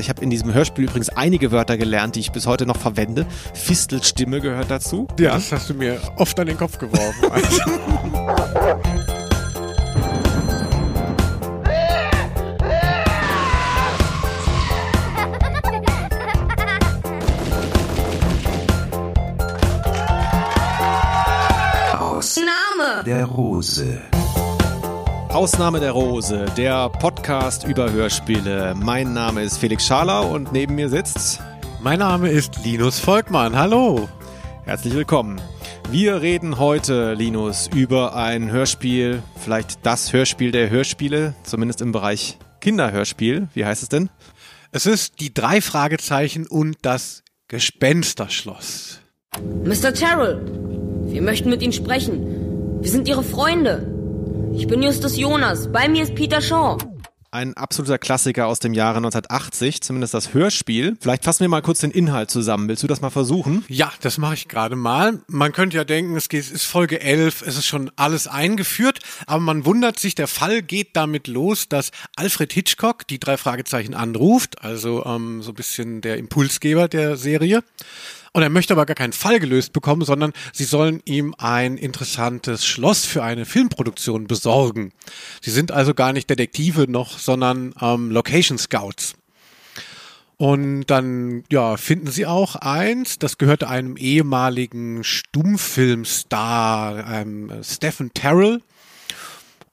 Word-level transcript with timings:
Ich 0.00 0.08
habe 0.08 0.22
in 0.22 0.30
diesem 0.30 0.52
Hörspiel 0.52 0.84
übrigens 0.84 1.08
einige 1.10 1.52
Wörter 1.52 1.76
gelernt, 1.76 2.16
die 2.16 2.20
ich 2.20 2.32
bis 2.32 2.46
heute 2.46 2.66
noch 2.66 2.76
verwende. 2.76 3.26
Fistelstimme 3.54 4.40
gehört 4.40 4.70
dazu. 4.70 5.06
Ja, 5.18 5.34
das 5.34 5.52
hast 5.52 5.70
du 5.70 5.74
mir 5.74 6.00
oft 6.16 6.38
an 6.40 6.46
den 6.46 6.56
Kopf 6.56 6.78
geworfen. 6.78 7.30
Ausnahme 21.98 23.04
der 23.06 23.24
Rose. 23.26 24.00
Ausnahme 25.34 25.80
der 25.80 25.90
Rose, 25.90 26.46
der 26.56 26.88
Podcast 26.88 27.13
über 27.24 27.90
Hörspiele. 27.90 28.74
Mein 28.76 29.14
Name 29.14 29.42
ist 29.42 29.56
Felix 29.56 29.86
Schaler 29.86 30.30
und 30.30 30.52
neben 30.52 30.74
mir 30.74 30.90
sitzt. 30.90 31.40
Mein 31.82 32.00
Name 32.00 32.28
ist 32.28 32.62
Linus 32.62 32.98
Volkmann. 32.98 33.56
Hallo. 33.56 34.10
Herzlich 34.64 34.92
willkommen. 34.92 35.40
Wir 35.90 36.20
reden 36.20 36.58
heute, 36.58 37.14
Linus, 37.14 37.70
über 37.74 38.14
ein 38.14 38.50
Hörspiel, 38.50 39.22
vielleicht 39.42 39.86
das 39.86 40.12
Hörspiel 40.12 40.52
der 40.52 40.68
Hörspiele, 40.68 41.34
zumindest 41.44 41.80
im 41.80 41.92
Bereich 41.92 42.36
Kinderhörspiel. 42.60 43.48
Wie 43.54 43.64
heißt 43.64 43.82
es 43.82 43.88
denn? 43.88 44.10
Es 44.70 44.84
ist 44.84 45.18
die 45.20 45.32
drei 45.32 45.62
Fragezeichen 45.62 46.46
und 46.46 46.76
das 46.82 47.22
Gespensterschloss. 47.48 49.00
Mr. 49.64 49.94
Terrell, 49.94 50.42
wir 51.06 51.22
möchten 51.22 51.48
mit 51.48 51.62
Ihnen 51.62 51.72
sprechen. 51.72 52.82
Wir 52.82 52.90
sind 52.90 53.08
Ihre 53.08 53.22
Freunde. 53.22 53.90
Ich 54.54 54.66
bin 54.66 54.82
Justus 54.82 55.16
Jonas. 55.16 55.72
Bei 55.72 55.88
mir 55.88 56.02
ist 56.02 56.14
Peter 56.14 56.42
Shaw. 56.42 56.76
Ein 57.34 57.56
absoluter 57.56 57.98
Klassiker 57.98 58.46
aus 58.46 58.60
dem 58.60 58.74
Jahre 58.74 58.98
1980, 58.98 59.80
zumindest 59.80 60.14
das 60.14 60.34
Hörspiel. 60.34 60.96
Vielleicht 61.00 61.24
fassen 61.24 61.40
wir 61.40 61.48
mal 61.48 61.62
kurz 61.62 61.80
den 61.80 61.90
Inhalt 61.90 62.30
zusammen. 62.30 62.68
Willst 62.68 62.84
du 62.84 62.86
das 62.86 63.00
mal 63.00 63.10
versuchen? 63.10 63.64
Ja, 63.66 63.92
das 64.02 64.18
mache 64.18 64.34
ich 64.34 64.46
gerade 64.46 64.76
mal. 64.76 65.18
Man 65.26 65.50
könnte 65.50 65.76
ja 65.76 65.82
denken, 65.82 66.16
es 66.16 66.28
ist 66.28 66.62
Folge 66.62 67.00
11, 67.00 67.42
es 67.42 67.56
ist 67.56 67.66
schon 67.66 67.90
alles 67.96 68.28
eingeführt, 68.28 69.00
aber 69.26 69.40
man 69.40 69.64
wundert 69.64 69.98
sich, 69.98 70.14
der 70.14 70.28
Fall 70.28 70.62
geht 70.62 70.90
damit 70.94 71.26
los, 71.26 71.68
dass 71.68 71.90
Alfred 72.14 72.52
Hitchcock 72.52 73.04
die 73.08 73.18
drei 73.18 73.36
Fragezeichen 73.36 73.94
anruft, 73.94 74.62
also 74.62 75.04
ähm, 75.04 75.42
so 75.42 75.50
ein 75.50 75.56
bisschen 75.56 76.02
der 76.02 76.18
Impulsgeber 76.18 76.86
der 76.86 77.16
Serie 77.16 77.64
und 78.34 78.42
er 78.42 78.50
möchte 78.50 78.74
aber 78.74 78.84
gar 78.84 78.96
keinen 78.96 79.12
Fall 79.12 79.38
gelöst 79.38 79.72
bekommen, 79.72 80.04
sondern 80.04 80.32
sie 80.52 80.64
sollen 80.64 81.00
ihm 81.04 81.36
ein 81.38 81.76
interessantes 81.76 82.66
Schloss 82.66 83.06
für 83.06 83.22
eine 83.22 83.46
Filmproduktion 83.46 84.26
besorgen. 84.26 84.92
Sie 85.40 85.52
sind 85.52 85.70
also 85.70 85.94
gar 85.94 86.12
nicht 86.12 86.28
Detektive 86.28 86.90
noch, 86.90 87.20
sondern 87.20 87.72
ähm, 87.80 88.10
Location 88.10 88.58
Scouts. 88.58 89.14
Und 90.36 90.86
dann, 90.86 91.44
ja, 91.48 91.76
finden 91.76 92.08
sie 92.08 92.26
auch 92.26 92.56
eins, 92.56 93.20
das 93.20 93.38
gehörte 93.38 93.68
einem 93.68 93.96
ehemaligen 93.96 95.04
Stummfilmstar, 95.04 97.08
ähm, 97.08 97.52
Stephen 97.62 98.12
Terrell. 98.14 98.60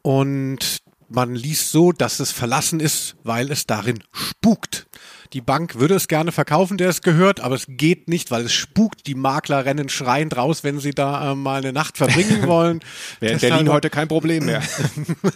Und 0.04 0.84
man 1.10 1.34
liest 1.34 1.72
so, 1.72 1.92
dass 1.92 2.20
es 2.20 2.32
verlassen 2.32 2.80
ist, 2.80 3.16
weil 3.24 3.52
es 3.52 3.66
darin 3.66 4.04
spukt. 4.12 4.86
Die 5.34 5.40
Bank 5.40 5.76
würde 5.76 5.96
es 5.96 6.10
gerne 6.10 6.34
verkaufen, 6.34 6.78
der 6.78 6.90
es 6.90 7.02
gehört, 7.02 7.40
aber 7.40 7.56
es 7.56 7.66
geht 7.68 8.10
nicht, 8.10 8.32
weil 8.32 8.46
es 8.46 8.54
spukt. 8.54 9.08
Die 9.08 9.16
Makler 9.16 9.64
rennen 9.64 9.88
schreiend 9.88 10.36
raus, 10.36 10.66
wenn 10.66 10.80
sie 10.80 10.92
da 10.92 11.32
äh, 11.32 11.36
mal 11.36 11.62
eine 11.62 11.72
Nacht 11.72 11.98
verbringen 11.98 12.48
wollen. 12.48 12.82
Wäre 13.22 13.34
in 13.34 13.40
Berlin 13.40 13.70
heute 13.70 13.90
kein 13.90 14.10
Problem 14.10 14.46
mehr. 14.46 14.62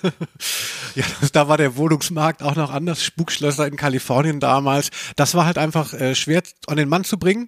ja, 0.95 1.05
das, 1.21 1.31
da 1.31 1.47
war 1.47 1.57
der 1.57 1.77
Wohnungsmarkt 1.77 2.43
auch 2.43 2.55
noch 2.55 2.71
anders. 2.71 3.03
Spukschlösser 3.05 3.67
in 3.67 3.77
Kalifornien 3.77 4.41
damals. 4.41 4.89
Das 5.15 5.33
war 5.33 5.45
halt 5.45 5.57
einfach 5.57 5.93
äh, 5.93 6.13
schwer 6.13 6.43
an 6.67 6.75
den 6.75 6.89
Mann 6.89 7.05
zu 7.05 7.17
bringen. 7.17 7.47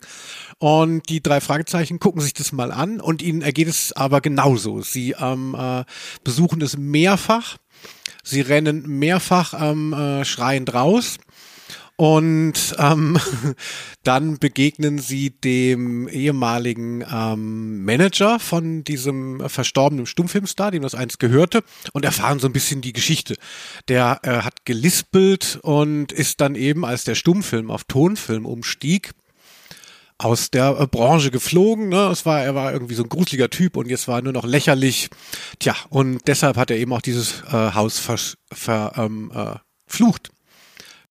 Und 0.58 1.10
die 1.10 1.22
drei 1.22 1.42
Fragezeichen 1.42 2.00
gucken 2.00 2.22
sich 2.22 2.34
das 2.34 2.54
mal 2.54 2.72
an 2.72 3.02
und 3.02 3.22
ihnen 3.22 3.42
ergeht 3.42 3.68
es 3.68 3.92
aber 3.92 4.22
genauso. 4.22 4.82
Sie 4.82 5.16
ähm, 5.20 5.54
äh, 5.54 5.84
besuchen 6.24 6.62
es 6.62 6.78
mehrfach. 6.78 7.58
Sie 8.24 8.42
rennen 8.42 8.84
mehrfach 8.88 9.54
ähm, 9.60 9.94
äh, 9.94 10.24
schreiend 10.24 10.74
raus. 10.74 11.18
Und 11.98 12.76
ähm, 12.78 13.18
dann 14.04 14.38
begegnen 14.38 15.00
sie 15.00 15.32
dem 15.32 16.08
ehemaligen 16.08 17.04
ähm, 17.12 17.84
Manager 17.84 18.40
von 18.40 18.84
diesem 18.84 19.50
verstorbenen 19.50 20.06
Stummfilmstar, 20.06 20.70
dem 20.70 20.84
das 20.84 20.94
eins 20.94 21.18
gehörte, 21.18 21.64
und 21.94 22.06
erfahren 22.06 22.40
so 22.40 22.48
ein 22.48 22.54
bisschen 22.54 22.82
die 22.82 22.94
Geschichte. 22.94 23.36
Der 23.88 24.20
äh, 24.22 24.44
hat 24.44 24.64
gelispelt 24.64 25.60
und 25.64 26.12
ist 26.12 26.40
dann 26.40 26.54
eben, 26.54 26.86
als 26.86 27.04
der 27.04 27.16
Stummfilm 27.16 27.72
auf 27.72 27.84
Tonfilm 27.86 28.46
umstieg, 28.46 29.14
aus 30.20 30.52
der 30.52 30.80
äh, 30.80 30.86
Branche 30.86 31.32
geflogen. 31.32 31.90
Ne? 31.90 32.10
Es 32.12 32.28
war, 32.28 32.44
er 32.44 32.54
war 32.54 32.74
irgendwie 32.74 32.96
so 32.96 33.02
ein 33.02 33.10
gruseliger 33.10 33.50
Typ 33.50 33.76
und 33.76 33.90
jetzt 33.90 34.08
war 34.08 34.20
er 34.20 34.24
nur 34.24 34.34
noch 34.34 34.46
lächerlich. 34.46 35.10
Tja, 35.58 35.76
und 35.90 36.28
deshalb 36.28 36.58
hat 36.58 36.70
er 36.70 36.78
eben 36.78 36.94
auch 36.94 37.02
dieses 37.02 37.42
äh, 37.52 37.72
Haus 37.74 37.98
verflucht. 37.98 38.38
Ver, 38.54 38.94
ähm, 38.98 39.32
äh, 39.34 39.56
flucht. 39.88 40.30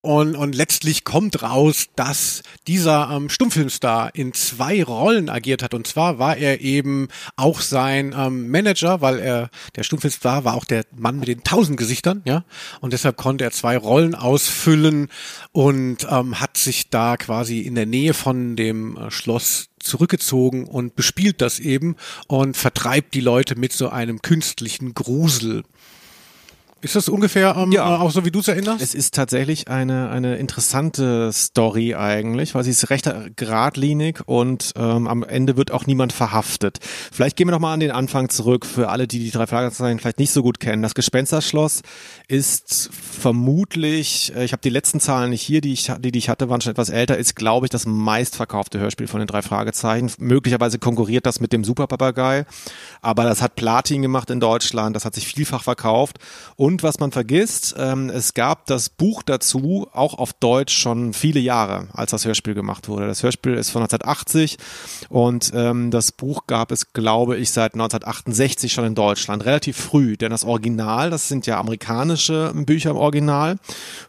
Und, 0.07 0.37
und 0.37 0.55
letztlich 0.55 1.03
kommt 1.03 1.43
raus, 1.43 1.89
dass 1.97 2.45
dieser 2.69 3.11
ähm, 3.11 3.29
Stummfilmstar 3.29 4.15
in 4.15 4.33
zwei 4.35 4.85
Rollen 4.85 5.29
agiert 5.29 5.65
hat. 5.65 5.75
Und 5.75 5.89
zwar 5.89 6.21
war 6.21 6.37
er 6.37 6.61
eben 6.61 7.09
auch 7.35 7.61
sein 7.61 8.15
ähm, 8.17 8.49
Manager, 8.49 9.01
weil 9.01 9.19
er 9.19 9.51
der 9.75 9.83
Stummfilmstar 9.83 10.45
war 10.45 10.55
auch 10.55 10.65
der 10.65 10.85
Mann 10.97 11.19
mit 11.19 11.27
den 11.27 11.43
tausend 11.43 11.77
Gesichtern, 11.77 12.23
ja. 12.25 12.45
Und 12.81 12.93
deshalb 12.93 13.17
konnte 13.17 13.43
er 13.43 13.51
zwei 13.51 13.77
Rollen 13.77 14.15
ausfüllen 14.15 15.09
und 15.51 16.07
ähm, 16.09 16.39
hat 16.39 16.57
sich 16.57 16.89
da 16.89 17.17
quasi 17.17 17.63
in 17.63 17.75
der 17.75 17.87
Nähe 17.87 18.15
von 18.15 18.55
dem 18.55 18.97
äh, 18.97 19.11
Schloss 19.11 19.71
zurückgezogen 19.81 20.67
und 20.67 20.95
bespielt 20.95 21.41
das 21.41 21.59
eben 21.59 21.97
und 22.29 22.57
vertreibt 22.57 23.13
die 23.15 23.21
Leute 23.21 23.57
mit 23.57 23.73
so 23.73 23.89
einem 23.89 24.23
künstlichen 24.23 24.95
Grusel. 24.95 25.65
Ist 26.87 26.95
das 26.95 27.09
ungefähr 27.09 27.57
ähm, 27.57 27.73
ja. 27.73 27.99
auch 27.99 28.13
so, 28.13 28.25
wie 28.25 28.31
du 28.31 28.39
es 28.39 28.47
erinnerst? 28.47 28.81
Es 28.81 28.95
ist 28.95 29.13
tatsächlich 29.13 29.67
eine, 29.67 30.09
eine 30.09 30.37
interessante 30.37 31.33
Story 31.33 31.97
eigentlich, 31.97 32.55
weil 32.55 32.63
sie 32.63 32.71
ist 32.71 32.91
recht 32.91 33.11
geradlinig 33.35 34.21
und 34.27 34.71
ähm, 34.77 35.09
am 35.09 35.25
Ende 35.25 35.57
wird 35.57 35.73
auch 35.73 35.87
niemand 35.87 36.13
verhaftet. 36.13 36.79
Vielleicht 37.11 37.35
gehen 37.35 37.49
wir 37.49 37.51
nochmal 37.51 37.75
an 37.75 37.81
den 37.81 37.91
Anfang 37.91 38.29
zurück 38.29 38.65
für 38.65 38.89
alle, 38.89 39.09
die 39.09 39.19
die 39.19 39.33
drei 39.33 39.49
Fragezeichen 39.49 39.99
vielleicht 39.99 40.21
nicht 40.21 40.31
so 40.31 40.45
gut 40.45 40.61
kennen. 40.61 40.81
Das 40.81 40.95
Gespensterschloss 40.95 41.83
ist 42.29 42.89
vermutlich, 42.93 44.33
äh, 44.37 44.45
ich 44.45 44.53
habe 44.53 44.63
die 44.63 44.71
letzten 44.71 45.01
Zahlen 45.01 45.31
nicht 45.31 45.43
hier, 45.43 45.63
die 45.63 45.73
ich, 45.73 45.91
die, 45.99 46.13
die 46.13 46.19
ich 46.21 46.29
hatte, 46.29 46.49
waren 46.49 46.61
schon 46.61 46.71
etwas 46.71 46.91
älter, 46.91 47.19
ist 47.19 47.35
glaube 47.35 47.67
ich 47.67 47.71
das 47.71 47.85
meistverkaufte 47.85 48.79
Hörspiel 48.79 49.09
von 49.09 49.19
den 49.19 49.27
drei 49.27 49.43
Fragezeichen. 49.43 50.09
Möglicherweise 50.19 50.79
konkurriert 50.79 51.27
das 51.27 51.41
mit 51.41 51.53
dem 51.53 51.65
Superpapagei, 51.65 52.47
aber 53.03 53.25
das 53.25 53.43
hat 53.43 53.57
Platin 53.57 54.03
gemacht 54.03 54.31
in 54.31 54.39
Deutschland, 54.39 54.95
das 54.95 55.05
hat 55.05 55.17
sich 55.17 55.27
vielfach 55.27 55.65
verkauft 55.65 56.19
und 56.55 56.76
was 56.83 56.99
man 57.01 57.13
vergisst, 57.13 57.75
ähm, 57.79 58.11
es 58.11 58.35
gab 58.35 58.67
das 58.67 58.89
Buch 58.89 59.23
dazu 59.23 59.89
auch 59.93 60.15
auf 60.15 60.33
Deutsch 60.33 60.77
schon 60.77 61.13
viele 61.13 61.41
Jahre, 61.41 61.89
als 61.93 62.11
das 62.11 62.25
Hörspiel 62.25 62.55
gemacht 62.55 62.89
wurde. 62.89 63.07
Das 63.07 63.23
Hörspiel 63.23 63.55
ist 63.55 63.71
von 63.71 63.83
1980 63.83 64.59
und 65.09 65.53
ähm, 65.55 65.91
das 65.91 66.13
Buch 66.13 66.47
gab 66.47 66.73
es, 66.73 66.93
glaube 66.93 67.37
ich, 67.37 67.51
seit 67.51 67.75
1968 67.75 68.73
schon 68.73 68.85
in 68.85 68.95
Deutschland, 68.95 69.45
relativ 69.45 69.77
früh, 69.77 70.17
denn 70.17 70.31
das 70.31 70.45
Original, 70.45 71.11
das 71.11 71.29
sind 71.29 71.47
ja 71.47 71.59
amerikanische 71.59 72.53
Bücher 72.55 72.91
im 72.91 72.97
Original 72.97 73.57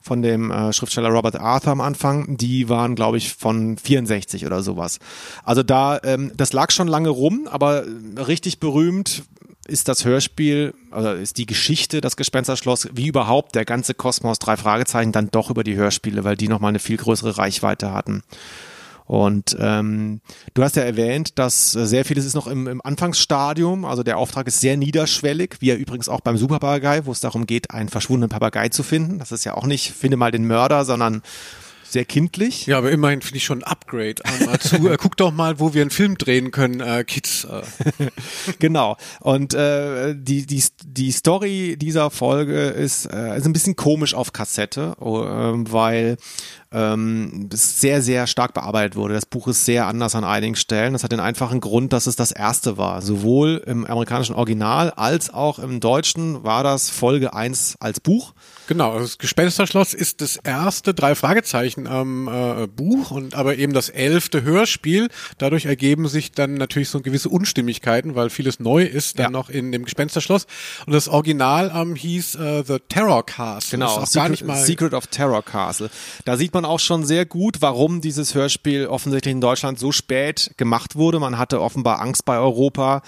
von 0.02 0.22
dem 0.22 0.52
äh, 0.52 0.74
Schriftsteller 0.74 1.10
Robert 1.10 1.40
Arthur 1.40 1.72
am 1.72 1.82
Anfang, 1.82 2.38
die 2.38 2.70
waren, 2.70 2.96
glaube 2.96 3.18
ich, 3.18 3.34
von 3.34 3.78
64 3.78 4.46
oder 4.46 4.64
sowas. 4.64 5.00
Also 5.44 5.64
da, 5.64 6.00
ähm, 6.04 6.32
das 6.36 6.54
lag 6.54 6.72
schon 6.72 6.88
lange 6.88 7.10
rum, 7.10 7.48
aber 7.50 7.84
richtig 8.18 8.60
berühmt 8.60 9.24
ist 9.68 9.88
das 9.88 10.06
Hörspiel, 10.06 10.74
oder 10.92 11.16
ist 11.16 11.38
die 11.38 11.46
Geschichte, 11.46 12.02
das 12.02 12.18
Gespensterschloss, 12.18 12.90
wie 12.94 13.08
überhaupt 13.08 13.56
der 13.56 13.66
ganze 13.66 13.94
Kosmos, 13.94 14.40
drei 14.40 14.58
Fragezeichen, 14.58 15.12
dann 15.12 15.30
doch 15.32 15.50
über 15.50 15.64
die 15.64 15.76
Hörspiele, 15.76 16.24
weil 16.24 16.38
die 16.38 16.48
nochmal 16.48 16.70
eine 16.70 16.80
viel 16.80 16.98
größere 16.98 17.38
Reichweite 17.38 17.92
hatten. 17.92 18.24
Und 19.08 19.56
ähm, 19.60 20.20
du 20.54 20.64
hast 20.64 20.76
ja 20.76 20.84
erwähnt, 20.84 21.40
dass 21.40 21.72
sehr 21.72 22.04
vieles 22.04 22.26
ist 22.26 22.34
noch 22.34 22.48
im, 22.48 22.68
im 22.68 22.82
Anfangsstadium. 22.84 23.86
Also 23.86 24.04
der 24.04 24.18
Auftrag 24.18 24.48
ist 24.48 24.60
sehr 24.60 24.76
niederschwellig, 24.76 25.56
wie 25.62 25.70
er 25.70 25.78
übrigens 25.78 26.10
auch 26.10 26.20
beim 26.20 26.36
Superpapagei, 26.36 27.06
wo 27.06 27.14
es 27.14 27.22
darum 27.22 27.48
geht, 27.48 27.72
einen 27.72 27.88
verschwundenen 27.88 28.30
Papagei 28.30 28.68
zu 28.68 28.84
finden. 28.84 29.18
Das 29.18 29.32
ist 29.32 29.46
ja 29.46 29.54
auch 29.54 29.66
nicht, 29.66 29.94
finde 29.94 30.18
mal 30.18 30.32
den 30.32 30.46
Mörder, 30.46 30.84
sondern 30.84 31.22
sehr 31.90 32.06
kindlich. 32.06 32.66
Ja, 32.66 32.78
aber 32.78 32.92
immerhin 32.92 33.22
finde 33.22 33.38
ich 33.38 33.46
schon 33.46 33.64
ein 33.64 33.64
Upgrade. 33.64 34.16
Ähm, 34.26 34.50
zu, 34.60 34.88
äh, 34.90 34.98
guck 35.00 35.18
doch 35.18 35.32
mal, 35.32 35.60
wo 35.60 35.74
wir 35.74 35.82
einen 35.82 35.92
Film 35.92 36.18
drehen 36.18 36.52
können, 36.52 36.80
äh, 36.80 37.04
Kids. 37.04 37.46
Äh. 37.46 37.62
genau. 38.60 38.98
Und 39.20 39.54
äh, 39.54 40.16
die, 40.16 40.46
die, 40.46 40.64
die 40.86 41.12
Story 41.12 41.78
dieser 41.78 42.10
Folge 42.10 42.68
ist, 42.68 43.06
äh, 43.06 43.38
ist 43.38 43.46
ein 43.46 43.54
bisschen 43.54 43.76
komisch 43.76 44.14
auf 44.14 44.34
Kassette, 44.34 44.96
äh, 45.00 45.04
weil 45.04 46.18
ähm, 46.72 47.50
sehr, 47.54 48.02
sehr 48.02 48.28
stark 48.28 48.54
bearbeitet 48.54 48.96
wurde. 48.96 49.14
Das 49.14 49.26
Buch 49.26 49.48
ist 49.48 49.66
sehr 49.66 49.88
anders 49.88 50.16
an 50.16 50.24
einigen 50.24 50.56
Stellen. 50.56 50.94
Das 50.94 51.04
hat 51.04 51.12
den 51.12 51.20
einfachen 51.20 51.62
Grund, 51.62 51.94
dass 51.94 52.08
es 52.08 52.16
das 52.16 52.32
erste 52.32 52.78
war. 52.78 53.02
Sowohl 53.02 53.64
im 53.66 53.86
amerikanischen 53.86 54.36
Original 54.36 54.92
als 54.92 55.34
auch 55.34 55.60
im 55.60 55.80
deutschen 55.80 56.44
war 56.44 56.64
das 56.64 56.90
Folge 56.90 57.34
1 57.34 57.78
als 57.80 58.00
Buch. 58.00 58.34
Genau, 58.68 58.92
also 58.92 59.06
das 59.06 59.18
Gespensterschloss 59.18 59.94
ist 59.94 60.22
das 60.22 60.38
erste 60.38 60.94
drei 60.94 61.16
Fragezeichen 61.16 61.88
ähm, 61.90 62.28
äh, 62.32 62.68
Buch 62.68 63.12
und 63.12 63.34
aber 63.34 63.58
eben 63.58 63.74
das 63.74 63.90
elfte 63.90 64.44
Hörspiel. 64.44 65.08
Dadurch 65.38 65.66
ergeben 65.66 66.08
sich 66.08 66.34
dann 66.34 66.56
natürlich 66.56 66.90
so 66.90 67.00
gewisse 67.02 67.30
Unstimmigkeiten, 67.30 68.16
weil 68.16 68.30
vieles 68.30 68.60
neu 68.60 68.84
ist 68.84 69.20
dann 69.20 69.24
Ja. 69.26 69.30
noch 69.32 69.50
in 69.50 69.72
dem 69.72 69.86
Gespensterschloss. 69.86 70.48
Und 70.86 70.94
das 70.94 71.08
Original 71.08 71.72
ähm, 71.74 71.96
hieß 71.96 72.36
äh, 72.36 72.64
The 72.68 72.78
Terror 72.90 73.26
Cast. 73.26 73.72
Genau, 73.72 74.00
das 74.00 74.10
ist 74.10 74.18
auch 74.18 74.22
gar 74.22 74.30
nicht 74.30 74.40
Secret, 74.40 74.48
mal 74.56 74.66
Secret 74.66 74.94
of 74.94 75.08
Terror 75.08 75.44
Castle. 75.44 75.90
Da 76.26 76.36
sieht 76.36 76.54
man 76.54 76.66
auch 76.66 76.80
schon 76.80 77.06
sehr 77.06 77.26
gut, 77.26 77.62
warum 77.62 78.02
dieses 78.02 78.36
Hörspiel 78.36 78.88
offensichtlich 78.88 79.32
in 79.32 79.42
Deutschland 79.42 79.80
so 79.80 79.92
spät 79.94 80.52
gemacht 80.58 80.96
wurde. 80.96 81.20
Man 81.20 81.38
hatte 81.38 81.62
offenbar 81.62 82.02
Angst 82.02 82.26
bei 82.26 82.38
Europa, 82.38 83.02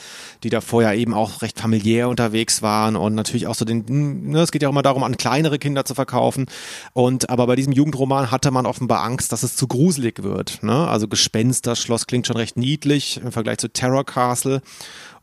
die 0.44 0.50
da 0.50 0.62
vorher 0.62 0.94
eben 0.96 1.14
auch 1.14 1.42
recht 1.42 1.60
familiär 1.60 2.08
unterwegs 2.08 2.62
waren 2.62 2.96
und 2.96 3.14
natürlich 3.16 3.48
auch 3.48 3.56
so 3.56 3.66
den, 3.66 3.84
ne, 4.30 4.40
es 4.40 4.52
geht 4.52 4.62
ja 4.62 4.70
auch 4.70 4.74
immer 4.74 4.84
darum, 4.84 5.04
an 5.04 5.18
kleinere 5.50 5.60
Kinder 5.60 5.86
zu 5.86 5.96
verkaufen. 5.96 6.46
Und 6.94 7.30
aber 7.30 7.48
bei 7.48 7.56
diesem 7.56 7.74
Jugendroman 7.74 8.32
hatte 8.32 8.52
man 8.52 8.66
offenbar 8.66 9.04
Angst, 9.04 9.32
dass 9.32 9.44
es 9.44 9.56
zu 9.56 9.68
gruselig 9.68 10.24
wird. 10.24 10.64
Ne? 10.64 10.88
Also 10.88 11.08
Gespensterschloss 11.08 12.08
klingt 12.08 12.28
schon 12.28 12.38
recht 12.38 12.58
niedlich 12.58 13.20
im 13.24 13.32
Vergleich 13.32 13.58
zu 13.58 13.70
Terror 13.70 14.06
Castle. 14.06 14.62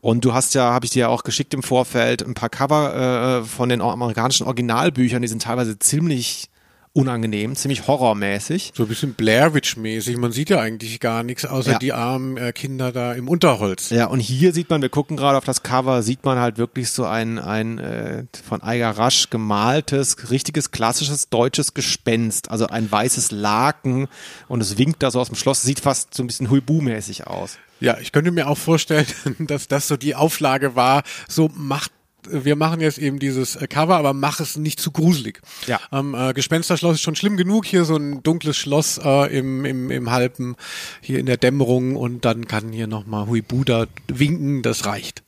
Und 0.01 0.25
du 0.25 0.33
hast 0.33 0.53
ja, 0.53 0.73
habe 0.73 0.85
ich 0.85 0.91
dir 0.91 0.99
ja 0.99 1.07
auch 1.07 1.23
geschickt 1.23 1.53
im 1.53 1.63
Vorfeld, 1.63 2.23
ein 2.23 2.33
paar 2.33 2.49
Cover 2.49 3.39
äh, 3.41 3.43
von 3.43 3.69
den 3.69 3.81
amerikanischen 3.81 4.45
Originalbüchern, 4.45 5.21
die 5.21 5.27
sind 5.27 5.41
teilweise 5.41 5.79
ziemlich 5.79 6.49
unangenehm, 6.97 7.55
ziemlich 7.55 7.87
horrormäßig. 7.87 8.73
so 8.75 8.83
ein 8.83 8.89
bisschen 8.89 9.13
Blair 9.13 9.53
Witch 9.53 9.77
mäßig. 9.77 10.17
Man 10.17 10.31
sieht 10.31 10.49
ja 10.49 10.59
eigentlich 10.59 10.99
gar 10.99 11.23
nichts, 11.23 11.45
außer 11.45 11.73
Ja. 11.73 11.77
die 11.79 11.93
armen 11.93 12.37
äh, 12.37 12.51
Kinder 12.51 12.91
da 12.91 13.13
im 13.13 13.29
Unterholz. 13.29 13.91
Ja, 13.91 14.07
und 14.07 14.19
hier 14.19 14.51
sieht 14.51 14.69
man, 14.69 14.81
wir 14.81 14.89
gucken 14.89 15.15
gerade 15.15 15.37
auf 15.37 15.45
das 15.45 15.61
Cover, 15.63 16.01
sieht 16.01 16.25
man 16.25 16.39
halt 16.39 16.57
wirklich 16.57 16.89
so 16.89 17.05
ein, 17.05 17.37
ein 17.39 17.77
äh, 17.77 18.23
von 18.45 18.63
Eiger 18.63 18.89
Rasch 18.91 19.29
gemaltes, 19.29 20.31
richtiges, 20.31 20.71
klassisches 20.71 21.29
deutsches 21.29 21.73
Gespenst. 21.73 22.49
Also 22.49 22.67
ein 22.67 22.91
weißes 22.91 23.31
Laken 23.31 24.07
und 24.47 24.61
es 24.61 24.77
winkt 24.77 25.03
da 25.03 25.11
so 25.11 25.19
aus 25.19 25.27
dem 25.27 25.35
Schloss, 25.35 25.61
sieht 25.61 25.79
fast 25.79 26.13
so 26.15 26.23
ein 26.23 26.27
bisschen 26.27 26.49
Huibu-mäßig 26.49 27.27
aus. 27.27 27.57
Ja, 27.79 27.99
ich 27.99 28.11
könnte 28.11 28.31
mir 28.31 28.47
auch 28.47 28.57
vorstellen, 28.57 29.05
dass 29.39 29.67
das 29.67 29.87
so 29.87 29.97
die 29.97 30.15
Auflage 30.15 30.75
war, 30.75 31.03
so 31.27 31.51
macht 31.53 31.91
wir 32.29 32.55
machen 32.55 32.81
jetzt 32.81 32.97
eben 32.97 33.19
dieses 33.19 33.55
äh, 33.55 33.67
Cover, 33.67 33.97
aber 33.97 34.13
mach 34.13 34.39
es 34.39 34.57
nicht 34.57 34.79
zu 34.79 34.91
gruselig. 34.91 35.41
Ja. 35.65 35.79
Ähm, 35.91 36.15
äh, 36.15 36.33
Gespensterschloss 36.33 36.95
ist 36.95 37.01
schon 37.01 37.15
schlimm 37.15 37.37
genug. 37.37 37.65
Hier 37.65 37.85
so 37.85 37.95
ein 37.95 38.23
dunkles 38.23 38.57
Schloss 38.57 38.99
äh, 39.03 39.37
im, 39.37 39.65
im, 39.65 39.91
im 39.91 40.11
Halben, 40.11 40.55
hier 41.01 41.19
in 41.19 41.25
der 41.25 41.37
Dämmerung 41.37 41.95
und 41.95 42.25
dann 42.25 42.47
kann 42.47 42.71
hier 42.71 42.87
nochmal 42.87 43.27
Huibuda 43.27 43.87
winken, 44.07 44.61
das 44.61 44.85
reicht. 44.85 45.23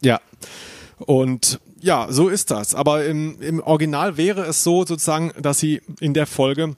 Ja. 0.00 0.20
Und 0.98 1.60
ja, 1.80 2.08
so 2.10 2.28
ist 2.28 2.50
das. 2.50 2.74
Aber 2.74 3.04
im, 3.06 3.40
im 3.40 3.60
Original 3.60 4.16
wäre 4.16 4.42
es 4.42 4.62
so 4.62 4.84
sozusagen, 4.84 5.32
dass 5.40 5.58
sie 5.58 5.80
in 6.00 6.14
der 6.14 6.26
Folge 6.26 6.76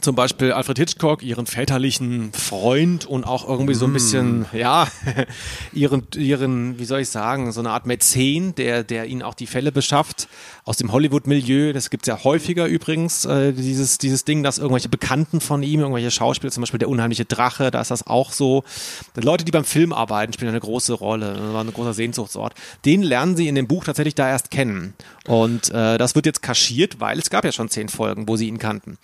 zum 0.00 0.14
Beispiel 0.14 0.52
Alfred 0.52 0.78
Hitchcock, 0.78 1.22
ihren 1.22 1.46
väterlichen 1.46 2.32
Freund 2.32 3.06
und 3.06 3.24
auch 3.24 3.48
irgendwie 3.48 3.74
so 3.74 3.86
ein 3.86 3.92
bisschen, 3.92 4.46
ja, 4.52 4.88
ihren, 5.72 6.06
ihren, 6.16 6.78
wie 6.78 6.84
soll 6.84 7.00
ich 7.00 7.08
sagen, 7.08 7.52
so 7.52 7.60
eine 7.60 7.70
Art 7.70 7.86
Mäzen, 7.86 8.54
der, 8.54 8.84
der 8.84 9.06
ihnen 9.06 9.22
auch 9.22 9.34
die 9.34 9.46
Fälle 9.46 9.72
beschafft 9.72 10.28
aus 10.64 10.76
dem 10.76 10.92
Hollywood-Milieu. 10.92 11.72
Das 11.72 11.90
gibt's 11.90 12.06
ja 12.06 12.22
häufiger 12.24 12.66
übrigens, 12.66 13.24
äh, 13.24 13.52
dieses, 13.52 13.98
dieses 13.98 14.24
Ding, 14.24 14.42
dass 14.42 14.58
irgendwelche 14.58 14.88
Bekannten 14.88 15.40
von 15.40 15.62
ihm, 15.62 15.80
irgendwelche 15.80 16.10
Schauspieler, 16.10 16.52
zum 16.52 16.62
Beispiel 16.62 16.78
der 16.78 16.88
unheimliche 16.88 17.24
Drache, 17.24 17.70
da 17.70 17.80
ist 17.80 17.90
das 17.90 18.06
auch 18.06 18.32
so. 18.32 18.64
Leute, 19.16 19.44
die 19.44 19.52
beim 19.52 19.64
Film 19.64 19.92
arbeiten, 19.92 20.32
spielen 20.32 20.50
eine 20.50 20.60
große 20.60 20.92
Rolle. 20.92 21.34
Das 21.34 21.52
war 21.52 21.64
ein 21.64 21.72
großer 21.72 21.94
Sehnsuchtsort. 21.94 22.54
Den 22.84 23.02
lernen 23.02 23.36
sie 23.36 23.48
in 23.48 23.54
dem 23.54 23.66
Buch 23.66 23.84
tatsächlich 23.84 24.14
da 24.14 24.28
erst 24.28 24.50
kennen. 24.50 24.94
Und 25.26 25.70
äh, 25.70 25.98
das 25.98 26.14
wird 26.14 26.26
jetzt 26.26 26.42
kaschiert, 26.42 27.00
weil 27.00 27.18
es 27.18 27.30
gab 27.30 27.44
ja 27.44 27.52
schon 27.52 27.68
zehn 27.68 27.88
Folgen, 27.88 28.28
wo 28.28 28.36
sie 28.36 28.48
ihn 28.48 28.58
kannten. 28.58 28.98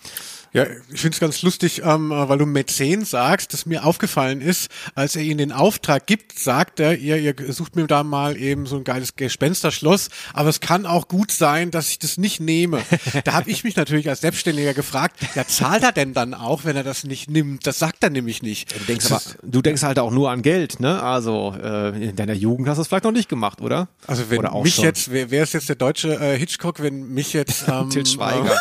Ja, 0.55 0.65
ich 0.89 1.01
finde 1.01 1.15
es 1.15 1.19
ganz 1.19 1.41
lustig, 1.41 1.81
ähm, 1.83 2.13
äh, 2.13 2.29
weil 2.29 2.37
du 2.37 2.45
Mäzen 2.45 3.03
sagst, 3.03 3.51
dass 3.51 3.65
mir 3.65 3.83
aufgefallen 3.83 4.39
ist, 4.39 4.69
als 4.95 5.17
er 5.17 5.21
ihnen 5.21 5.37
den 5.37 5.51
Auftrag 5.51 6.07
gibt, 6.07 6.39
sagt 6.39 6.79
er, 6.79 6.97
ihr, 6.97 7.17
ihr 7.17 7.35
sucht 7.51 7.75
mir 7.75 7.87
da 7.87 8.05
mal 8.05 8.37
eben 8.37 8.65
so 8.65 8.77
ein 8.77 8.85
geiles 8.85 9.17
Gespensterschloss, 9.17 10.07
aber 10.33 10.47
es 10.47 10.61
kann 10.61 10.85
auch 10.85 11.09
gut 11.09 11.31
sein, 11.31 11.71
dass 11.71 11.89
ich 11.89 11.99
das 11.99 12.17
nicht 12.17 12.39
nehme. 12.39 12.81
da 13.25 13.33
habe 13.33 13.49
ich 13.49 13.65
mich 13.65 13.75
natürlich 13.75 14.07
als 14.07 14.21
Selbstständiger 14.21 14.73
gefragt, 14.73 15.19
ja, 15.35 15.45
zahlt 15.45 15.83
er 15.83 15.91
denn 15.91 16.13
dann 16.13 16.33
auch, 16.33 16.63
wenn 16.63 16.77
er 16.77 16.83
das 16.83 17.03
nicht 17.03 17.29
nimmt? 17.29 17.67
Das 17.67 17.77
sagt 17.77 18.01
er 18.01 18.09
nämlich 18.09 18.41
nicht. 18.41 18.73
Du 18.79 18.85
denkst, 18.85 19.11
aber, 19.11 19.21
du 19.43 19.61
denkst 19.61 19.83
halt 19.83 19.99
auch 19.99 20.11
nur 20.11 20.31
an 20.31 20.41
Geld, 20.41 20.79
ne? 20.79 21.03
Also 21.03 21.53
äh, 21.61 22.11
in 22.11 22.15
deiner 22.15 22.33
Jugend 22.33 22.69
hast 22.69 22.77
du 22.77 22.83
es 22.83 22.87
vielleicht 22.87 23.03
noch 23.03 23.11
nicht 23.11 23.27
gemacht, 23.27 23.59
oder? 23.59 23.89
Also 24.07 24.29
wenn 24.29 24.39
oder 24.39 24.57
mich 24.61 24.75
schon. 24.75 24.85
jetzt, 24.85 25.11
wer, 25.11 25.31
wer 25.31 25.43
ist 25.43 25.53
jetzt 25.53 25.67
der 25.67 25.75
deutsche 25.75 26.13
äh, 26.13 26.39
Hitchcock, 26.39 26.81
wenn 26.81 27.09
mich 27.09 27.33
jetzt 27.33 27.65
ähm, 27.67 27.89
Til 27.89 28.05
Schweiger. 28.05 28.57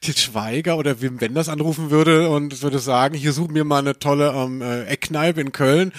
Til 0.00 0.16
Schweiger 0.16 0.77
oder 0.78 1.02
Wim 1.02 1.20
Wenders 1.20 1.48
anrufen 1.48 1.90
würde 1.90 2.30
und 2.30 2.62
würde 2.62 2.78
sagen, 2.78 3.14
hier 3.14 3.32
such 3.32 3.48
mir 3.48 3.64
mal 3.64 3.80
eine 3.80 3.98
tolle 3.98 4.32
ähm, 4.32 4.62
äh, 4.62 4.84
Eckkneipe 4.84 5.40
in 5.40 5.52
Köln. 5.52 5.92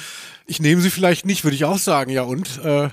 Ich 0.47 0.59
nehme 0.59 0.81
sie 0.81 0.89
vielleicht 0.89 1.25
nicht, 1.25 1.43
würde 1.43 1.55
ich 1.55 1.65
auch 1.65 1.77
sagen, 1.77 2.09
ja 2.09 2.23
und? 2.23 2.63
Äh, 2.63 2.89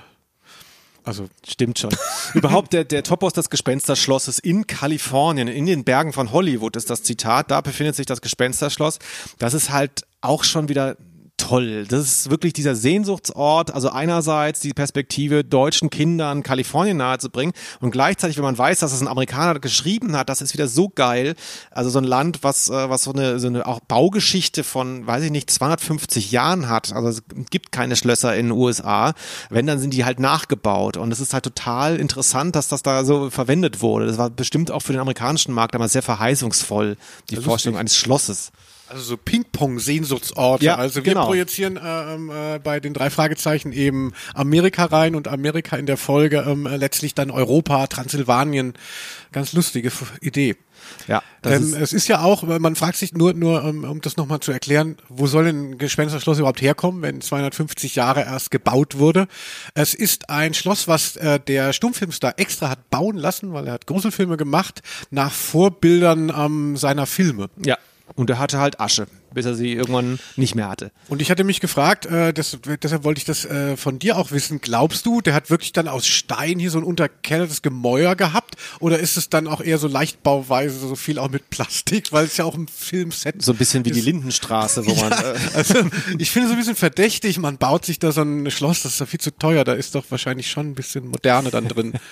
also 1.03 1.29
Stimmt 1.47 1.79
schon. 1.79 1.91
Überhaupt 2.33 2.73
der, 2.73 2.83
der 2.83 3.01
Topos 3.01 3.31
des 3.31 3.49
Gespensterschlosses 3.49 4.39
in 4.39 4.67
Kalifornien, 4.67 5.47
in 5.47 5.65
den 5.65 5.85
Bergen 5.85 6.11
von 6.11 6.33
Hollywood 6.33 6.75
ist 6.75 6.89
das 6.89 7.01
Zitat. 7.01 7.49
Da 7.49 7.61
befindet 7.61 7.95
sich 7.95 8.05
das 8.05 8.19
Gespensterschloss. 8.19 8.99
Das 9.39 9.53
ist 9.53 9.71
halt 9.71 10.05
auch 10.19 10.43
schon 10.43 10.67
wieder 10.67 10.97
toll. 11.37 11.85
Das 11.87 12.01
ist 12.01 12.29
wirklich 12.29 12.53
dieser 12.53 12.75
Sehnsuchtsort. 12.75 13.73
Also 13.73 13.89
einerseits 13.89 14.59
die 14.59 14.73
Perspektive, 14.73 15.43
deutschen 15.43 15.89
Kindern 15.89 16.43
Kalifornien 16.43 16.97
nahezubringen 16.97 17.53
und 17.79 17.91
gleichzeitig, 17.91 18.37
wenn 18.37 18.43
man 18.43 18.57
weiß, 18.57 18.79
dass 18.79 18.91
es 18.91 19.01
ein 19.01 19.07
Amerikaner 19.07 19.59
geschrieben 19.59 20.15
hat, 20.17 20.29
das 20.29 20.41
ist 20.41 20.53
wieder 20.53 20.67
so 20.67 20.89
geil. 20.89 21.35
Also 21.71 21.89
so 21.89 21.99
ein 21.99 22.03
Land, 22.03 22.39
was, 22.41 22.69
äh, 22.69 22.89
was 22.89 23.03
so 23.03 23.13
eine, 23.13 23.39
so 23.39 23.47
eine 23.47 23.65
auch 23.65 23.79
Baugeschichte 23.79 24.63
von, 24.63 25.05
weiß 25.05 25.23
ich 25.23 25.31
nicht, 25.31 25.49
250 25.49 26.31
Jahren 26.31 26.69
hat. 26.69 26.91
Also 26.93 27.09
es 27.09 27.23
gibt 27.49 27.71
keine 27.71 27.95
Schlösser 27.95 28.35
in 28.35 28.47
den 28.47 28.57
USA. 28.57 29.13
Wenn, 29.49 29.67
dann 29.67 29.79
sind 29.79 29.93
die 29.93 30.05
halt 30.05 30.19
nachgebaut. 30.19 30.97
Und 30.97 31.11
es 31.11 31.19
ist 31.19 31.33
halt 31.33 31.43
total 31.43 31.97
interessant, 31.97 32.55
dass 32.55 32.67
das 32.67 32.83
da 32.83 33.05
so 33.05 33.29
verwendet 33.29 33.81
wurde. 33.81 34.07
Das 34.07 34.17
war 34.17 34.29
bestimmt 34.29 34.71
auch 34.71 34.81
für 34.81 34.93
den 34.93 35.01
amerikanischen 35.01 35.53
Markt 35.53 35.75
damals 35.75 35.93
sehr 35.93 36.01
verheißungsvoll, 36.01 36.97
die 37.29 37.37
Vorstellung 37.37 37.77
eines 37.77 37.95
Schlosses. 37.95 38.51
Also 38.89 39.03
so 39.03 39.17
Ping-Pong-Sehnsuchtsorte. 39.17 40.63
Ja, 40.65 40.75
also 40.75 41.03
wir 41.03 41.13
genau. 41.13 41.25
projizieren 41.25 41.79
ähm, 41.83 42.29
äh, 42.29 42.59
bei 42.59 42.79
den 42.79 42.93
drei 42.93 43.09
Fragezeichen 43.09 43.73
eben 43.73 44.13
Amerika 44.33 44.85
rein 44.85 45.15
und 45.15 45.27
Amerika 45.27 45.75
in 45.75 45.85
der 45.85 45.97
Folge 45.97 46.45
ähm, 46.47 46.65
äh, 46.65 46.77
letztlich 46.77 47.13
dann 47.13 47.29
Europa, 47.29 47.87
Transsilvanien. 47.87 48.73
Ganz 49.31 49.53
lustige 49.53 49.91
Idee. 50.21 50.55
Ja, 51.07 51.21
ähm, 51.43 51.63
ist, 51.63 51.73
es 51.73 51.93
ist 51.93 52.07
ja 52.07 52.21
auch, 52.21 52.43
man 52.43 52.75
fragt 52.75 52.97
sich 52.97 53.13
nur, 53.13 53.33
nur 53.33 53.63
um, 53.63 53.83
um 53.83 54.01
das 54.01 54.15
nochmal 54.15 54.39
zu 54.39 54.51
erklären, 54.51 54.97
wo 55.09 55.27
soll 55.27 55.45
denn 55.45 55.71
ein 55.71 55.77
Gespensterschloss 55.77 56.39
überhaupt 56.39 56.61
herkommen, 56.61 57.01
wenn 57.01 57.19
250 57.19 57.95
Jahre 57.95 58.21
erst 58.21 58.51
gebaut 58.51 58.97
wurde? 58.97 59.27
Es 59.73 59.93
ist 59.93 60.29
ein 60.29 60.53
Schloss, 60.53 60.87
was 60.87 61.15
äh, 61.17 61.39
der 61.39 61.73
Stummfilmstar 61.73 62.35
extra 62.37 62.69
hat 62.69 62.89
bauen 62.89 63.17
lassen, 63.17 63.53
weil 63.53 63.67
er 63.67 63.73
hat 63.73 63.87
Gruselfilme 63.87 64.37
gemacht, 64.37 64.81
nach 65.09 65.31
Vorbildern 65.31 66.31
ähm, 66.35 66.77
seiner 66.77 67.05
Filme. 67.05 67.49
ja. 67.65 67.77
Und 68.15 68.29
er 68.29 68.39
hatte 68.39 68.59
halt 68.59 68.79
Asche, 68.79 69.07
bis 69.37 69.45
er 69.45 69.53
sie 69.53 69.73
irgendwann 69.73 70.17
nicht 70.35 70.55
mehr 70.55 70.67
hatte. 70.67 70.91
Und 71.09 71.21
ich 71.21 71.29
hatte 71.29 71.43
mich 71.43 71.59
gefragt, 71.59 72.07
äh, 72.07 72.33
das, 72.33 72.57
deshalb 72.81 73.03
wollte 73.03 73.19
ich 73.19 73.25
das 73.25 73.45
äh, 73.45 73.77
von 73.77 73.99
dir 73.99 74.17
auch 74.17 74.31
wissen. 74.31 74.61
Glaubst 74.61 75.05
du, 75.05 75.21
der 75.21 75.35
hat 75.35 75.51
wirklich 75.51 75.73
dann 75.73 75.87
aus 75.87 76.07
Stein 76.07 76.57
hier 76.57 76.71
so 76.71 76.79
ein 76.79 76.83
unterkellertes 76.83 77.61
Gemäuer 77.61 78.15
gehabt? 78.15 78.55
Oder 78.79 78.97
ist 78.97 79.15
es 79.15 79.29
dann 79.29 79.45
auch 79.47 79.61
eher 79.61 79.77
so 79.77 79.87
leichtbauweise, 79.87 80.79
so 80.79 80.95
viel 80.95 81.19
auch 81.19 81.29
mit 81.29 81.51
Plastik, 81.51 82.11
weil 82.11 82.25
es 82.25 82.37
ja 82.37 82.45
auch 82.45 82.55
im 82.55 82.67
Filmset 82.67 83.39
So 83.43 83.51
ein 83.51 83.57
bisschen 83.59 83.85
wie 83.85 83.91
die 83.91 83.99
ist. 83.99 84.05
Lindenstraße, 84.05 84.87
wo 84.87 84.95
man. 84.95 85.11
Ja, 85.11 85.33
Äh, 85.33 85.37
also 85.53 85.75
ich 86.17 86.31
finde 86.31 86.47
es 86.47 86.49
so 86.49 86.55
ein 86.55 86.57
bisschen 86.57 86.75
verdächtig, 86.75 87.37
man 87.37 87.57
baut 87.59 87.85
sich 87.85 87.99
da 87.99 88.11
so 88.11 88.23
ein 88.23 88.49
Schloss, 88.49 88.81
das 88.81 88.93
ist 88.93 89.01
doch 89.01 89.07
viel 89.07 89.19
zu 89.19 89.29
teuer, 89.37 89.63
da 89.63 89.73
ist 89.73 89.93
doch 89.93 90.05
wahrscheinlich 90.09 90.49
schon 90.49 90.71
ein 90.71 90.73
bisschen 90.73 91.07
Moderne 91.09 91.51
dann 91.51 91.67
drin. 91.67 91.93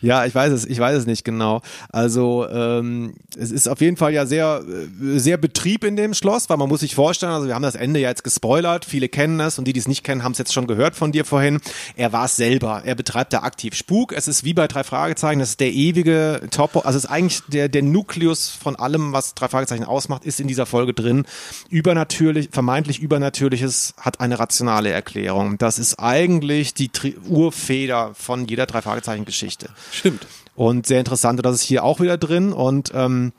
Ja, 0.00 0.24
ich 0.24 0.34
weiß 0.34 0.52
es, 0.52 0.64
ich 0.64 0.78
weiß 0.78 0.96
es 0.98 1.06
nicht 1.06 1.24
genau. 1.24 1.60
Also 1.90 2.48
ähm, 2.48 3.14
es 3.36 3.50
ist 3.50 3.68
auf 3.68 3.80
jeden 3.80 3.96
Fall 3.96 4.12
ja 4.12 4.26
sehr, 4.26 4.64
äh, 4.66 5.18
sehr 5.18 5.36
Betrieb 5.36 5.84
in 5.84 5.96
dem 5.96 6.14
Schloss, 6.14 6.33
weil 6.48 6.56
man 6.56 6.68
muss 6.68 6.80
sich 6.80 6.94
vorstellen, 6.94 7.32
also 7.32 7.46
wir 7.46 7.54
haben 7.54 7.62
das 7.62 7.74
Ende 7.74 8.00
ja 8.00 8.08
jetzt 8.08 8.24
gespoilert, 8.24 8.84
viele 8.84 9.08
kennen 9.08 9.40
es 9.40 9.58
und 9.58 9.66
die, 9.66 9.72
die 9.72 9.80
es 9.80 9.88
nicht 9.88 10.04
kennen, 10.04 10.22
haben 10.22 10.32
es 10.32 10.38
jetzt 10.38 10.52
schon 10.52 10.66
gehört 10.66 10.96
von 10.96 11.12
dir 11.12 11.24
vorhin. 11.24 11.60
Er 11.96 12.12
war 12.12 12.26
es 12.26 12.36
selber, 12.36 12.82
er 12.84 12.94
betreibt 12.94 13.32
da 13.32 13.42
aktiv 13.42 13.74
Spuk. 13.74 14.12
Es 14.12 14.28
ist 14.28 14.44
wie 14.44 14.54
bei 14.54 14.66
drei 14.66 14.84
Fragezeichen, 14.84 15.38
das 15.38 15.50
ist 15.50 15.60
der 15.60 15.72
ewige 15.72 16.42
Topo, 16.50 16.80
also 16.80 16.98
es 16.98 17.04
ist 17.04 17.10
eigentlich 17.10 17.42
der, 17.48 17.68
der 17.68 17.82
Nukleus 17.82 18.48
von 18.48 18.76
allem, 18.76 19.12
was 19.12 19.34
drei 19.34 19.48
Fragezeichen 19.48 19.84
ausmacht, 19.84 20.24
ist 20.24 20.40
in 20.40 20.48
dieser 20.48 20.66
Folge 20.66 20.92
drin. 20.92 21.24
Übernatürlich, 21.70 22.48
vermeintlich 22.52 23.00
Übernatürliches 23.00 23.94
hat 23.98 24.20
eine 24.20 24.38
rationale 24.38 24.90
Erklärung. 24.90 25.58
Das 25.58 25.78
ist 25.78 25.98
eigentlich 25.98 26.74
die 26.74 26.88
Tri 26.88 27.16
Urfeder 27.28 28.12
von 28.14 28.46
jeder 28.46 28.66
drei 28.66 28.82
Fragezeichen 28.82 29.24
Geschichte. 29.24 29.68
Stimmt. 29.92 30.26
Und 30.56 30.86
sehr 30.86 31.00
interessant, 31.00 31.38
und 31.40 31.46
das 31.46 31.56
ist 31.56 31.62
hier 31.62 31.82
auch 31.84 32.00
wieder 32.00 32.16
drin. 32.16 32.52
Und 32.52 32.92
ähm, 32.94 33.32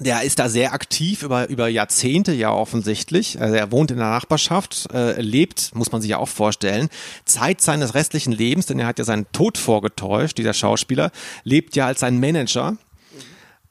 Der 0.00 0.22
ist 0.22 0.38
da 0.38 0.48
sehr 0.48 0.72
aktiv 0.72 1.22
über, 1.22 1.48
über 1.50 1.68
Jahrzehnte 1.68 2.32
ja 2.32 2.50
offensichtlich. 2.50 3.40
Also 3.40 3.54
er 3.54 3.70
wohnt 3.70 3.90
in 3.90 3.98
der 3.98 4.08
Nachbarschaft, 4.08 4.88
äh, 4.94 5.20
lebt, 5.20 5.74
muss 5.74 5.92
man 5.92 6.00
sich 6.00 6.10
ja 6.10 6.16
auch 6.16 6.28
vorstellen, 6.28 6.88
Zeit 7.26 7.60
seines 7.60 7.94
restlichen 7.94 8.32
Lebens, 8.32 8.64
denn 8.66 8.78
er 8.78 8.86
hat 8.86 8.98
ja 8.98 9.04
seinen 9.04 9.30
Tod 9.32 9.58
vorgetäuscht, 9.58 10.38
dieser 10.38 10.54
Schauspieler, 10.54 11.12
lebt 11.44 11.76
ja 11.76 11.86
als 11.86 12.00
sein 12.00 12.18
Manager. 12.18 12.78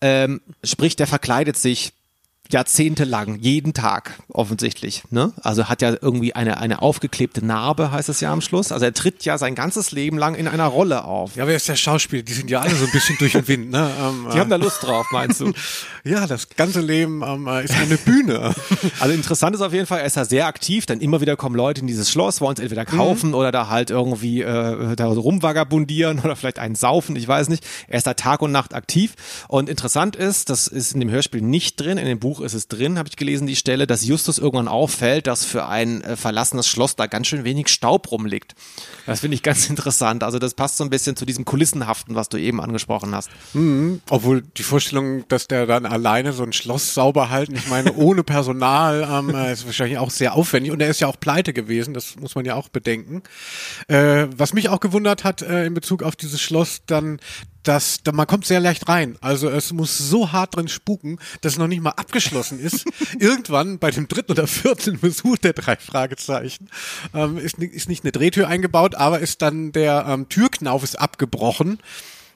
Ähm, 0.02 0.42
sprich, 0.64 0.96
der 0.96 1.08
verkleidet 1.08 1.58
sich 1.58 1.94
jahrzehntelang, 2.52 3.38
jeden 3.40 3.74
Tag 3.74 4.14
offensichtlich. 4.28 5.04
Ne? 5.12 5.34
Also 5.42 5.66
hat 5.70 5.84
ja 5.84 5.96
irgendwie 6.02 6.34
eine, 6.34 6.58
eine 6.58 6.82
aufgeklebte 6.82 7.46
Narbe, 7.46 7.92
heißt 7.92 8.10
es 8.10 8.22
ja 8.22 8.34
am 8.34 8.42
Schluss. 8.42 8.72
Also 8.72 8.86
er 8.86 8.94
tritt 8.94 9.24
ja 9.24 9.38
sein 9.38 9.54
ganzes 9.54 9.92
Leben 9.92 10.18
lang 10.18 10.34
in 10.34 10.48
einer 10.48 10.66
Rolle 10.66 11.04
auf. 11.04 11.36
Ja, 11.36 11.46
wer 11.46 11.56
ist 11.56 11.70
der 11.70 11.76
Schauspieler? 11.76 12.24
Die 12.24 12.34
sind 12.34 12.50
ja 12.50 12.62
alle 12.62 12.74
so 12.74 12.86
ein 12.86 12.92
bisschen 12.92 13.18
durch 13.20 13.34
den 13.34 13.48
Wind. 13.48 13.72
Ne? 13.72 13.90
Ähm, 14.00 14.28
Die 14.34 14.40
haben 14.40 14.50
da 14.50 14.56
Lust 14.56 14.84
drauf, 14.84 15.08
meinst 15.12 15.42
du? 15.42 15.52
ja, 16.04 16.26
das 16.26 16.50
ganze 16.50 16.80
Leben 16.80 17.22
ähm, 17.26 17.48
ist 17.64 17.76
eine 17.76 17.98
Bühne. 17.98 18.54
Also 19.00 19.14
interessant 19.14 19.56
ist 19.56 19.62
auf 19.62 19.74
jeden 19.74 19.86
Fall, 19.86 20.00
er 20.00 20.06
ist 20.06 20.18
da 20.18 20.26
sehr 20.26 20.48
aktiv, 20.48 20.86
denn 20.86 21.00
immer 21.00 21.22
wieder 21.22 21.36
kommen 21.36 21.56
Leute 21.56 21.82
in 21.82 21.88
dieses 21.88 22.10
Schloss, 22.10 22.42
wollen 22.42 22.56
es 22.56 22.60
entweder 22.60 22.86
kaufen 22.86 23.34
oder 23.34 23.52
da 23.52 23.68
halt 23.68 23.90
irgendwie 23.90 24.42
äh, 24.42 24.96
da 24.96 25.08
rumvagabundieren 25.08 26.20
oder 26.20 26.36
vielleicht 26.36 26.60
einen 26.60 26.76
saufen, 26.76 27.16
ich 27.16 27.28
weiß 27.28 27.50
nicht. 27.50 27.66
Er 27.88 27.98
ist 27.98 28.08
da 28.08 28.14
Tag 28.14 28.42
und 28.42 28.52
Nacht 28.52 28.74
aktiv 28.74 29.14
und 29.48 29.70
interessant 29.70 30.16
ist, 30.16 30.50
das 30.50 30.68
ist 30.68 30.94
in 30.94 31.00
dem 31.00 31.10
Hörspiel 31.10 31.42
nicht 31.42 31.80
drin, 31.80 31.98
in 31.98 32.06
dem 32.06 32.20
Buch 32.20 32.39
ist 32.42 32.54
es 32.54 32.68
drin, 32.68 32.98
habe 32.98 33.10
ich 33.10 33.16
gelesen, 33.16 33.48
die 33.48 33.56
Stelle, 33.56 33.88
dass 33.88 34.06
Justus 34.06 34.38
irgendwann 34.38 34.68
auffällt, 34.68 35.28
dass 35.28 35.46
für 35.46 35.68
ein 35.68 36.02
äh, 36.02 36.16
verlassenes 36.16 36.68
Schloss 36.68 36.96
da 36.96 37.08
ganz 37.08 37.28
schön 37.28 37.44
wenig 37.44 37.70
Staub 37.70 38.12
rumliegt. 38.12 38.56
Das 39.06 39.22
finde 39.22 39.36
ich 39.36 39.44
ganz 39.44 39.70
interessant. 39.70 40.24
Also 40.24 40.40
das 40.40 40.54
passt 40.54 40.78
so 40.78 40.84
ein 40.84 40.90
bisschen 40.90 41.16
zu 41.16 41.26
diesem 41.26 41.46
Kulissenhaften, 41.46 42.16
was 42.16 42.30
du 42.30 42.38
eben 42.38 42.62
angesprochen 42.62 43.16
hast. 43.16 43.30
Obwohl 44.10 44.42
die 44.42 44.64
Vorstellung, 44.64 45.28
dass 45.28 45.48
der 45.48 45.66
dann 45.66 45.86
alleine 45.86 46.34
so 46.34 46.44
ein 46.44 46.54
Schloss 46.54 46.94
sauber 46.94 47.30
halten, 47.30 47.56
ich 47.56 47.68
meine, 47.68 47.94
ohne 47.94 48.24
Personal, 48.24 49.08
ähm, 49.12 49.36
äh, 49.36 49.54
ist 49.54 49.66
wahrscheinlich 49.66 49.98
auch 49.98 50.12
sehr 50.12 50.34
aufwendig. 50.34 50.72
Und 50.72 50.82
er 50.82 50.90
ist 50.90 51.00
ja 51.00 51.08
auch 51.08 51.20
pleite 51.20 51.54
gewesen, 51.54 51.94
das 51.94 52.16
muss 52.16 52.36
man 52.36 52.46
ja 52.46 52.56
auch 52.56 52.70
bedenken. 52.70 53.24
Äh, 53.88 54.28
was 54.36 54.54
mich 54.54 54.70
auch 54.70 54.80
gewundert 54.80 55.24
hat 55.24 55.42
äh, 55.42 55.66
in 55.66 55.74
Bezug 55.74 56.04
auf 56.04 56.16
dieses 56.16 56.42
Schloss, 56.42 56.82
dann 56.86 57.20
dass 57.70 58.02
da, 58.02 58.12
man 58.12 58.26
kommt 58.26 58.48
sehr 58.48 58.60
leicht 58.60 58.90
rein. 58.90 59.16
Also 59.22 59.48
es 59.48 59.72
muss 59.72 59.96
so 59.96 60.32
hart 60.32 60.56
drin 60.56 60.68
spuken, 60.68 61.20
dass 61.42 61.54
es 61.54 61.60
noch 61.60 61.68
nicht 61.68 61.84
mal 61.84 61.92
abgeschlossen 61.92 62.60
ist. 62.60 62.84
Irgendwann 63.20 63.78
bei 63.78 63.92
dem 63.92 64.08
dritten 64.08 64.32
oder 64.32 64.48
vierten 64.48 65.00
Besuch 65.00 65.38
der 65.38 65.54
drei 65.54 65.76
Fragezeichen 65.76 66.68
ähm, 67.14 67.38
ist, 67.38 67.60
ist 67.60 67.88
nicht 67.88 68.04
eine 68.04 68.12
Drehtür 68.12 68.48
eingebaut, 68.48 68.96
aber 68.96 69.20
ist 69.20 69.44
dann 69.44 69.72
der 69.72 70.04
ähm, 70.08 70.28
Türknauf 70.30 70.82
ist 70.84 71.00
abgebrochen. 71.00 71.78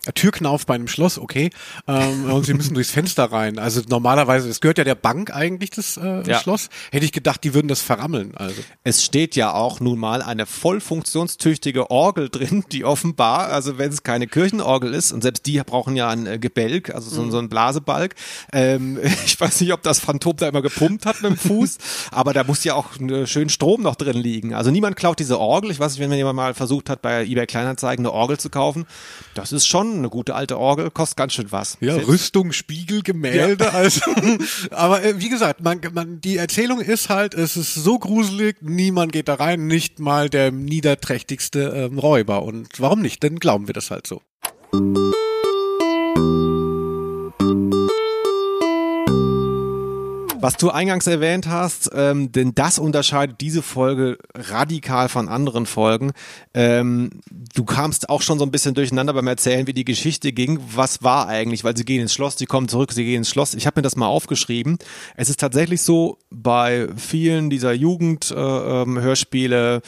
Ein 0.05 0.13
Türknauf 0.15 0.65
bei 0.65 0.75
einem 0.75 0.89
Schloss, 0.89 1.17
okay. 1.17 1.49
Ähm, 1.87 2.25
und 2.25 2.45
sie 2.45 2.53
müssen 2.53 2.73
durchs 2.73 2.91
Fenster 2.91 3.31
rein. 3.31 3.57
Also 3.57 3.81
normalerweise, 3.87 4.49
es 4.49 4.59
gehört 4.59 4.77
ja 4.77 4.83
der 4.83 4.95
Bank 4.95 5.33
eigentlich, 5.33 5.69
das 5.69 5.95
äh, 5.95 6.23
Ja. 6.29 6.39
Schloss. 6.39 6.67
Hätte 6.91 7.05
ich 7.05 7.13
gedacht, 7.13 7.41
die 7.43 7.53
würden 7.53 7.69
das 7.69 7.81
verrammeln. 7.81 8.33
Also. 8.35 8.61
Es 8.83 9.05
steht 9.05 9.37
ja 9.37 9.53
auch 9.53 9.79
nun 9.79 9.97
mal 9.97 10.21
eine 10.21 10.45
voll 10.45 10.81
funktionstüchtige 10.81 11.89
Orgel 11.89 12.27
drin, 12.27 12.65
die 12.73 12.83
offenbar, 12.83 13.47
also 13.47 13.77
wenn 13.77 13.91
es 13.91 14.03
keine 14.03 14.27
Kirchenorgel 14.27 14.93
ist, 14.93 15.13
und 15.13 15.21
selbst 15.21 15.45
die 15.45 15.57
brauchen 15.59 15.95
ja 15.95 16.09
ein 16.09 16.27
äh, 16.27 16.37
Gebälk, 16.37 16.93
also 16.93 17.09
so, 17.09 17.31
so 17.31 17.39
ein 17.39 17.47
Blasebalg. 17.47 18.15
Ähm, 18.51 18.99
ich 19.25 19.39
weiß 19.39 19.61
nicht, 19.61 19.71
ob 19.71 19.83
das 19.83 19.99
Phantom 20.01 20.35
da 20.35 20.49
immer 20.49 20.61
gepumpt 20.61 21.05
hat 21.05 21.21
mit 21.21 21.31
dem 21.31 21.37
Fuß, 21.37 21.77
aber 22.11 22.33
da 22.33 22.43
muss 22.43 22.65
ja 22.65 22.73
auch 22.75 22.99
äh, 22.99 23.25
schön 23.25 23.47
Strom 23.47 23.81
noch 23.81 23.95
drin 23.95 24.17
liegen. 24.17 24.53
Also 24.53 24.69
niemand 24.69 24.97
klaut 24.97 25.19
diese 25.19 25.39
Orgel. 25.39 25.71
Ich 25.71 25.79
weiß 25.79 25.93
nicht, 25.93 26.01
wenn 26.01 26.11
jemand 26.11 26.35
mal 26.35 26.53
versucht 26.53 26.89
hat, 26.89 27.01
bei 27.01 27.23
eBay 27.23 27.47
Kleinanzeigen 27.47 28.05
eine 28.05 28.13
Orgel 28.13 28.37
zu 28.37 28.49
kaufen. 28.49 28.85
Das 29.33 29.53
ist 29.53 29.65
schon 29.65 29.92
eine 29.97 30.09
gute 30.09 30.35
alte 30.35 30.57
Orgel, 30.57 30.91
kostet 30.91 31.17
ganz 31.17 31.33
schön 31.33 31.51
was. 31.51 31.77
Ja, 31.79 31.95
Rüstung, 31.95 32.51
Spiegel, 32.51 33.01
Gemälde, 33.01 33.73
also. 33.73 34.01
Aber 34.71 35.03
äh, 35.03 35.19
wie 35.19 35.29
gesagt, 35.29 35.61
man, 35.61 35.81
man, 35.93 36.21
die 36.21 36.37
Erzählung 36.37 36.79
ist 36.81 37.09
halt, 37.09 37.33
es 37.33 37.57
ist 37.57 37.73
so 37.73 37.99
gruselig, 37.99 38.57
niemand 38.61 39.11
geht 39.11 39.27
da 39.27 39.35
rein, 39.35 39.67
nicht 39.67 39.99
mal 39.99 40.29
der 40.29 40.51
niederträchtigste 40.51 41.89
ähm, 41.91 41.99
Räuber. 41.99 42.43
Und 42.43 42.79
warum 42.79 43.01
nicht? 43.01 43.23
Dann 43.23 43.39
glauben 43.39 43.67
wir 43.67 43.73
das 43.73 43.91
halt 43.91 44.07
so. 44.07 44.21
Was 50.43 50.57
du 50.57 50.71
eingangs 50.71 51.07
erwähnt 51.07 51.47
hast, 51.47 51.89
ähm, 51.95 52.33
denn 52.33 52.53
das 52.53 52.77
unterscheidet 52.77 53.39
diese 53.39 53.61
Folge 53.61 54.17
radikal 54.35 55.07
von 55.07 55.29
anderen 55.29 55.65
Folgen. 55.65 56.11
Ähm, 56.53 57.21
du 57.55 57.63
kamst 57.63 58.09
auch 58.09 58.21
schon 58.21 58.39
so 58.39 58.45
ein 58.45 58.51
bisschen 58.51 58.73
durcheinander 58.73 59.13
beim 59.13 59.27
Erzählen, 59.27 59.67
wie 59.67 59.73
die 59.73 59.85
Geschichte 59.85 60.33
ging. 60.33 60.59
Was 60.75 61.01
war 61.01 61.29
eigentlich? 61.29 61.63
Weil 61.63 61.77
sie 61.77 61.85
gehen 61.85 62.01
ins 62.01 62.13
Schloss, 62.13 62.37
sie 62.37 62.45
kommen 62.45 62.67
zurück, 62.67 62.91
sie 62.91 63.05
gehen 63.05 63.19
ins 63.19 63.29
Schloss. 63.29 63.53
Ich 63.53 63.65
habe 63.65 63.79
mir 63.79 63.83
das 63.83 63.95
mal 63.95 64.07
aufgeschrieben. 64.07 64.79
Es 65.15 65.29
ist 65.29 65.39
tatsächlich 65.39 65.81
so, 65.81 66.17
bei 66.29 66.89
vielen 66.97 67.49
dieser 67.49 67.71
Jugendhörspiele, 67.71 69.75
äh, 69.75 69.77
ähm, 69.77 69.81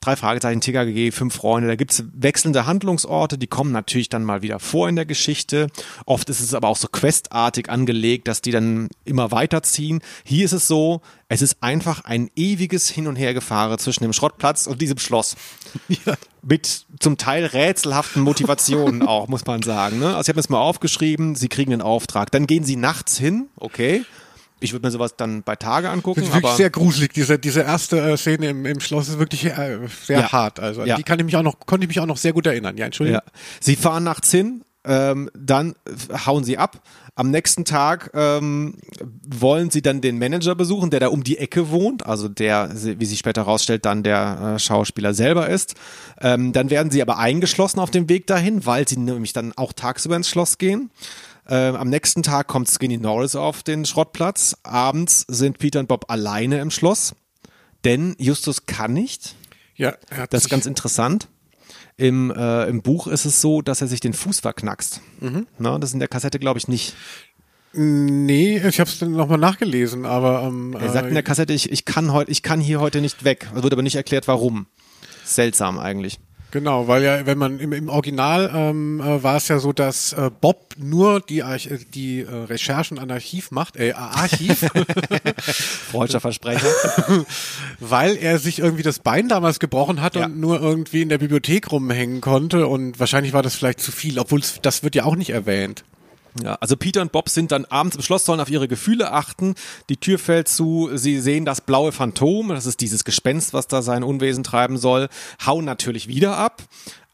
Drei 0.00 0.14
Fragezeichen, 0.14 0.60
TKG, 0.60 1.10
fünf 1.10 1.34
Freunde. 1.34 1.68
Da 1.68 1.74
gibt's 1.74 2.04
wechselnde 2.12 2.66
Handlungsorte, 2.66 3.36
die 3.36 3.48
kommen 3.48 3.72
natürlich 3.72 4.08
dann 4.08 4.24
mal 4.24 4.42
wieder 4.42 4.60
vor 4.60 4.88
in 4.88 4.96
der 4.96 5.06
Geschichte. 5.06 5.68
Oft 6.06 6.30
ist 6.30 6.40
es 6.40 6.54
aber 6.54 6.68
auch 6.68 6.76
so 6.76 6.88
questartig 6.88 7.68
angelegt, 7.68 8.28
dass 8.28 8.40
die 8.40 8.52
dann 8.52 8.88
immer 9.04 9.32
weiterziehen. 9.32 10.00
Hier 10.24 10.44
ist 10.44 10.52
es 10.52 10.68
so, 10.68 11.02
es 11.28 11.42
ist 11.42 11.56
einfach 11.62 12.04
ein 12.04 12.30
ewiges 12.36 12.88
Hin- 12.88 13.08
und 13.08 13.16
Hergefahre 13.16 13.76
zwischen 13.78 14.04
dem 14.04 14.12
Schrottplatz 14.12 14.66
und 14.66 14.80
diesem 14.80 14.98
Schloss. 14.98 15.36
Mit 16.42 16.86
zum 17.00 17.16
Teil 17.16 17.44
rätselhaften 17.44 18.22
Motivationen 18.22 19.02
auch, 19.02 19.26
muss 19.28 19.44
man 19.44 19.62
sagen. 19.62 19.98
Ne? 19.98 20.06
Also 20.06 20.20
ich 20.20 20.28
habe 20.28 20.36
mir 20.36 20.42
das 20.42 20.48
mal 20.48 20.60
aufgeschrieben, 20.60 21.34
sie 21.34 21.48
kriegen 21.48 21.72
einen 21.72 21.82
Auftrag. 21.82 22.30
Dann 22.30 22.46
gehen 22.46 22.64
sie 22.64 22.76
nachts 22.76 23.18
hin, 23.18 23.48
okay. 23.56 24.04
Ich 24.60 24.72
würde 24.72 24.86
mir 24.86 24.90
sowas 24.90 25.14
dann 25.16 25.42
bei 25.42 25.56
Tage 25.56 25.88
angucken, 25.90 26.20
Das 26.20 26.28
ist 26.30 26.34
wirklich 26.34 26.52
sehr 26.54 26.70
gruselig. 26.70 27.12
Diese, 27.12 27.38
diese 27.38 27.60
erste 27.62 27.98
äh, 28.00 28.16
Szene 28.16 28.48
im, 28.48 28.66
im 28.66 28.80
Schloss 28.80 29.08
ist 29.08 29.18
wirklich 29.18 29.44
äh, 29.46 29.78
sehr 30.04 30.20
Ja. 30.20 30.32
hart. 30.32 30.60
Also 30.60 30.84
Ja. 30.84 30.96
die 30.96 31.02
kann 31.04 31.18
ich 31.18 31.24
mich 31.24 31.36
auch 31.36 31.42
noch, 31.42 31.60
konnte 31.60 31.84
ich 31.84 31.88
mich 31.88 32.00
auch 32.00 32.06
noch 32.06 32.16
sehr 32.16 32.32
gut 32.32 32.46
erinnern. 32.46 32.76
Ja, 32.76 32.86
Entschuldigung. 32.86 33.20
Ja. 33.24 33.32
Sie 33.60 33.76
fahren 33.76 34.04
nachts 34.04 34.30
hin, 34.30 34.64
ähm, 34.84 35.30
dann 35.38 35.72
äh, 35.86 36.16
hauen 36.26 36.44
sie 36.44 36.58
ab. 36.58 36.80
Am 37.14 37.32
nächsten 37.32 37.64
Tag 37.64 38.12
ähm, 38.14 38.76
wollen 39.26 39.70
sie 39.70 39.82
dann 39.82 40.00
den 40.00 40.18
Manager 40.20 40.54
besuchen, 40.54 40.90
der 40.90 41.00
da 41.00 41.08
um 41.08 41.24
die 41.24 41.38
Ecke 41.38 41.70
wohnt, 41.70 42.06
also 42.06 42.28
der, 42.28 42.70
wie 42.74 43.04
sich 43.06 43.18
später 43.18 43.40
herausstellt, 43.44 43.84
dann 43.84 44.04
der 44.04 44.54
äh, 44.54 44.58
Schauspieler 44.60 45.12
selber 45.14 45.48
ist. 45.48 45.74
Ähm, 46.20 46.52
dann 46.52 46.70
werden 46.70 46.92
sie 46.92 47.02
aber 47.02 47.18
eingeschlossen 47.18 47.80
auf 47.80 47.90
dem 47.90 48.08
Weg 48.08 48.28
dahin, 48.28 48.66
weil 48.66 48.86
sie 48.86 48.98
nämlich 48.98 49.32
dann 49.32 49.52
auch 49.56 49.72
tagsüber 49.72 50.14
ins 50.14 50.28
Schloss 50.28 50.58
gehen. 50.58 50.90
Ähm, 51.48 51.76
am 51.76 51.88
nächsten 51.88 52.22
Tag 52.22 52.46
kommt 52.46 52.68
Skinny 52.68 52.98
Norris 52.98 53.34
auf 53.34 53.62
den 53.62 53.86
Schrottplatz. 53.86 54.56
Abends 54.62 55.24
sind 55.28 55.58
Peter 55.58 55.80
und 55.80 55.88
Bob 55.88 56.06
alleine 56.08 56.60
im 56.60 56.70
Schloss, 56.70 57.14
denn 57.84 58.14
Justus 58.18 58.66
kann 58.66 58.92
nicht. 58.92 59.34
Ja, 59.74 59.94
er 60.10 60.18
hat 60.18 60.34
Das 60.34 60.44
ist 60.44 60.50
ganz 60.50 60.66
interessant. 60.66 61.28
Im, 61.96 62.30
äh, 62.30 62.66
Im 62.66 62.82
Buch 62.82 63.06
ist 63.06 63.24
es 63.24 63.40
so, 63.40 63.62
dass 63.62 63.80
er 63.80 63.88
sich 63.88 64.00
den 64.00 64.12
Fuß 64.12 64.40
verknackst. 64.40 65.00
Na, 65.58 65.78
das 65.78 65.90
ist 65.90 65.94
in 65.94 66.00
der 66.00 66.08
Kassette, 66.08 66.38
glaube 66.38 66.58
ich, 66.58 66.68
nicht. 66.68 66.94
Nee, 67.72 68.56
ich 68.66 68.80
habe 68.80 68.88
es 68.88 68.98
dann 68.98 69.12
nochmal 69.12 69.38
nachgelesen, 69.38 70.06
aber 70.06 70.42
ähm, 70.44 70.76
Er 70.78 70.90
sagt 70.90 71.08
in 71.08 71.14
der 71.14 71.22
Kassette, 71.22 71.52
ich, 71.52 71.70
ich, 71.70 71.84
kann 71.84 72.12
heut, 72.12 72.28
ich 72.28 72.42
kann 72.42 72.60
hier 72.60 72.80
heute 72.80 73.00
nicht 73.00 73.24
weg. 73.24 73.48
Es 73.54 73.62
wird 73.62 73.72
aber 73.72 73.82
nicht 73.82 73.96
erklärt, 73.96 74.28
warum. 74.28 74.66
Seltsam 75.24 75.78
eigentlich. 75.78 76.18
Genau, 76.50 76.88
weil 76.88 77.02
ja, 77.02 77.26
wenn 77.26 77.36
man 77.36 77.58
im, 77.60 77.72
im 77.74 77.88
Original 77.90 78.50
ähm, 78.54 79.00
äh, 79.00 79.22
war 79.22 79.36
es 79.36 79.48
ja 79.48 79.58
so, 79.58 79.74
dass 79.74 80.14
äh, 80.14 80.30
Bob 80.40 80.74
nur 80.78 81.20
die, 81.20 81.42
Arch 81.42 81.66
äh, 81.66 81.78
die 81.92 82.20
äh, 82.20 82.34
Recherchen 82.34 82.98
an 82.98 83.10
Archiv 83.10 83.50
macht, 83.50 83.76
äh, 83.76 83.92
Archiv, 83.92 84.60
Freudscher 85.90 86.20
Versprecher. 86.20 86.68
weil 87.80 88.16
er 88.16 88.38
sich 88.38 88.60
irgendwie 88.60 88.82
das 88.82 88.98
Bein 88.98 89.28
damals 89.28 89.58
gebrochen 89.60 90.00
hat 90.00 90.14
Ja. 90.16 90.24
und 90.24 90.40
nur 90.40 90.60
irgendwie 90.60 91.02
in 91.02 91.10
der 91.10 91.18
Bibliothek 91.18 91.70
rumhängen 91.70 92.22
konnte 92.22 92.66
und 92.66 92.98
wahrscheinlich 92.98 93.34
war 93.34 93.42
das 93.42 93.54
vielleicht 93.54 93.80
zu 93.80 93.92
viel, 93.92 94.18
obwohl 94.18 94.40
das 94.62 94.82
wird 94.82 94.94
ja 94.94 95.04
auch 95.04 95.16
nicht 95.16 95.30
erwähnt. 95.30 95.84
Ja, 96.42 96.54
also 96.60 96.76
Peter 96.76 97.02
und 97.02 97.12
Bob 97.12 97.28
sind 97.28 97.52
dann 97.52 97.64
abends 97.64 97.96
im 97.96 98.02
Schloss, 98.02 98.24
sollen 98.24 98.40
auf 98.40 98.50
ihre 98.50 98.68
Gefühle 98.68 99.12
achten. 99.12 99.54
Die 99.88 99.96
Tür 99.96 100.18
fällt 100.18 100.48
zu, 100.48 100.90
sie 100.94 101.20
sehen 101.20 101.44
das 101.44 101.60
blaue 101.60 101.92
Phantom, 101.92 102.48
das 102.48 102.66
ist 102.66 102.80
dieses 102.80 103.04
Gespenst, 103.04 103.52
was 103.52 103.66
da 103.66 103.82
sein 103.82 104.02
Unwesen 104.02 104.44
treiben 104.44 104.78
soll, 104.78 105.08
hauen 105.44 105.64
natürlich 105.64 106.08
wieder 106.08 106.36
ab. 106.36 106.62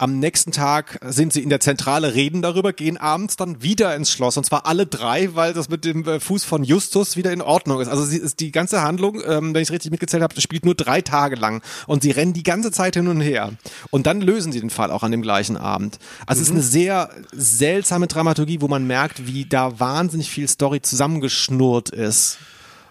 Am 0.05 0.19
nächsten 0.19 0.53
Tag 0.53 0.99
sind 1.03 1.33
sie 1.33 1.43
in 1.43 1.49
der 1.49 1.61
Zentrale, 1.61 2.15
reden 2.15 2.43
darüber, 2.43 2.75
gehen 2.75 2.99
abends 2.99 3.37
dann 3.37 3.63
wieder 3.63 3.97
ins 3.97 4.13
Schloss. 4.13 4.37
Und 4.37 4.45
zwar 4.45 4.67
alle 4.67 4.85
drei, 4.85 5.35
weil 5.35 5.55
das 5.55 5.71
mit 5.71 5.87
dem 5.87 6.07
äh, 6.07 6.21
Fuß 6.21 6.45
von 6.45 6.63
Justus 6.63 7.17
wieder 7.17 7.33
in 7.33 7.41
Ordnung 7.41 7.81
ist. 7.81 7.89
Also 7.89 8.05
sie 8.05 8.19
ist 8.19 8.39
die 8.41 8.53
ganze 8.53 8.83
Handlung, 8.83 9.23
ähm, 9.27 9.55
wenn 9.55 9.63
ich 9.63 9.69
es 9.69 9.73
richtig 9.73 9.91
mitgezählt 9.93 10.23
habe, 10.23 10.39
spielt 10.43 10.67
nur 10.67 10.75
drei 10.75 11.01
Tage 11.01 11.37
lang. 11.37 11.63
Und 11.87 12.03
sie 12.03 12.11
rennen 12.11 12.35
die 12.35 12.43
ganze 12.43 12.71
Zeit 12.71 12.97
hin 12.97 13.09
und 13.09 13.23
her. 13.23 13.55
Und 13.89 14.07
dann 14.07 14.21
lösen 14.21 14.53
sie 14.53 14.61
den 14.61 14.69
Fall 14.69 14.91
auch 14.91 15.05
an 15.05 15.11
dem 15.11 15.23
gleichen 15.23 15.57
Abend. 15.57 15.99
Also 16.27 16.43
es 16.43 16.49
ist 16.49 16.53
eine 16.53 16.63
sehr 16.63 17.09
seltsame 17.33 18.07
Dramaturgie, 18.07 18.61
wo 18.61 18.69
man 18.69 18.87
merkt, 18.87 19.27
wie 19.27 19.47
da 19.47 19.81
wahnsinnig 19.81 20.29
viel 20.29 20.49
Story 20.49 20.83
zusammengeschnurrt 20.83 21.89
ist. 21.89 22.37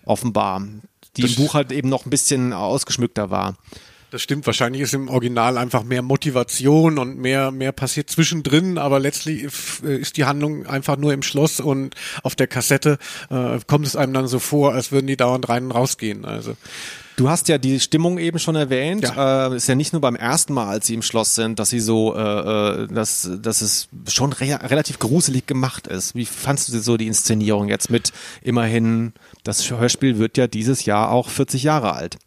Offenbar. 0.03 0.63
Die 1.17 1.22
im 1.22 1.36
Buch 1.36 1.53
halt 1.53 1.72
eben 1.72 1.89
noch 1.89 2.08
ein 2.08 2.10
bisschen 2.10 2.53
ausgeschmückter 2.53 3.29
war. 3.29 3.53
Das 4.13 4.22
stimmt, 4.22 4.46
wahrscheinlich 4.46 4.84
ist 4.84 4.93
im 4.93 5.10
Original 5.10 5.58
einfach 5.58 5.84
mehr 5.84 6.03
Motivation 6.03 7.00
und 7.00 7.17
mehr, 7.17 7.50
mehr 7.50 7.72
passiert 7.72 8.12
zwischendrin, 8.12 8.77
aber 8.77 9.00
letztlich 9.00 9.48
äh, 9.84 9.98
ist 9.98 10.17
die 10.17 10.25
Handlung 10.25 10.67
einfach 10.67 10.98
nur 10.98 11.13
im 11.13 11.24
Schloss 11.24 11.60
und 11.60 11.96
auf 12.22 12.36
der 12.36 12.46
Kassette 12.46 13.00
äh, 13.32 13.58
kommt 13.65 13.88
es 13.88 13.96
einem 13.96 14.13
dann 14.13 14.27
so 14.27 14.38
vor, 14.38 14.75
als 14.75 14.91
würden 14.91 15.08
die 15.08 15.17
dauernd 15.17 15.50
rein 15.50 15.63
und 15.63 15.72
rausgehen. 15.72 16.25
Also 16.25 16.55
Du 17.15 17.27
hast 17.27 17.48
ja 17.48 17.58
die 17.58 17.79
Stimmung 17.79 18.20
eben 18.20 18.38
schon 18.38 18.55
erwähnt. 18.55 19.03
Ja. 19.03 19.48
Äh, 19.48 19.55
ist 19.55 19.67
ja 19.67 19.74
nicht 19.74 19.93
nur 19.93 20.01
beim 20.01 20.15
ersten 20.15 20.53
Mal, 20.53 20.67
als 20.67 20.86
sie 20.86 20.93
im 20.93 21.01
Schloss 21.01 21.34
sind, 21.34 21.58
dass 21.58 21.72
sie 21.72 21.79
so, 21.79 22.15
äh, 22.15 22.84
äh, 22.84 22.88
dass, 22.89 23.32
dass 23.41 23.62
es 23.62 23.88
schon 24.08 24.32
re 24.32 24.60
relativ 24.62 25.00
gruselig 25.00 25.48
gemacht 25.48 25.88
ist. 25.88 26.13
Wie 26.13 26.25
fandst 26.25 26.72
du 26.72 26.79
so 26.79 26.98
die 26.98 27.08
Inszenierung 27.08 27.67
jetzt 27.67 27.89
mit 27.89 28.13
immerhin, 28.43 29.13
das 29.43 29.72
Hörspiel 29.72 30.20
wird 30.20 30.38
ja 30.38 30.46
dieses 30.46 30.86
Jahr 30.86 31.10
auch 31.10 31.29
40 31.29 31.63
Jahre 31.63 31.93
alt. 31.93 32.20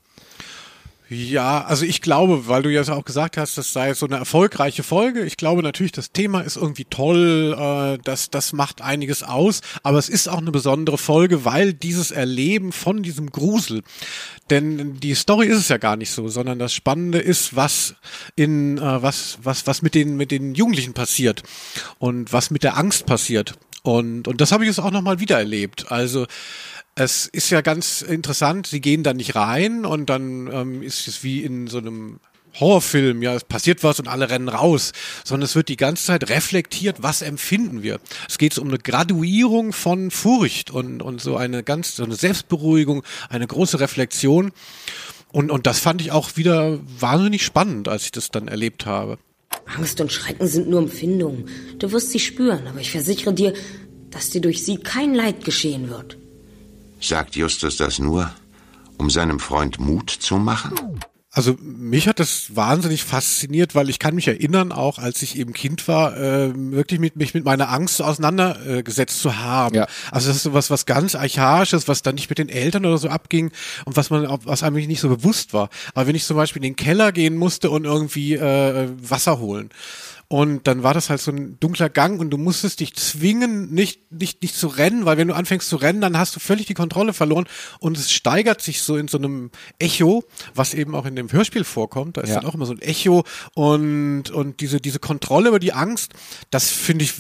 Ja, 1.09 1.65
also 1.65 1.85
ich 1.85 2.03
glaube, 2.03 2.49
weil 2.49 2.63
du 2.63 2.73
ja 2.73 2.83
auch 2.93 3.05
gesagt 3.05 3.37
hast, 3.37 3.57
das 3.57 3.73
sei 3.73 3.95
so 3.95 4.07
eine 4.07 4.17
erfolgreiche 4.17 4.83
Folge. 4.83 5.25
Ich 5.25 5.37
glaube 5.37 5.63
natürlich, 5.63 5.93
das 5.93 6.11
Thema 6.11 6.41
ist 6.41 6.57
irgendwie 6.57 6.85
toll, 6.85 7.55
äh, 7.57 8.03
das, 8.03 8.29
das 8.31 8.53
macht 8.53 8.81
einiges 8.83 9.23
aus, 9.23 9.61
aber 9.85 9.99
es 9.99 10.09
ist 10.09 10.29
auch 10.29 10.39
eine 10.39 10.51
besondere 10.51 10.99
Folge, 10.99 11.45
weil 11.45 11.75
dieses 11.75 12.11
Erleben 12.11 12.73
von 12.73 13.05
diesem 13.05 13.31
Grusel, 13.31 13.85
denn 14.51 14.99
die 14.99 15.15
Story 15.15 15.47
ist 15.47 15.59
es 15.59 15.69
ja 15.69 15.77
gar 15.77 15.95
nicht 15.97 16.11
so, 16.11 16.27
sondern 16.27 16.59
das 16.59 16.75
Spannende 16.75 17.19
ist, 17.21 17.55
was 17.55 17.95
in 18.35 18.79
äh, 18.79 19.03
was 19.03 19.39
was 19.45 19.69
was 19.69 19.83
mit 19.83 19.95
den 19.95 20.17
mit 20.17 20.33
den 20.33 20.57
Jugendlichen 20.57 20.93
passiert 20.93 21.45
und 22.01 22.33
was 22.33 22.51
mit 22.51 22.65
der 22.65 22.77
Angst 22.77 23.07
passiert 23.07 23.55
und 23.83 24.27
und 24.27 24.41
das 24.41 24.51
habe 24.51 24.65
ich 24.65 24.69
jetzt 24.69 24.81
auch 24.81 24.91
noch 24.91 25.03
mal 25.03 25.21
wieder 25.21 25.39
erlebt. 25.39 25.93
Also 25.93 26.27
es 26.97 27.27
ist 27.27 27.51
ja 27.51 27.61
ganz 27.61 28.01
interessant, 28.01 28.67
sie 28.67 28.81
gehen 28.81 29.03
da 29.03 29.13
nicht 29.13 29.37
rein 29.37 29.85
und 29.85 30.07
dann 30.09 30.51
ähm, 30.51 30.83
ist 30.83 31.07
es 31.09 31.23
wie 31.23 31.45
in 31.45 31.67
so 31.67 31.79
einem 31.79 32.19
Horrorfilm, 32.59 33.23
ja, 33.23 33.35
es 33.35 33.45
passiert 33.45 33.85
was 33.85 34.01
und 34.01 34.09
alle 34.09 34.31
rennen 34.31 34.49
raus, 34.49 34.93
sondern 35.23 35.45
es 35.45 35.55
wird 35.55 35.69
die 35.69 35.77
ganze 35.77 36.07
Zeit 36.07 36.31
reflektiert, 36.31 37.03
was 37.03 37.21
empfinden 37.21 37.83
wir. 37.83 38.01
Es 38.31 38.39
geht 38.39 38.57
um 38.57 38.69
eine 38.69 38.79
Graduierung 38.79 39.75
von 39.75 40.11
Furcht 40.11 40.71
und, 40.71 41.03
und 41.03 41.21
so 41.21 41.37
eine 41.37 41.63
ganz, 41.63 41.97
so 41.97 42.05
eine 42.05 42.15
Selbstberuhigung, 42.15 43.03
eine 43.29 43.47
große 43.47 43.79
Reflexion. 43.79 44.53
Und, 45.33 45.51
und 45.51 45.67
das 45.67 45.81
fand 45.81 46.01
ich 46.01 46.13
auch 46.13 46.39
wieder 46.39 46.79
wahnsinnig 46.99 47.45
spannend, 47.45 47.89
als 47.89 48.05
ich 48.05 48.13
das 48.13 48.31
dann 48.31 48.49
erlebt 48.49 48.87
habe. 48.87 49.19
Angst 49.67 50.01
und 50.01 50.11
Schrecken 50.11 50.47
sind 50.47 50.71
nur 50.71 50.81
Empfindungen. 50.81 51.51
Du 51.79 51.93
wirst 51.93 52.11
sie 52.11 52.21
spüren, 52.21 52.67
aber 52.67 52.81
ich 52.81 52.91
versichere 52.91 53.35
dir, 53.35 53.53
dass 54.09 54.31
dir 54.31 54.41
durch 54.41 54.65
sie 54.65 54.79
kein 54.79 55.15
Leid 55.15 55.45
geschehen 55.45 55.91
wird. 55.91 56.17
Sagt 57.01 57.37
Justus 57.37 57.77
das 57.77 57.99
nur, 57.99 58.31
um 58.99 59.11
seinem 59.11 59.39
Freund 59.41 59.79
Mut 59.79 60.11
zu 60.11 60.37
machen? 60.37 61.01
Also 61.31 61.55
mich 61.61 62.09
hat 62.09 62.19
das 62.19 62.57
wahnsinnig 62.57 63.05
fasziniert, 63.05 63.75
weil 63.75 63.91
ich 63.91 63.99
kann 63.99 64.15
mich 64.15 64.27
erinnern, 64.27 64.73
auch 64.73 64.99
als 64.99 65.21
ich 65.21 65.37
eben 65.39 65.53
Kind 65.53 65.87
war, 65.87 66.17
äh, 66.17 66.51
wirklich 66.55 66.99
mit, 66.99 67.17
mich 67.17 67.35
mit 67.35 67.45
meiner 67.45 67.69
Angst 67.69 68.01
auseinandergesetzt 68.01 69.21
zu 69.21 69.37
haben. 69.37 69.75
Ja. 69.77 69.87
Also 70.11 70.29
das 70.29 70.39
ist 70.39 70.45
sowas 70.45 70.71
was 70.71 70.87
ganz 70.87 71.15
archaisches, 71.15 71.89
was 71.89 72.01
dann 72.01 72.15
nicht 72.15 72.31
mit 72.31 72.39
den 72.39 72.49
Eltern 72.49 72.87
oder 72.87 72.97
so 72.97 73.11
abging 73.11 73.51
und 73.85 73.99
was 73.99 74.09
man, 74.09 74.25
auch- 74.27 74.39
was 74.45 74.63
einem 74.63 74.77
nicht 74.77 75.01
so 75.01 75.11
bewusst 75.11 75.53
war. 75.53 75.69
Aber 75.93 76.07
wenn 76.07 76.17
ich 76.17 76.25
zum 76.25 76.39
Beispiel 76.39 76.65
in 76.65 76.71
den 76.73 76.77
Keller 76.77 77.13
gehen 77.13 77.37
musste 77.37 77.69
und 77.71 77.85
irgendwie 77.85 78.33
äh, 78.35 78.89
Wasser 79.03 79.39
holen. 79.39 79.69
Und 80.29 80.67
dann 80.67 80.83
war 80.83 80.93
das 80.93 81.09
halt 81.09 81.21
so 81.21 81.31
ein 81.31 81.57
dunkler 81.61 81.89
Gang 81.89 82.19
und 82.21 82.31
du 82.31 82.37
musstest 82.37 82.81
dich 82.81 82.97
zwingen, 82.97 83.73
nicht, 83.73 84.11
nicht, 84.11 84.43
nicht 84.43 84.57
zu 84.57 84.67
rennen, 84.67 85.05
weil 85.05 85.19
wenn 85.19 85.29
du 85.29 85.35
anfängst 85.35 85.69
zu 85.69 85.77
rennen, 85.77 86.01
dann 86.01 86.19
hast 86.19 86.35
du 86.35 86.41
völlig 86.41 86.67
die 86.67 86.75
Kontrolle 86.75 87.13
verloren 87.13 87.47
und 87.79 87.97
es 87.97 88.11
steigert 88.11 88.61
sich 88.61 88.83
so 88.83 88.97
in 88.97 89.07
so 89.07 89.19
einem 89.19 89.51
Echo, 89.79 90.25
was 90.55 90.75
eben 90.75 90.97
auch 90.97 91.07
in 91.07 91.15
dem 91.15 91.31
Hörspiel 91.31 91.63
vorkommt. 91.63 92.17
Da 92.17 92.23
ist 92.23 92.31
Ja. 92.31 92.41
dann 92.41 92.47
auch 92.51 92.55
immer 92.55 92.67
so 92.67 92.73
ein 92.73 92.83
Echo 92.83 93.25
und, 93.55 94.31
und 94.31 94.61
diese, 94.61 94.81
diese 94.81 94.99
Kontrolle 94.99 95.49
über 95.51 95.61
die 95.61 95.73
Angst, 95.73 96.13
das 96.51 96.71
finde 96.71 97.05
ich 97.05 97.13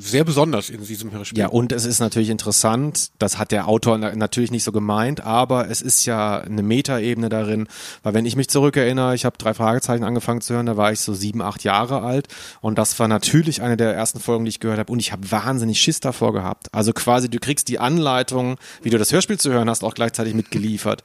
sehr 0.00 0.24
besonders 0.24 0.70
in 0.70 0.82
diesem 0.84 1.10
Hörspiel. 1.12 1.38
Ja, 1.38 1.48
und 1.48 1.70
es 1.72 1.84
ist 1.84 2.00
natürlich 2.00 2.30
interessant, 2.30 3.10
das 3.18 3.38
hat 3.38 3.52
der 3.52 3.68
Autor 3.68 3.98
na 3.98 4.14
natürlich 4.16 4.50
nicht 4.50 4.64
so 4.64 4.72
gemeint, 4.72 5.20
aber 5.20 5.68
es 5.70 5.82
ist 5.82 6.06
ja 6.06 6.38
eine 6.38 6.62
Metaebene 6.62 7.28
darin, 7.28 7.68
weil 8.02 8.14
wenn 8.14 8.24
ich 8.24 8.36
mich 8.36 8.48
zurückerinnere, 8.48 9.14
ich 9.14 9.26
habe 9.26 9.36
drei 9.36 9.52
Fragezeichen 9.52 10.04
angefangen 10.04 10.40
zu 10.40 10.54
hören, 10.54 10.64
da 10.66 10.78
war 10.78 10.92
ich 10.92 11.00
so 11.00 11.12
sieben, 11.12 11.42
acht 11.42 11.62
Jahre 11.62 12.00
alt 12.02 12.28
und 12.60 12.78
das 12.78 12.98
war 12.98 13.08
natürlich 13.08 13.62
eine 13.62 13.76
der 13.76 13.94
ersten 13.94 14.20
Folgen, 14.20 14.44
die 14.44 14.50
ich 14.50 14.60
gehört 14.60 14.78
habe 14.78 14.92
und 14.92 14.98
ich 14.98 15.12
habe 15.12 15.30
wahnsinnig 15.30 15.80
Schiss 15.80 16.00
davor 16.00 16.32
gehabt. 16.32 16.66
Also 16.72 16.92
quasi, 16.92 17.28
du 17.28 17.38
kriegst 17.38 17.68
die 17.68 17.78
Anleitung, 17.78 18.56
wie 18.82 18.90
du 18.90 18.98
das 18.98 19.12
Hörspiel 19.12 19.38
zu 19.38 19.50
hören 19.50 19.68
hast, 19.68 19.84
auch 19.84 19.94
gleichzeitig 19.94 20.34
mitgeliefert 20.34 21.02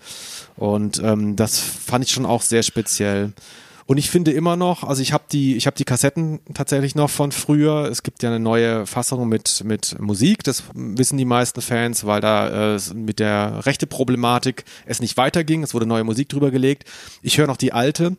und 0.56 1.02
ähm, 1.04 1.36
das 1.36 1.60
fand 1.60 2.06
ich 2.06 2.12
schon 2.12 2.26
auch 2.26 2.42
sehr 2.42 2.64
speziell. 2.64 3.34
Und 3.86 3.98
ich 3.98 4.10
finde 4.10 4.32
immer 4.32 4.56
noch, 4.56 4.84
also 4.84 5.02
ich 5.02 5.12
habe 5.12 5.26
die, 5.32 5.58
ich 5.58 5.66
habe 5.66 5.76
die 5.76 5.84
Kassetten 5.84 6.40
tatsächlich 6.54 6.96
noch 6.96 7.10
von 7.10 7.32
früher. 7.32 7.90
Es 7.92 8.04
gibt 8.04 8.24
ja 8.24 8.30
eine 8.30 8.40
neue 8.40 8.86
Fassung 8.86 9.28
mit 9.28 9.64
mit 9.66 10.00
Musik. 10.00 10.44
Das 10.44 10.64
wissen 10.74 11.18
die 11.18 11.26
meisten 11.26 11.62
Fans, 11.62 12.06
weil 12.06 12.22
da 12.22 12.76
äh, 12.76 12.80
mit 12.94 13.20
der 13.20 13.66
rechte 13.66 13.86
Problematik 13.86 14.64
es 14.86 15.02
nicht 15.02 15.18
weiterging. 15.18 15.64
Es 15.64 15.74
wurde 15.74 15.86
neue 15.86 16.04
Musik 16.04 16.30
drüber 16.30 16.52
gelegt. 16.52 16.90
Ich 17.22 17.38
höre 17.38 17.48
noch 17.48 17.58
die 17.58 17.74
alte. 17.74 18.16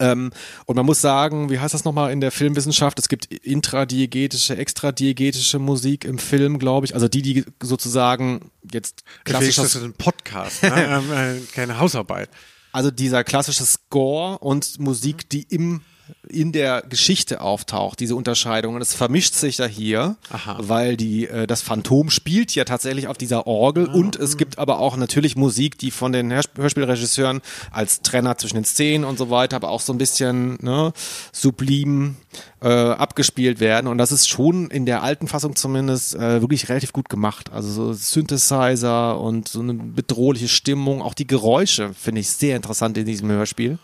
Ähm, 0.00 0.30
und 0.66 0.76
man 0.76 0.86
muss 0.86 1.00
sagen, 1.00 1.50
wie 1.50 1.58
heißt 1.58 1.74
das 1.74 1.84
nochmal 1.84 2.12
in 2.12 2.20
der 2.20 2.30
Filmwissenschaft? 2.30 2.98
Es 2.98 3.08
gibt 3.08 3.26
intradiegetische, 3.26 4.56
extradiegetische 4.56 5.58
Musik 5.58 6.04
im 6.04 6.18
Film, 6.18 6.58
glaube 6.58 6.86
ich. 6.86 6.94
Also 6.94 7.08
die, 7.08 7.22
die 7.22 7.44
sozusagen 7.62 8.50
jetzt 8.72 9.04
Klassisch, 9.24 9.56
klassisches 9.56 9.72
das 9.72 9.74
ist 9.76 9.82
ein 9.82 9.94
Podcast, 9.94 10.62
ne? 10.62 11.02
ähm, 11.10 11.12
äh, 11.12 11.40
keine 11.52 11.78
Hausarbeit. 11.78 12.30
also 12.72 12.90
dieser 12.90 13.24
klassische 13.24 13.64
Score 13.64 14.38
und 14.38 14.78
Musik, 14.78 15.28
die 15.28 15.42
im 15.42 15.80
in 16.28 16.52
der 16.52 16.82
Geschichte 16.88 17.40
auftaucht, 17.40 18.00
diese 18.00 18.14
Unterscheidung. 18.16 18.74
Und 18.74 18.82
es 18.82 18.94
vermischt 18.94 19.34
sich 19.34 19.58
ja 19.58 19.66
hier, 19.66 20.16
Aha. 20.30 20.58
weil 20.60 20.96
die, 20.96 21.26
äh, 21.26 21.46
das 21.46 21.62
Phantom 21.62 22.10
spielt 22.10 22.54
ja 22.54 22.64
tatsächlich 22.64 23.08
auf 23.08 23.18
dieser 23.18 23.46
Orgel 23.46 23.86
und 23.86 24.16
es 24.16 24.36
gibt 24.36 24.58
aber 24.58 24.78
auch 24.78 24.96
natürlich 24.96 25.36
Musik, 25.36 25.78
die 25.78 25.90
von 25.90 26.12
den 26.12 26.32
Hörsp- 26.32 26.58
Hörspielregisseuren 26.58 27.40
als 27.70 28.02
Trenner 28.02 28.36
zwischen 28.38 28.56
den 28.56 28.64
Szenen 28.64 29.04
und 29.04 29.18
so 29.18 29.30
weiter, 29.30 29.56
aber 29.56 29.70
auch 29.70 29.80
so 29.80 29.92
ein 29.92 29.98
bisschen 29.98 30.58
ne, 30.60 30.92
sublim 31.32 32.16
äh, 32.60 32.68
abgespielt 32.68 33.60
werden. 33.60 33.86
Und 33.86 33.98
das 33.98 34.12
ist 34.12 34.28
schon 34.28 34.70
in 34.70 34.86
der 34.86 35.02
alten 35.02 35.28
Fassung 35.28 35.56
zumindest 35.56 36.14
äh, 36.14 36.40
wirklich 36.40 36.68
relativ 36.68 36.92
gut 36.92 37.08
gemacht. 37.08 37.50
Also 37.52 37.70
so 37.70 37.92
Synthesizer 37.92 39.18
und 39.20 39.48
so 39.48 39.60
eine 39.60 39.74
bedrohliche 39.74 40.48
Stimmung, 40.48 41.02
auch 41.02 41.14
die 41.14 41.26
Geräusche 41.26 41.94
finde 41.94 42.20
ich 42.20 42.28
sehr 42.28 42.56
interessant 42.56 42.98
in 42.98 43.06
diesem 43.06 43.30
Hörspiel 43.30 43.78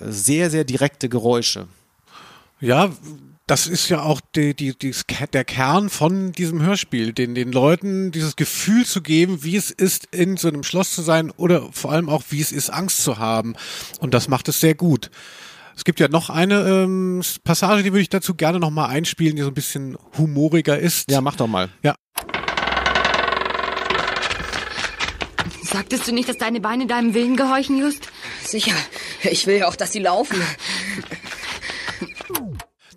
sehr, 0.00 0.50
sehr 0.50 0.64
direkte 0.64 1.08
Geräusche. 1.08 1.68
Ja, 2.60 2.90
das 3.46 3.68
ist 3.68 3.88
ja 3.88 4.02
auch 4.02 4.20
die, 4.34 4.54
die, 4.54 4.76
die, 4.76 4.92
der 5.32 5.44
Kern 5.44 5.88
von 5.88 6.32
diesem 6.32 6.62
Hörspiel, 6.62 7.12
den, 7.12 7.34
den 7.34 7.52
Leuten 7.52 8.10
dieses 8.10 8.34
Gefühl 8.34 8.84
zu 8.84 9.02
geben, 9.02 9.44
wie 9.44 9.56
es 9.56 9.70
ist, 9.70 10.06
in 10.06 10.36
so 10.36 10.48
einem 10.48 10.64
Schloss 10.64 10.92
zu 10.92 11.02
sein 11.02 11.30
oder 11.30 11.68
vor 11.70 11.92
allem 11.92 12.08
auch, 12.08 12.24
wie 12.30 12.40
es 12.40 12.50
ist, 12.50 12.70
Angst 12.70 13.04
zu 13.04 13.18
haben. 13.18 13.54
Und 14.00 14.14
das 14.14 14.28
macht 14.28 14.48
es 14.48 14.58
sehr 14.58 14.74
gut. 14.74 15.10
Es 15.76 15.84
gibt 15.84 16.00
ja 16.00 16.08
noch 16.08 16.30
eine 16.30 16.66
ähm, 16.66 17.22
Passage, 17.44 17.82
die 17.82 17.92
würde 17.92 18.00
ich 18.00 18.08
dazu 18.08 18.34
gerne 18.34 18.58
nochmal 18.58 18.88
einspielen, 18.88 19.36
die 19.36 19.42
so 19.42 19.48
ein 19.48 19.54
bisschen 19.54 19.96
humoriger 20.16 20.78
ist. 20.78 21.10
Ja, 21.10 21.20
mach 21.20 21.36
doch 21.36 21.46
mal. 21.46 21.68
Ja. 21.82 21.94
Sagtest 25.76 26.08
du 26.08 26.12
nicht, 26.12 26.26
dass 26.26 26.38
deine 26.38 26.58
Beine 26.58 26.86
deinem 26.86 27.12
Willen 27.12 27.36
gehorchen, 27.36 27.76
Just? 27.76 28.08
Sicher. 28.42 28.72
Ich 29.24 29.46
will 29.46 29.58
ja 29.58 29.68
auch, 29.68 29.76
dass 29.76 29.92
sie 29.92 29.98
laufen. 29.98 30.40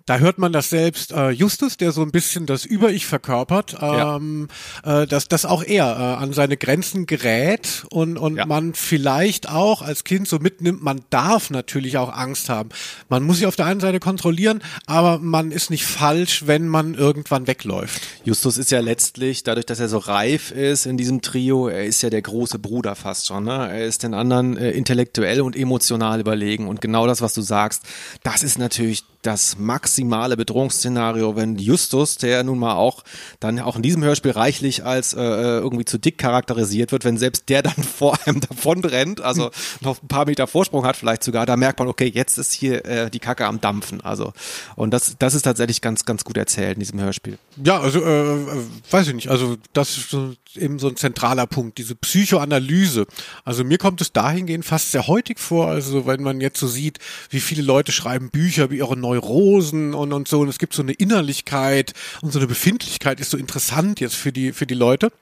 Da 0.06 0.18
hört 0.18 0.38
man 0.38 0.52
das 0.52 0.70
selbst 0.70 1.12
äh, 1.12 1.30
Justus, 1.30 1.76
der 1.76 1.92
so 1.92 2.02
ein 2.02 2.10
bisschen 2.10 2.46
das 2.46 2.64
Über-Ich 2.64 3.06
verkörpert, 3.06 3.76
ähm, 3.80 4.48
äh, 4.84 5.06
dass, 5.06 5.28
dass 5.28 5.44
auch 5.44 5.62
er 5.62 5.84
äh, 5.86 6.22
an 6.22 6.32
seine 6.32 6.56
Grenzen 6.56 7.06
gerät 7.06 7.84
und, 7.90 8.16
und 8.18 8.36
Ja. 8.36 8.46
man 8.46 8.74
vielleicht 8.74 9.48
auch 9.48 9.82
als 9.82 10.04
Kind 10.04 10.26
so 10.26 10.38
mitnimmt, 10.38 10.82
man 10.82 11.02
darf 11.10 11.50
natürlich 11.50 11.96
auch 11.98 12.12
Angst 12.12 12.48
haben. 12.48 12.70
Man 13.08 13.22
muss 13.22 13.36
sich 13.36 13.46
auf 13.46 13.56
der 13.56 13.66
einen 13.66 13.80
Seite 13.80 14.00
kontrollieren, 14.00 14.62
aber 14.86 15.18
man 15.18 15.52
ist 15.52 15.70
nicht 15.70 15.84
falsch, 15.84 16.46
wenn 16.46 16.66
man 16.68 16.94
irgendwann 16.94 17.46
wegläuft. 17.46 18.00
Justus 18.24 18.58
ist 18.58 18.70
ja 18.70 18.80
letztlich, 18.80 19.42
dadurch, 19.44 19.66
dass 19.66 19.80
er 19.80 19.88
so 19.88 19.98
reif 19.98 20.50
ist 20.50 20.86
in 20.86 20.96
diesem 20.96 21.22
Trio, 21.22 21.68
er 21.68 21.84
ist 21.84 22.02
ja 22.02 22.10
der 22.10 22.22
große 22.22 22.58
Bruder 22.58 22.96
fast 22.96 23.26
schon. 23.26 23.44
Ne? 23.44 23.68
Er 23.70 23.84
ist 23.84 24.02
den 24.02 24.14
anderen 24.14 24.56
äh, 24.56 24.70
intellektuell 24.70 25.40
und 25.40 25.54
emotional 25.56 26.20
überlegen. 26.20 26.66
Und 26.68 26.80
genau 26.80 27.06
das, 27.06 27.20
was 27.22 27.34
du 27.34 27.42
sagst, 27.42 27.82
das 28.22 28.42
ist 28.42 28.58
natürlich 28.58 29.04
das 29.22 29.58
maximale 29.58 30.36
Bedrohungsszenario, 30.36 31.36
wenn 31.36 31.56
Justus, 31.56 32.16
der 32.16 32.42
nun 32.42 32.58
mal 32.58 32.74
auch 32.74 33.04
dann 33.38 33.58
auch 33.60 33.76
in 33.76 33.82
diesem 33.82 34.02
Hörspiel 34.02 34.30
reichlich 34.32 34.84
als 34.84 35.12
äh, 35.12 35.20
irgendwie 35.20 35.84
zu 35.84 35.98
dick 35.98 36.16
charakterisiert 36.18 36.92
wird, 36.92 37.04
wenn 37.04 37.18
selbst 37.18 37.48
der 37.48 37.62
dann 37.62 37.74
vor 37.82 38.18
einem 38.24 38.40
davon 38.40 38.84
rennt, 38.84 39.20
also 39.20 39.50
noch 39.80 40.02
ein 40.02 40.08
paar 40.08 40.26
Meter 40.26 40.46
Vorsprung 40.46 40.84
hat 40.84 40.96
vielleicht 40.96 41.22
sogar, 41.22 41.44
da 41.46 41.56
merkt 41.56 41.78
man, 41.78 41.88
okay, 41.88 42.10
jetzt 42.12 42.38
ist 42.38 42.52
hier 42.52 42.84
äh, 42.86 43.10
die 43.10 43.18
Kacke 43.18 43.46
am 43.46 43.60
Dampfen. 43.60 44.00
Also 44.00 44.32
und 44.76 44.92
das, 44.92 45.16
das 45.18 45.34
ist 45.34 45.42
tatsächlich 45.42 45.80
ganz, 45.80 46.04
ganz 46.04 46.24
gut 46.24 46.36
erzählt 46.36 46.74
in 46.74 46.80
diesem 46.80 47.00
Hörspiel. 47.00 47.38
Ja, 47.62 47.80
also 47.80 48.02
äh, 48.02 48.34
äh 48.34 48.46
weiß 48.90 49.08
ich 49.08 49.14
nicht, 49.14 49.28
also 49.28 49.56
das 49.72 49.96
ist 49.96 50.10
so, 50.10 50.34
eben 50.56 50.78
so 50.78 50.88
ein 50.88 50.96
zentraler 50.96 51.46
Punkt, 51.46 51.78
diese 51.78 51.94
Psychoanalyse. 51.94 53.06
Also 53.44 53.64
mir 53.64 53.78
kommt 53.78 54.00
es 54.00 54.12
dahingehend 54.12 54.64
fast 54.64 54.92
sehr 54.92 55.06
heutig 55.06 55.38
vor, 55.38 55.68
also 55.68 56.06
wenn 56.06 56.22
man 56.22 56.40
jetzt 56.40 56.58
so 56.58 56.66
sieht, 56.66 56.98
wie 57.28 57.40
viele 57.40 57.62
Leute 57.62 57.92
schreiben 57.92 58.30
Bücher 58.30 58.64
über 58.64 58.74
ihre 58.74 58.96
Neurosen 59.10 59.94
und, 59.94 60.12
und 60.12 60.28
so, 60.28 60.40
und 60.40 60.48
es 60.48 60.58
gibt 60.58 60.74
so 60.74 60.82
eine 60.82 60.92
Innerlichkeit 60.92 61.92
und 62.22 62.32
so 62.32 62.38
eine 62.38 62.46
Befindlichkeit 62.46 63.20
ist 63.20 63.30
so 63.30 63.36
interessant 63.36 64.00
jetzt 64.00 64.14
für 64.14 64.32
die, 64.32 64.52
für 64.52 64.66
die 64.66 64.74
Leute. 64.74 65.12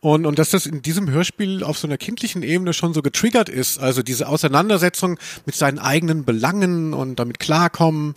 Und, 0.00 0.26
und 0.26 0.38
dass 0.38 0.50
das 0.50 0.66
in 0.66 0.82
diesem 0.82 1.08
Hörspiel 1.10 1.64
auf 1.64 1.78
so 1.78 1.86
einer 1.86 1.96
kindlichen 1.96 2.42
Ebene 2.42 2.74
schon 2.74 2.92
so 2.92 3.00
getriggert 3.00 3.48
ist, 3.48 3.78
also 3.78 4.02
diese 4.02 4.28
Auseinandersetzung 4.28 5.18
mit 5.46 5.54
seinen 5.54 5.78
eigenen 5.78 6.24
Belangen 6.24 6.92
und 6.92 7.18
damit 7.18 7.38
klarkommen. 7.38 8.14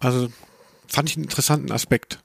Also 0.00 0.28
fand 0.88 1.08
ich 1.08 1.16
einen 1.16 1.24
interessanten 1.24 1.70
Aspekt. 1.70 2.18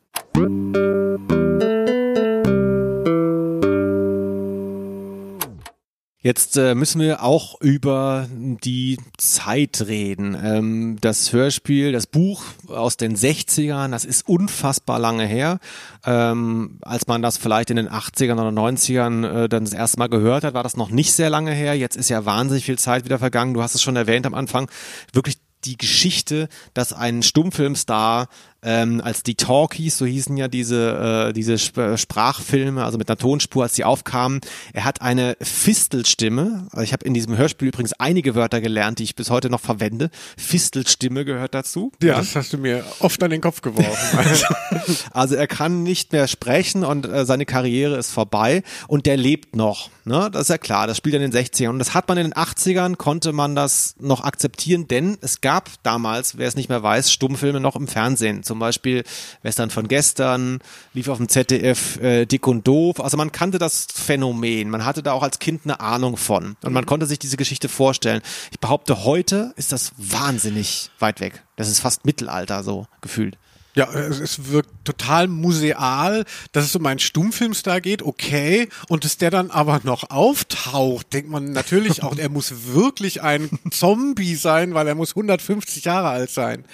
Jetzt 6.23 6.55
äh, 6.55 6.75
müssen 6.75 7.01
wir 7.01 7.23
auch 7.23 7.59
über 7.61 8.27
die 8.31 8.99
Zeit 9.17 9.83
reden. 9.87 10.37
Ähm, 10.39 10.97
das 11.01 11.33
Hörspiel, 11.33 11.91
das 11.91 12.05
Buch 12.05 12.43
aus 12.67 12.95
den 12.95 13.15
60ern, 13.15 13.89
das 13.89 14.05
ist 14.05 14.29
unfassbar 14.29 14.99
lange 14.99 15.25
her. 15.25 15.57
Ähm, 16.05 16.77
als 16.83 17.07
man 17.07 17.23
das 17.23 17.37
vielleicht 17.37 17.71
in 17.71 17.77
den 17.77 17.89
80ern 17.89 18.33
oder 18.33 18.49
90ern 18.49 19.45
äh, 19.45 19.49
dann 19.49 19.65
das 19.65 19.73
erste 19.73 19.97
Mal 19.97 20.09
gehört 20.09 20.43
hat, 20.43 20.53
war 20.53 20.61
das 20.61 20.77
noch 20.77 20.91
nicht 20.91 21.11
sehr 21.11 21.31
lange 21.31 21.53
her. 21.53 21.75
Jetzt 21.75 21.97
ist 21.97 22.09
ja 22.09 22.23
wahnsinnig 22.23 22.65
viel 22.65 22.77
Zeit 22.77 23.03
wieder 23.03 23.17
vergangen. 23.17 23.55
Du 23.55 23.63
hast 23.63 23.73
es 23.73 23.81
schon 23.81 23.95
erwähnt 23.95 24.27
am 24.27 24.35
Anfang. 24.35 24.69
Wirklich 25.13 25.39
die 25.65 25.77
Geschichte, 25.77 26.49
dass 26.75 26.93
ein 26.93 27.23
Stummfilmstar 27.23 28.27
ähm, 28.63 29.01
als 29.03 29.23
die 29.23 29.35
Talkies, 29.35 29.97
so 29.97 30.05
hießen 30.05 30.37
ja 30.37 30.47
diese, 30.47 31.29
äh, 31.29 31.33
diese 31.33 31.53
Sp 31.57 31.81
äh, 31.81 31.97
Sprachfilme, 31.97 32.83
also 32.83 32.97
mit 32.97 33.09
einer 33.09 33.17
Tonspur, 33.17 33.63
als 33.63 33.73
die 33.73 33.83
aufkamen. 33.83 34.41
Er 34.73 34.85
hat 34.85 35.01
eine 35.01 35.35
Fistelstimme. 35.41 36.67
Also 36.71 36.83
ich 36.83 36.93
habe 36.93 37.05
in 37.05 37.13
diesem 37.13 37.37
Hörspiel 37.37 37.69
übrigens 37.69 37.93
einige 37.93 38.35
Wörter 38.35 38.61
gelernt, 38.61 38.99
die 38.99 39.03
ich 39.03 39.15
bis 39.15 39.29
heute 39.29 39.49
noch 39.49 39.61
verwende. 39.61 40.09
Fistelstimme 40.37 41.25
gehört 41.25 41.55
dazu. 41.55 41.91
Ja, 42.01 42.09
ja. 42.09 42.17
das 42.17 42.35
hast 42.35 42.53
du 42.53 42.57
mir 42.57 42.83
oft 42.99 43.21
an 43.23 43.31
den 43.31 43.41
Kopf 43.41 43.61
geworfen. 43.61 44.17
Also, 44.17 44.45
also 45.11 45.35
er 45.35 45.47
kann 45.47 45.83
nicht 45.83 46.11
mehr 46.11 46.27
sprechen 46.27 46.83
und 46.83 47.05
äh, 47.07 47.25
seine 47.25 47.45
Karriere 47.45 47.97
ist 47.97 48.11
vorbei 48.11 48.63
und 48.87 49.05
der 49.05 49.17
lebt 49.17 49.55
noch. 49.55 49.89
Ne? 50.05 50.29
Das 50.31 50.43
ist 50.43 50.49
ja 50.49 50.57
klar, 50.57 50.87
das 50.87 50.97
spielt 50.97 51.15
in 51.15 51.21
den 51.21 51.31
60ern. 51.31 51.69
Und 51.69 51.79
das 51.79 51.93
hat 51.93 52.07
man 52.07 52.17
in 52.17 52.27
den 52.27 52.33
80ern, 52.33 52.95
konnte 52.95 53.33
man 53.33 53.55
das 53.55 53.95
noch 53.99 54.23
akzeptieren, 54.23 54.87
denn 54.87 55.17
es 55.21 55.41
gab 55.41 55.69
damals, 55.83 56.37
wer 56.37 56.47
es 56.47 56.55
nicht 56.55 56.69
mehr 56.69 56.83
weiß, 56.83 57.11
Stummfilme 57.11 57.59
noch 57.59 57.75
im 57.75 57.87
Fernsehen 57.87 58.43
zum 58.51 58.59
Beispiel 58.59 59.05
Western 59.43 59.69
von 59.69 59.87
gestern, 59.87 60.59
lief 60.93 61.07
auf 61.07 61.19
dem 61.19 61.29
ZDF 61.29 61.97
äh, 62.01 62.25
Dick 62.25 62.45
und 62.47 62.67
Doof. 62.67 62.99
Also 62.99 63.15
man 63.15 63.31
kannte 63.31 63.59
das 63.59 63.87
Phänomen, 63.93 64.69
man 64.69 64.83
hatte 64.83 65.01
da 65.01 65.13
auch 65.13 65.23
als 65.23 65.39
Kind 65.39 65.61
eine 65.63 65.79
Ahnung 65.79 66.17
von 66.17 66.57
und 66.61 66.73
man 66.73 66.85
konnte 66.85 67.05
sich 67.05 67.17
diese 67.17 67.37
Geschichte 67.37 67.69
vorstellen. 67.69 68.21
Ich 68.51 68.59
behaupte, 68.59 69.05
heute 69.05 69.53
ist 69.55 69.71
das 69.71 69.93
wahnsinnig 69.95 70.91
weit 70.99 71.21
weg. 71.21 71.45
Das 71.55 71.69
ist 71.69 71.79
fast 71.79 72.05
Mittelalter 72.05 72.61
so 72.61 72.87
gefühlt. 72.99 73.37
Ja, 73.73 73.89
es 73.93 74.51
wirkt 74.51 74.69
total 74.83 75.29
museal, 75.29 76.25
dass 76.51 76.65
es 76.65 76.75
um 76.75 76.85
einen 76.85 76.99
Stummfilmstar 76.99 77.79
geht, 77.79 78.01
okay, 78.03 78.67
und 78.89 79.05
dass 79.05 79.17
der 79.17 79.31
dann 79.31 79.49
aber 79.49 79.79
noch 79.83 80.09
auftaucht, 80.09 81.13
denkt 81.13 81.29
man 81.29 81.53
natürlich 81.53 82.03
auch, 82.03 82.17
er 82.17 82.27
muss 82.27 82.73
wirklich 82.73 83.21
ein 83.21 83.49
Zombie 83.71 84.35
sein, 84.35 84.73
weil 84.73 84.89
er 84.89 84.95
muss 84.95 85.11
150 85.11 85.85
Jahre 85.85 86.09
alt 86.09 86.31
sein. 86.31 86.65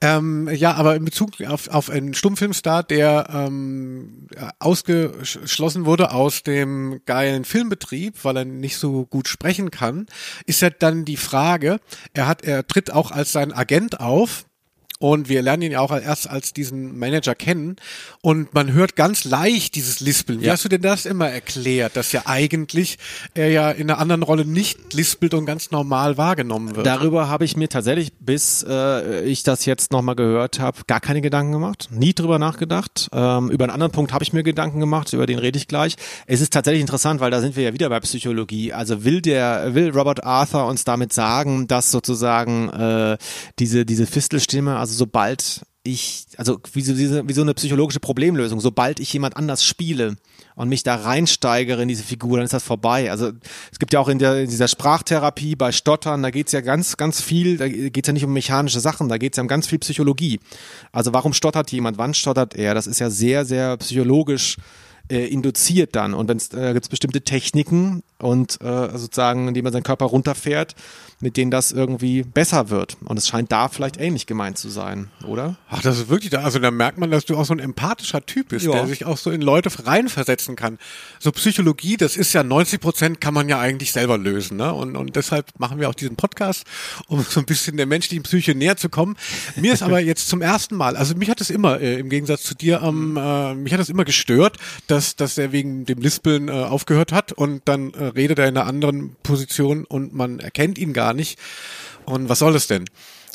Ähm, 0.00 0.48
ja, 0.52 0.74
aber 0.74 0.94
in 0.94 1.04
Bezug 1.04 1.40
auf, 1.42 1.66
auf 1.68 1.90
einen 1.90 2.14
Stummfilmstar, 2.14 2.84
der 2.84 3.28
ähm, 3.32 4.28
ausgeschlossen 4.60 5.86
wurde 5.86 6.12
aus 6.12 6.44
dem 6.44 7.00
geilen 7.04 7.44
Filmbetrieb, 7.44 8.24
weil 8.24 8.36
er 8.36 8.44
nicht 8.44 8.76
so 8.76 9.06
gut 9.06 9.26
sprechen 9.26 9.72
kann, 9.72 10.06
ist 10.46 10.62
ja 10.62 10.70
dann 10.70 11.04
die 11.04 11.16
Frage, 11.16 11.80
er 12.14 12.28
hat, 12.28 12.44
er 12.44 12.64
tritt 12.66 12.92
auch 12.92 13.10
als 13.10 13.32
sein 13.32 13.52
Agent 13.52 13.98
auf, 13.98 14.47
und 14.98 15.28
wir 15.28 15.42
lernen 15.42 15.62
ihn 15.62 15.72
ja 15.72 15.80
auch 15.80 15.92
erst 15.92 16.28
als 16.28 16.52
diesen 16.52 16.98
Manager 16.98 17.34
kennen. 17.36 17.76
Und 18.20 18.52
man 18.52 18.72
hört 18.72 18.96
ganz 18.96 19.24
leicht 19.24 19.76
dieses 19.76 20.00
Lispeln. 20.00 20.40
Wie 20.40 20.46
ja. 20.46 20.52
hast 20.52 20.64
du 20.64 20.68
denn 20.68 20.82
das 20.82 21.06
immer 21.06 21.28
erklärt, 21.28 21.96
dass 21.96 22.10
ja 22.10 22.22
eigentlich 22.26 22.98
er 23.34 23.48
ja 23.50 23.70
in 23.70 23.88
einer 23.88 24.00
anderen 24.00 24.22
Rolle 24.24 24.44
nicht 24.44 24.94
lispelt 24.94 25.34
und 25.34 25.46
ganz 25.46 25.70
normal 25.70 26.18
wahrgenommen 26.18 26.74
wird? 26.74 26.84
Darüber 26.84 27.28
habe 27.28 27.44
ich 27.44 27.56
mir 27.56 27.68
tatsächlich, 27.68 28.12
bis 28.18 28.64
äh, 28.68 29.22
ich 29.22 29.44
das 29.44 29.66
jetzt 29.66 29.92
nochmal 29.92 30.16
gehört 30.16 30.58
habe, 30.58 30.80
gar 30.88 31.00
keine 31.00 31.20
Gedanken 31.20 31.52
gemacht. 31.52 31.88
Nie 31.92 32.12
drüber 32.12 32.40
nachgedacht. 32.40 33.08
Ähm, 33.12 33.50
über 33.50 33.64
einen 33.64 33.72
anderen 33.72 33.92
Punkt 33.92 34.12
habe 34.12 34.24
ich 34.24 34.32
mir 34.32 34.42
Gedanken 34.42 34.80
gemacht, 34.80 35.12
über 35.12 35.26
den 35.26 35.38
rede 35.38 35.58
ich 35.58 35.68
gleich. 35.68 35.94
Es 36.26 36.40
ist 36.40 36.52
tatsächlich 36.52 36.80
interessant, 36.80 37.20
weil 37.20 37.30
da 37.30 37.40
sind 37.40 37.54
wir 37.54 37.62
ja 37.62 37.72
wieder 37.72 37.88
bei 37.88 38.00
Psychologie. 38.00 38.72
Also 38.72 39.04
will 39.04 39.22
der, 39.22 39.74
will 39.74 39.90
Robert 39.90 40.24
Arthur 40.24 40.66
uns 40.66 40.82
damit 40.82 41.12
sagen, 41.12 41.68
dass 41.68 41.92
sozusagen 41.92 42.68
äh, 42.70 43.18
diese, 43.60 43.86
diese 43.86 44.06
Fistelstimme, 44.06 44.76
also 44.76 44.87
also 44.88 44.96
sobald 44.96 45.66
ich, 45.82 46.26
also 46.36 46.60
wie 46.72 46.80
so, 46.80 46.96
wie 46.96 47.32
so 47.32 47.42
eine 47.42 47.54
psychologische 47.54 48.00
Problemlösung, 48.00 48.60
sobald 48.60 49.00
ich 49.00 49.12
jemand 49.12 49.36
anders 49.36 49.62
spiele 49.62 50.16
und 50.54 50.68
mich 50.68 50.82
da 50.82 50.96
reinsteigere 50.96 51.82
in 51.82 51.88
diese 51.88 52.02
Figur, 52.02 52.38
dann 52.38 52.44
ist 52.44 52.52
das 52.52 52.62
vorbei. 52.62 53.10
Also 53.10 53.32
es 53.70 53.78
gibt 53.78 53.92
ja 53.92 54.00
auch 54.00 54.08
in, 54.08 54.18
der, 54.18 54.40
in 54.40 54.50
dieser 54.50 54.68
Sprachtherapie 54.68 55.56
bei 55.56 55.72
Stottern, 55.72 56.22
da 56.22 56.30
geht's 56.30 56.52
ja 56.52 56.62
ganz, 56.62 56.96
ganz 56.96 57.20
viel, 57.20 57.58
da 57.58 57.68
geht's 57.68 58.06
ja 58.06 58.12
nicht 58.12 58.24
um 58.24 58.32
mechanische 58.32 58.80
Sachen, 58.80 59.08
da 59.08 59.18
geht's 59.18 59.36
ja 59.36 59.42
um 59.42 59.48
ganz 59.48 59.66
viel 59.66 59.78
Psychologie. 59.78 60.40
Also 60.90 61.12
warum 61.12 61.34
stottert 61.34 61.70
jemand, 61.70 61.98
wann 61.98 62.14
stottert 62.14 62.54
er? 62.54 62.74
Das 62.74 62.86
ist 62.86 62.98
ja 62.98 63.10
sehr, 63.10 63.44
sehr 63.44 63.76
psychologisch 63.76 64.56
äh, 65.10 65.26
induziert 65.26 65.96
dann. 65.96 66.14
Und 66.14 66.28
wenn 66.28 66.38
äh, 66.58 66.72
gibt 66.72 66.84
es 66.84 66.88
bestimmte 66.88 67.22
Techniken 67.22 68.02
und 68.18 68.60
äh, 68.60 68.98
sozusagen, 68.98 69.48
indem 69.48 69.64
man 69.64 69.72
seinen 69.72 69.84
Körper 69.84 70.06
runterfährt, 70.06 70.74
mit 71.20 71.36
denen 71.36 71.50
das 71.50 71.72
irgendwie 71.72 72.22
besser 72.22 72.70
wird. 72.70 72.96
Und 73.04 73.16
es 73.16 73.26
scheint 73.26 73.50
da 73.50 73.68
vielleicht 73.68 73.98
ähnlich 73.98 74.26
gemeint 74.26 74.56
zu 74.56 74.68
sein, 74.68 75.10
oder? 75.26 75.56
Ach, 75.68 75.82
das 75.82 75.98
ist 75.98 76.08
wirklich 76.08 76.30
da. 76.30 76.42
Also 76.42 76.60
da 76.60 76.70
merkt 76.70 76.98
man, 76.98 77.10
dass 77.10 77.24
du 77.24 77.36
auch 77.36 77.44
so 77.44 77.52
ein 77.52 77.58
empathischer 77.58 78.24
Typ 78.24 78.50
bist, 78.50 78.66
ja. 78.66 78.72
der 78.72 78.86
sich 78.86 79.04
auch 79.04 79.16
so 79.16 79.30
in 79.30 79.40
Leute 79.40 79.70
reinversetzen 79.84 80.54
kann. 80.54 80.78
So 81.18 81.32
Psychologie, 81.32 81.96
das 81.96 82.16
ist 82.16 82.32
ja 82.32 82.44
90 82.44 82.80
Prozent 82.80 83.20
kann 83.20 83.34
man 83.34 83.48
ja 83.48 83.58
eigentlich 83.58 83.90
selber 83.90 84.16
lösen. 84.16 84.58
Ne? 84.58 84.72
Und, 84.72 84.96
und 84.96 85.16
deshalb 85.16 85.46
machen 85.58 85.80
wir 85.80 85.88
auch 85.88 85.94
diesen 85.94 86.14
Podcast, 86.14 86.64
um 87.08 87.22
so 87.22 87.40
ein 87.40 87.46
bisschen 87.46 87.76
der 87.76 87.86
menschlichen 87.86 88.22
Psyche 88.22 88.54
näher 88.54 88.76
zu 88.76 88.88
kommen. 88.88 89.16
Mir 89.56 89.72
ist 89.72 89.82
aber 89.82 89.98
jetzt 90.08 90.28
zum 90.28 90.40
ersten 90.40 90.76
Mal, 90.76 90.96
also 90.96 91.16
mich 91.16 91.30
hat 91.30 91.40
es 91.40 91.50
immer, 91.50 91.80
äh, 91.80 91.98
im 91.98 92.10
Gegensatz 92.10 92.44
zu 92.44 92.54
dir, 92.54 92.80
ähm, 92.82 93.16
äh, 93.16 93.54
mich 93.54 93.72
hat 93.72 93.80
es 93.80 93.88
immer 93.88 94.04
gestört, 94.04 94.56
dass, 94.86 94.97
dass 95.16 95.36
er 95.36 95.50
wegen 95.50 95.84
dem 95.84 95.98
Lispeln 95.98 96.48
äh, 96.48 96.52
aufgehört 96.52 97.12
hat 97.12 97.32
und 97.32 97.62
dann 97.64 97.92
äh, 97.94 98.04
redet 98.04 98.38
er 98.38 98.46
in 98.46 98.56
einer 98.56 98.66
anderen 98.66 99.16
Position 99.22 99.84
und 99.84 100.14
man 100.14 100.38
erkennt 100.38 100.78
ihn 100.78 100.92
gar 100.92 101.08
gar 101.08 101.14
nicht. 101.14 101.38
Und 102.04 102.28
was 102.28 102.40
soll 102.40 102.52
das 102.52 102.66
denn? 102.66 102.84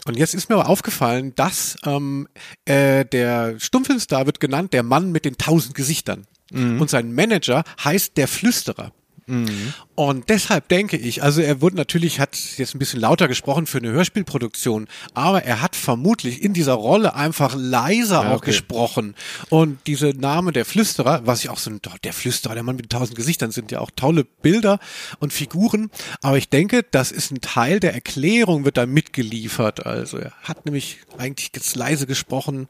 Und 0.05 0.17
jetzt 0.17 0.33
ist 0.35 0.49
mir 0.49 0.55
aber 0.55 0.69
aufgefallen, 0.69 1.33
dass 1.35 1.77
ähm, 1.85 2.27
äh, 2.65 3.05
der 3.05 3.59
Stummfilmstar 3.59 4.25
wird 4.25 4.39
genannt 4.39 4.73
der 4.73 4.83
Mann 4.83 5.11
mit 5.11 5.25
den 5.25 5.37
tausend 5.37 5.75
Gesichtern. 5.75 6.27
Mhm. 6.51 6.81
Und 6.81 6.89
sein 6.89 7.13
Manager 7.13 7.63
heißt 7.83 8.17
der 8.17 8.27
Flüsterer. 8.27 8.91
Mhm. 9.25 9.73
Und 9.95 10.29
deshalb 10.29 10.67
denke 10.69 10.97
ich, 10.97 11.23
also 11.23 11.41
er 11.41 11.61
wurde 11.61 11.75
natürlich, 11.75 12.19
hat 12.19 12.37
jetzt 12.57 12.75
ein 12.75 12.79
bisschen 12.79 12.99
lauter 12.99 13.27
gesprochen 13.27 13.67
für 13.67 13.77
eine 13.77 13.91
Hörspielproduktion, 13.91 14.87
aber 15.13 15.43
er 15.43 15.61
hat 15.61 15.75
vermutlich 15.75 16.41
in 16.41 16.53
dieser 16.53 16.73
Rolle 16.73 17.15
einfach 17.15 17.55
leiser 17.55 18.23
ja, 18.23 18.31
auch 18.31 18.37
okay. 18.37 18.47
gesprochen. 18.47 19.15
Und 19.49 19.79
diese 19.87 20.09
Name 20.09 20.51
der 20.51 20.65
Flüsterer, 20.65 21.25
was 21.25 21.43
ich 21.43 21.49
auch 21.49 21.59
so, 21.59 21.71
der 22.03 22.13
Flüsterer, 22.13 22.53
der 22.53 22.63
Mann 22.63 22.75
mit 22.75 22.89
tausend 22.89 23.15
Gesichtern 23.15 23.51
sind 23.51 23.71
ja 23.71 23.79
auch 23.79 23.91
tolle 23.95 24.25
Bilder 24.25 24.79
und 25.19 25.33
Figuren. 25.33 25.89
Aber 26.21 26.37
ich 26.37 26.49
denke, 26.49 26.83
das 26.89 27.11
ist 27.11 27.31
ein 27.31 27.41
Teil 27.41 27.79
der 27.79 27.93
Erklärung, 27.93 28.65
wird 28.65 28.77
da 28.77 28.85
mitgeliefert. 28.85 29.85
Also 29.85 30.17
er 30.17 30.33
hat 30.43 30.65
nämlich 30.65 30.99
eigentlich 31.17 31.51
jetzt 31.53 31.75
leise 31.75 32.07
gesprochen 32.07 32.67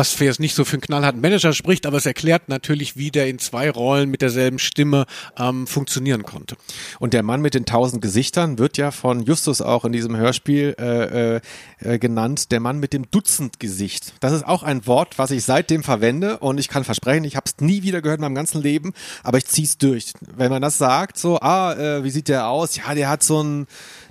was 0.00 0.14
für 0.14 0.24
jetzt 0.24 0.40
nicht 0.40 0.54
so 0.54 0.64
für 0.64 0.76
einen 0.76 0.80
knallharten 0.80 1.20
Manager 1.20 1.52
spricht, 1.52 1.84
aber 1.84 1.98
es 1.98 2.06
erklärt 2.06 2.48
natürlich, 2.48 2.96
wie 2.96 3.10
der 3.10 3.28
in 3.28 3.38
zwei 3.38 3.68
Rollen 3.68 4.08
mit 4.08 4.22
derselben 4.22 4.58
Stimme 4.58 5.04
ähm, 5.38 5.66
funktionieren 5.66 6.22
konnte. 6.22 6.56
Und 7.00 7.12
der 7.12 7.22
Mann 7.22 7.42
mit 7.42 7.52
den 7.52 7.66
tausend 7.66 8.00
Gesichtern 8.00 8.58
wird 8.58 8.78
ja 8.78 8.92
von 8.92 9.24
Justus 9.24 9.60
auch 9.60 9.84
in 9.84 9.92
diesem 9.92 10.16
Hörspiel 10.16 10.74
äh, 10.78 11.40
äh, 11.86 11.98
genannt, 11.98 12.50
der 12.50 12.60
Mann 12.60 12.78
mit 12.78 12.94
dem 12.94 13.10
Dutzendgesicht. 13.10 14.14
Das 14.20 14.32
ist 14.32 14.46
auch 14.46 14.62
ein 14.62 14.86
Wort, 14.86 15.18
was 15.18 15.32
ich 15.32 15.44
seitdem 15.44 15.82
verwende 15.82 16.38
und 16.38 16.56
ich 16.56 16.68
kann 16.68 16.84
versprechen, 16.84 17.24
ich 17.24 17.36
habe 17.36 17.44
es 17.44 17.62
nie 17.62 17.82
wieder 17.82 18.00
gehört 18.00 18.20
in 18.20 18.22
meinem 18.22 18.34
ganzen 18.34 18.62
Leben, 18.62 18.94
aber 19.22 19.36
ich 19.36 19.44
zieh's 19.44 19.76
durch. 19.76 20.14
Wenn 20.34 20.50
man 20.50 20.62
das 20.62 20.78
sagt, 20.78 21.18
so, 21.18 21.38
ah, 21.40 21.74
äh, 21.74 22.04
wie 22.04 22.10
sieht 22.10 22.28
der 22.28 22.48
aus? 22.48 22.74
Ja, 22.74 22.94
der 22.94 23.10
hat 23.10 23.22
so 23.22 23.42
ein 23.42 23.66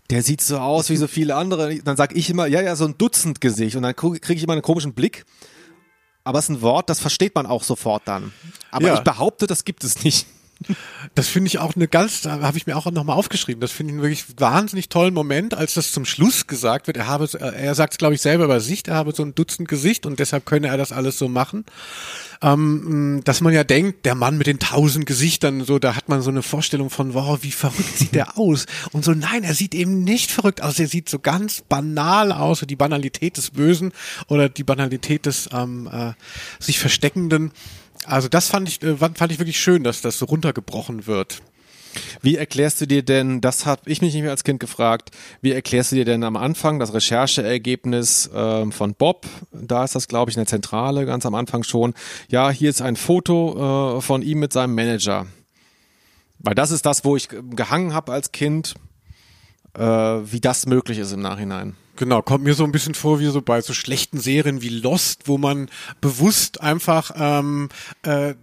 der 0.10 0.24
sieht 0.24 0.42
so 0.42 0.58
aus 0.58 0.90
wie 0.90 0.98
so 0.98 1.08
viele 1.08 1.36
andere. 1.36 1.76
Dann 1.84 1.96
sag 1.96 2.16
ich 2.16 2.30
immer, 2.32 2.48
ja, 2.48 2.62
ja, 2.62 2.76
so 2.76 2.86
ein 2.86 2.98
Dutzendgesicht. 2.98 3.76
Und 3.76 3.84
dann 3.84 3.96
kriege 3.96 4.34
ich 4.34 4.44
immer 4.44 4.54
einen 4.54 4.64
komischen 4.64 4.94
Blick. 4.94 5.24
Aber 6.24 6.40
es 6.40 6.46
ist 6.46 6.50
ein 6.50 6.62
Wort, 6.62 6.90
das 6.90 7.00
versteht 7.00 7.36
man 7.36 7.46
auch 7.46 7.64
sofort 7.64 8.04
dann. 8.06 8.34
Aber 8.72 8.88
ja. 8.88 8.94
ich 8.96 9.02
behaupte, 9.02 9.48
das 9.48 9.66
gibt 9.66 9.84
es 9.84 10.04
nicht. 10.04 10.28
Das 11.16 11.30
finde 11.30 11.48
ich 11.48 11.60
auch 11.60 11.76
eine 11.76 11.88
ganz, 11.88 12.22
da 12.22 12.42
habe 12.42 12.58
ich 12.58 12.68
mir 12.68 12.76
auch 12.76 12.90
nochmal 12.92 13.16
aufgeschrieben. 13.16 13.62
Das 13.62 13.72
finde 13.72 13.92
ich 13.92 13.94
einen 13.96 14.02
wirklich 14.02 14.26
wahnsinnig 14.40 14.90
tollen 14.90 15.14
Moment, 15.14 15.54
als 15.54 15.74
das 15.74 15.92
zum 15.92 16.04
Schluss 16.04 16.48
gesagt 16.48 16.88
wird. 16.88 16.98
Er 16.98 17.08
habe, 17.08 17.30
er 17.40 17.76
sagt 17.76 17.94
es 17.94 17.98
glaube 17.98 18.16
ich 18.16 18.22
selber 18.22 18.46
über 18.46 18.60
sich, 18.60 18.88
er 18.88 18.96
habe 18.96 19.14
so 19.16 19.24
ein 19.24 19.34
Dutzend 19.36 19.70
Gesicht 19.70 20.06
und 20.06 20.20
deshalb 20.20 20.46
könne 20.46 20.68
er 20.68 20.78
das 20.78 20.92
alles 20.92 21.18
so 21.18 21.30
machen. 21.30 21.66
Ähm, 22.42 23.22
dass 23.26 23.42
man 23.42 23.54
ja 23.54 23.64
denkt, 23.64 24.06
der 24.06 24.16
Mann 24.16 24.38
mit 24.38 24.48
den 24.48 24.60
tausend 24.60 25.06
Gesichtern, 25.06 25.64
so, 25.66 25.78
da 25.78 25.96
hat 25.96 26.08
man 26.08 26.22
so 26.22 26.30
eine 26.30 26.42
Vorstellung 26.42 26.90
von, 26.90 27.14
wow, 27.14 27.40
wie 27.42 27.52
verrückt 27.52 27.98
sieht 27.98 28.16
der 28.16 28.38
aus? 28.38 28.66
Und 28.92 29.04
so, 29.04 29.12
nein, 29.12 29.44
er 29.44 29.54
sieht 29.54 29.76
eben 29.76 30.04
nicht 30.04 30.32
verrückt 30.32 30.62
aus. 30.62 30.80
Er 30.80 30.88
sieht 30.88 31.10
so 31.10 31.20
ganz 31.20 31.62
banal 31.68 32.32
aus, 32.32 32.60
so 32.60 32.66
die 32.66 32.78
Banalität 32.78 33.38
des 33.38 33.52
Bösen 33.52 33.92
oder 34.28 34.48
die 34.48 34.64
Banalität 34.64 35.26
des 35.26 35.50
ähm, 35.52 35.90
äh, 35.92 36.14
sich 36.60 36.80
Versteckenden. 36.80 37.52
Also 38.10 38.28
das 38.28 38.48
fand 38.48 38.68
ich, 38.68 38.82
äh, 38.82 38.98
fand 38.98 39.32
ich 39.32 39.40
wirklich 39.40 39.60
schön, 39.60 39.84
dass 39.84 40.02
das 40.02 40.18
so 40.18 40.26
runtergebrochen 40.26 41.06
wird. 41.06 41.42
Wie 42.22 42.36
erklärst 42.36 42.82
du 42.82 42.88
dir 42.88 43.04
denn, 43.04 43.42
das 43.42 43.66
habe 43.66 43.82
ich 43.86 44.02
mich 44.02 44.14
nicht 44.14 44.22
mehr 44.22 44.32
als 44.32 44.44
Kind 44.44 44.60
gefragt, 44.60 45.12
wie 45.42 45.52
erklärst 45.52 45.92
du 45.92 45.96
dir 45.96 46.06
denn 46.06 46.24
am 46.24 46.36
Anfang 46.36 46.80
das 46.80 46.94
Rechercheergebnis 46.94 48.28
äh, 48.28 48.70
von 48.72 48.94
Bob? 48.94 49.26
Da 49.52 49.84
ist 49.84 49.96
das, 49.96 50.08
glaube 50.08 50.30
ich, 50.30 50.38
in 50.38 50.42
der 50.42 50.48
Zentrale 50.48 51.06
ganz 51.06 51.26
am 51.26 51.36
Anfang 51.36 51.64
schon. 51.64 51.94
Ja, 52.30 52.50
hier 52.50 52.70
ist 52.70 52.82
ein 52.82 52.96
Foto 52.96 53.98
äh, 53.98 54.02
von 54.02 54.22
ihm 54.22 54.40
mit 54.40 54.54
seinem 54.54 54.76
Manager. 54.76 55.26
Weil 56.40 56.56
das 56.56 56.72
ist 56.72 56.86
das, 56.86 57.04
wo 57.06 57.16
ich 57.16 57.28
gehangen 57.30 57.94
habe 57.94 58.12
als 58.12 58.32
Kind, 58.32 58.76
äh, 59.74 59.82
wie 59.82 60.40
das 60.40 60.66
möglich 60.66 61.00
ist 61.00 61.12
im 61.12 61.22
Nachhinein. 61.22 61.76
Genau, 62.00 62.22
kommt 62.22 62.46
mir 62.46 62.54
so 62.54 62.64
ein 62.64 62.72
bisschen 62.72 62.94
vor 62.96 63.20
wie 63.20 63.26
so 63.26 63.42
bei 63.42 63.60
so 63.60 63.74
schlechten 63.74 64.22
Serien 64.22 64.62
wie 64.62 64.70
Lost, 64.70 65.24
wo 65.28 65.38
man 65.38 65.70
bewusst 66.00 66.62
einfach 66.62 67.12
ähm, 67.18 67.68
äh, 68.04 68.36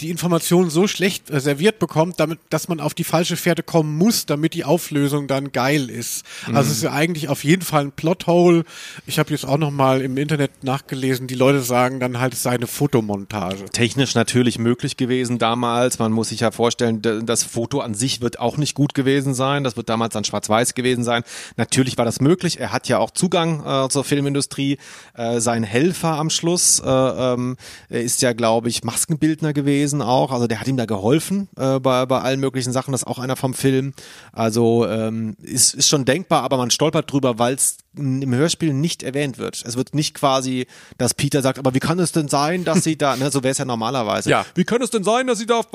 die 0.00 0.10
Informationen 0.10 0.68
so 0.68 0.86
schlecht 0.86 1.30
äh, 1.30 1.40
serviert 1.40 1.78
bekommt, 1.78 2.20
damit, 2.20 2.38
dass 2.50 2.68
man 2.68 2.80
auf 2.80 2.92
die 2.92 3.04
falsche 3.04 3.38
Pferde 3.38 3.62
kommen 3.62 3.96
muss, 3.96 4.26
damit 4.26 4.52
die 4.52 4.64
Auflösung 4.64 5.26
dann 5.26 5.52
geil 5.52 5.88
ist. 5.88 6.24
Mhm. 6.46 6.56
Also 6.56 6.70
es 6.70 6.76
ist 6.76 6.82
ja 6.82 6.92
eigentlich 6.92 7.30
auf 7.30 7.44
jeden 7.44 7.62
Fall 7.62 7.84
ein 7.84 7.92
Plothole. 7.92 8.64
Ich 9.06 9.18
habe 9.18 9.30
jetzt 9.30 9.46
auch 9.46 9.56
noch 9.56 9.70
mal 9.70 10.02
im 10.02 10.18
Internet 10.18 10.62
nachgelesen, 10.62 11.26
die 11.26 11.34
Leute 11.34 11.62
sagen 11.62 12.00
dann 12.00 12.20
halt, 12.20 12.34
es 12.34 12.42
sei 12.42 12.50
eine 12.50 12.66
Fotomontage. 12.66 13.64
Technisch 13.70 14.14
natürlich 14.14 14.58
möglich 14.58 14.98
gewesen 14.98 15.38
damals. 15.38 15.98
Man 15.98 16.12
muss 16.12 16.28
sich 16.28 16.40
ja 16.40 16.50
vorstellen, 16.50 17.00
das 17.00 17.42
Foto 17.42 17.80
an 17.80 17.94
sich 17.94 18.20
wird 18.20 18.38
auch 18.38 18.58
nicht 18.58 18.74
gut 18.74 18.92
gewesen 18.92 19.32
sein. 19.32 19.64
Das 19.64 19.78
wird 19.78 19.88
damals 19.88 20.12
dann 20.12 20.24
schwarz-weiß 20.24 20.74
gewesen 20.74 21.04
sein. 21.04 21.22
Natürlich 21.56 21.96
war 21.96 22.04
das 22.04 22.20
möglich. 22.20 22.60
Er 22.60 22.70
hat 22.70 22.86
ja 22.86 22.97
auch 22.98 23.10
Zugang 23.10 23.64
äh, 23.64 23.88
zur 23.88 24.04
Filmindustrie. 24.04 24.78
Äh, 25.14 25.40
sein 25.40 25.62
Helfer 25.62 26.18
am 26.18 26.30
Schluss 26.30 26.80
äh, 26.80 26.88
ähm, 26.88 27.56
ist 27.88 28.22
ja, 28.22 28.32
glaube 28.32 28.68
ich, 28.68 28.84
Maskenbildner 28.84 29.52
gewesen 29.52 30.02
auch. 30.02 30.32
Also 30.32 30.46
der 30.46 30.60
hat 30.60 30.68
ihm 30.68 30.76
da 30.76 30.86
geholfen 30.86 31.48
äh, 31.56 31.78
bei, 31.80 32.06
bei 32.06 32.20
allen 32.20 32.40
möglichen 32.40 32.72
Sachen. 32.72 32.92
Das 32.92 33.02
ist 33.02 33.06
auch 33.06 33.18
einer 33.18 33.36
vom 33.36 33.54
Film. 33.54 33.94
Also 34.32 34.86
ähm, 34.86 35.36
ist, 35.42 35.74
ist 35.74 35.88
schon 35.88 36.04
denkbar, 36.04 36.42
aber 36.42 36.56
man 36.56 36.70
stolpert 36.70 37.10
drüber, 37.10 37.38
weil 37.38 37.54
es 37.54 37.78
im 37.98 38.34
Hörspiel 38.34 38.72
nicht 38.72 39.02
erwähnt 39.02 39.38
wird. 39.38 39.62
Es 39.66 39.76
wird 39.76 39.94
nicht 39.94 40.14
quasi, 40.14 40.66
dass 40.96 41.14
Peter 41.14 41.42
sagt, 41.42 41.58
aber 41.58 41.74
wie 41.74 41.80
kann 41.80 41.98
es 41.98 42.12
denn 42.12 42.28
sein, 42.28 42.64
dass 42.64 42.84
sie 42.84 42.96
da, 42.96 43.16
ne, 43.16 43.30
so 43.30 43.42
wäre 43.42 43.52
es 43.52 43.58
ja 43.58 43.64
normalerweise. 43.64 44.30
Ja. 44.30 44.46
Wie 44.54 44.64
kann 44.64 44.82
es 44.82 44.90
denn 44.90 45.04
sein, 45.04 45.26
dass 45.26 45.38
sie 45.38 45.46
da 45.46 45.58
auf 45.58 45.68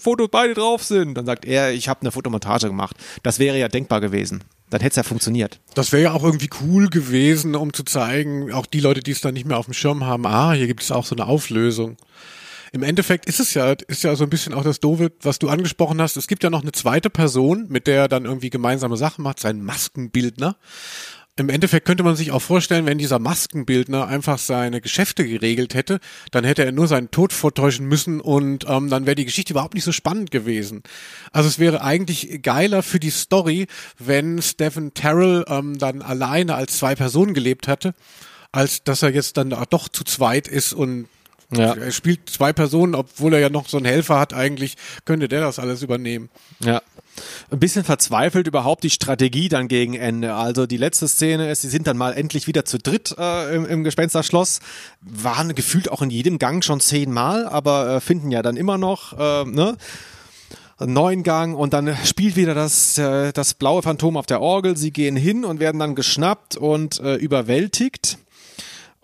Fotos 0.00 0.28
beide 0.30 0.54
drauf 0.54 0.84
sind? 0.84 1.14
Dann 1.14 1.26
sagt 1.26 1.44
er, 1.44 1.72
ich 1.72 1.88
habe 1.88 2.00
eine 2.00 2.12
Fotomontage 2.12 2.68
gemacht. 2.68 2.96
Das 3.22 3.38
wäre 3.38 3.58
ja 3.58 3.68
denkbar 3.68 4.00
gewesen. 4.00 4.44
Dann 4.70 4.80
hätte 4.80 4.90
es 4.92 4.96
ja 4.96 5.02
funktioniert. 5.04 5.60
Das 5.74 5.92
wäre 5.92 6.02
ja 6.02 6.12
auch 6.12 6.24
irgendwie 6.24 6.50
cool 6.62 6.88
gewesen, 6.88 7.54
um 7.54 7.72
zu 7.72 7.84
zeigen, 7.84 8.52
auch 8.52 8.66
die 8.66 8.80
Leute, 8.80 9.00
die 9.00 9.12
es 9.12 9.20
dann 9.20 9.34
nicht 9.34 9.46
mehr 9.46 9.58
auf 9.58 9.66
dem 9.66 9.74
Schirm 9.74 10.04
haben, 10.04 10.26
ah, 10.26 10.52
hier 10.52 10.66
gibt 10.66 10.82
es 10.82 10.90
auch 10.90 11.04
so 11.04 11.14
eine 11.14 11.26
Auflösung. 11.26 11.96
Im 12.72 12.82
Endeffekt 12.82 13.26
ist 13.26 13.40
es 13.40 13.54
ja, 13.54 13.72
ist 13.72 14.02
ja 14.02 14.16
so 14.16 14.24
ein 14.24 14.30
bisschen 14.30 14.52
auch 14.52 14.64
das 14.64 14.80
Doofe, 14.80 15.12
was 15.22 15.38
du 15.38 15.48
angesprochen 15.48 16.00
hast. 16.00 16.16
Es 16.16 16.26
gibt 16.26 16.42
ja 16.42 16.50
noch 16.50 16.62
eine 16.62 16.72
zweite 16.72 17.10
Person, 17.10 17.66
mit 17.68 17.86
der 17.86 18.02
er 18.02 18.08
dann 18.08 18.24
irgendwie 18.24 18.50
gemeinsame 18.50 18.96
Sachen 18.96 19.22
macht, 19.22 19.40
sein 19.40 19.62
Maskenbildner. 19.62 20.56
Im 21.38 21.50
Endeffekt 21.50 21.86
könnte 21.86 22.02
man 22.02 22.16
sich 22.16 22.32
auch 22.32 22.40
vorstellen, 22.40 22.86
wenn 22.86 22.96
dieser 22.96 23.18
Maskenbildner 23.18 24.06
einfach 24.06 24.38
seine 24.38 24.80
Geschäfte 24.80 25.26
geregelt 25.26 25.74
hätte, 25.74 26.00
dann 26.30 26.44
hätte 26.44 26.64
er 26.64 26.72
nur 26.72 26.88
seinen 26.88 27.10
Tod 27.10 27.34
vortäuschen 27.34 27.86
müssen 27.86 28.22
und 28.22 28.64
ähm, 28.66 28.88
dann 28.88 29.04
wäre 29.04 29.16
die 29.16 29.26
Geschichte 29.26 29.52
überhaupt 29.52 29.74
nicht 29.74 29.84
so 29.84 29.92
spannend 29.92 30.30
gewesen. 30.30 30.82
Also 31.32 31.50
es 31.50 31.58
wäre 31.58 31.82
eigentlich 31.82 32.40
geiler 32.40 32.82
für 32.82 32.98
die 32.98 33.10
Story, 33.10 33.66
wenn 33.98 34.40
Stephen 34.40 34.94
Terrell 34.94 35.44
ähm, 35.46 35.78
dann 35.78 36.00
alleine 36.00 36.54
als 36.54 36.78
zwei 36.78 36.94
Personen 36.94 37.34
gelebt 37.34 37.66
hätte, 37.66 37.94
als 38.50 38.82
dass 38.82 39.02
er 39.02 39.10
jetzt 39.10 39.36
dann 39.36 39.54
doch 39.68 39.88
zu 39.90 40.04
zweit 40.04 40.48
ist 40.48 40.72
und 40.72 41.06
ja. 41.52 41.74
Er 41.74 41.92
spielt 41.92 42.28
zwei 42.28 42.52
Personen, 42.52 42.94
obwohl 42.94 43.34
er 43.34 43.40
ja 43.40 43.50
noch 43.50 43.68
so 43.68 43.76
einen 43.76 43.86
Helfer 43.86 44.18
hat. 44.18 44.34
Eigentlich 44.34 44.76
könnte 45.04 45.28
der 45.28 45.40
das 45.40 45.58
alles 45.58 45.82
übernehmen. 45.82 46.28
Ja. 46.60 46.82
Ein 47.50 47.60
bisschen 47.60 47.84
verzweifelt 47.84 48.46
überhaupt 48.46 48.82
die 48.84 48.90
Strategie 48.90 49.48
dann 49.48 49.68
gegen 49.68 49.94
Ende. 49.94 50.34
Also 50.34 50.66
die 50.66 50.76
letzte 50.76 51.08
Szene 51.08 51.50
ist, 51.50 51.62
sie 51.62 51.68
sind 51.68 51.86
dann 51.86 51.96
mal 51.96 52.12
endlich 52.12 52.46
wieder 52.46 52.64
zu 52.64 52.78
dritt 52.78 53.14
äh, 53.18 53.54
im, 53.54 53.64
im 53.64 53.84
Gespensterschloss. 53.84 54.60
Waren 55.00 55.54
gefühlt 55.54 55.90
auch 55.90 56.02
in 56.02 56.10
jedem 56.10 56.38
Gang 56.38 56.64
schon 56.64 56.80
zehnmal, 56.80 57.46
aber 57.46 57.96
äh, 57.96 58.00
finden 58.00 58.30
ja 58.30 58.42
dann 58.42 58.56
immer 58.56 58.76
noch, 58.76 59.18
äh, 59.18 59.44
ne? 59.44 59.76
neuen 60.84 61.22
Gang 61.22 61.56
und 61.56 61.72
dann 61.72 61.96
spielt 62.04 62.36
wieder 62.36 62.54
das, 62.54 62.98
äh, 62.98 63.32
das 63.32 63.54
blaue 63.54 63.82
Phantom 63.82 64.16
auf 64.16 64.26
der 64.26 64.42
Orgel. 64.42 64.76
Sie 64.76 64.90
gehen 64.90 65.16
hin 65.16 65.44
und 65.44 65.58
werden 65.60 65.78
dann 65.78 65.94
geschnappt 65.94 66.56
und 66.56 67.00
äh, 67.00 67.14
überwältigt. 67.14 68.18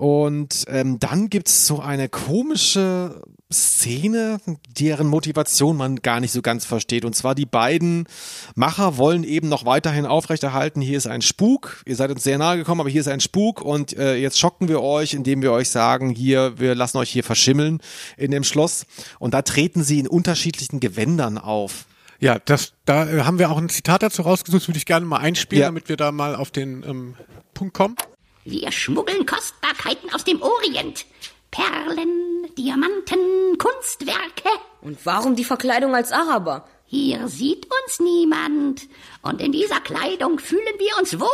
Und 0.02 0.64
ähm, 0.66 0.98
dann 0.98 1.30
gibt's 1.30 1.64
so 1.64 1.78
eine 1.78 2.08
komische 2.08 3.22
Szene, 3.52 4.40
deren 4.76 5.06
Motivation 5.06 5.76
man 5.76 6.02
gar 6.02 6.18
nicht 6.18 6.32
so 6.32 6.42
ganz 6.42 6.64
versteht. 6.64 7.04
Und 7.04 7.14
zwar 7.14 7.36
die 7.36 7.46
beiden 7.46 8.08
Macher 8.56 8.96
wollen 8.96 9.22
eben 9.22 9.48
noch 9.48 9.64
weiterhin 9.64 10.04
aufrechterhalten, 10.04 10.80
hier 10.80 10.98
ist 10.98 11.06
ein 11.06 11.22
Spuk, 11.22 11.84
ihr 11.86 11.94
seid 11.94 12.10
uns 12.10 12.24
sehr 12.24 12.36
nahe 12.36 12.56
gekommen, 12.56 12.80
aber 12.80 12.90
hier 12.90 13.00
ist 13.00 13.06
ein 13.06 13.20
Spuk 13.20 13.60
und 13.60 13.96
äh, 13.96 14.16
jetzt 14.16 14.40
schocken 14.40 14.66
wir 14.66 14.82
euch, 14.82 15.14
indem 15.14 15.40
wir 15.40 15.52
euch 15.52 15.70
sagen, 15.70 16.10
hier, 16.10 16.58
wir 16.58 16.74
lassen 16.74 16.98
euch 16.98 17.10
hier 17.10 17.22
verschimmeln 17.22 17.78
in 18.16 18.32
dem 18.32 18.42
Schloss. 18.42 18.86
Und 19.20 19.34
da 19.34 19.42
treten 19.42 19.84
sie 19.84 20.00
in 20.00 20.08
unterschiedlichen 20.08 20.80
Gewändern 20.80 21.38
auf. 21.38 21.86
Ja, 22.18 22.40
das, 22.40 22.72
da 22.86 23.08
äh, 23.08 23.20
haben 23.20 23.38
wir 23.38 23.52
auch 23.52 23.58
ein 23.58 23.68
Zitat 23.68 24.02
dazu 24.02 24.22
rausgesucht, 24.22 24.62
das 24.62 24.68
würde 24.68 24.78
ich 24.78 24.86
gerne 24.86 25.06
mal 25.06 25.18
einspielen, 25.18 25.60
ja. 25.60 25.68
damit 25.68 25.88
wir 25.88 25.96
da 25.96 26.10
mal 26.10 26.34
auf 26.34 26.50
den 26.50 26.82
ähm, 26.82 27.14
Punkt 27.54 27.74
kommen. 27.74 27.94
Wir 28.44 28.72
schmuggeln 28.72 29.24
Kostbarkeiten 29.24 30.12
aus 30.12 30.24
dem 30.24 30.42
Orient. 30.42 31.06
Perlen, 31.52 32.48
Diamanten, 32.58 33.56
Kunstwerke. 33.56 34.48
Und 34.80 34.98
warum 35.06 35.36
die 35.36 35.44
Verkleidung 35.44 35.94
als 35.94 36.10
Araber? 36.10 36.66
Hier 36.84 37.28
sieht 37.28 37.66
uns 37.66 38.00
niemand. 38.00 38.88
Und 39.22 39.40
in 39.40 39.52
dieser 39.52 39.80
Kleidung 39.80 40.40
fühlen 40.40 40.74
wir 40.78 40.98
uns 40.98 41.20
wohl. 41.20 41.28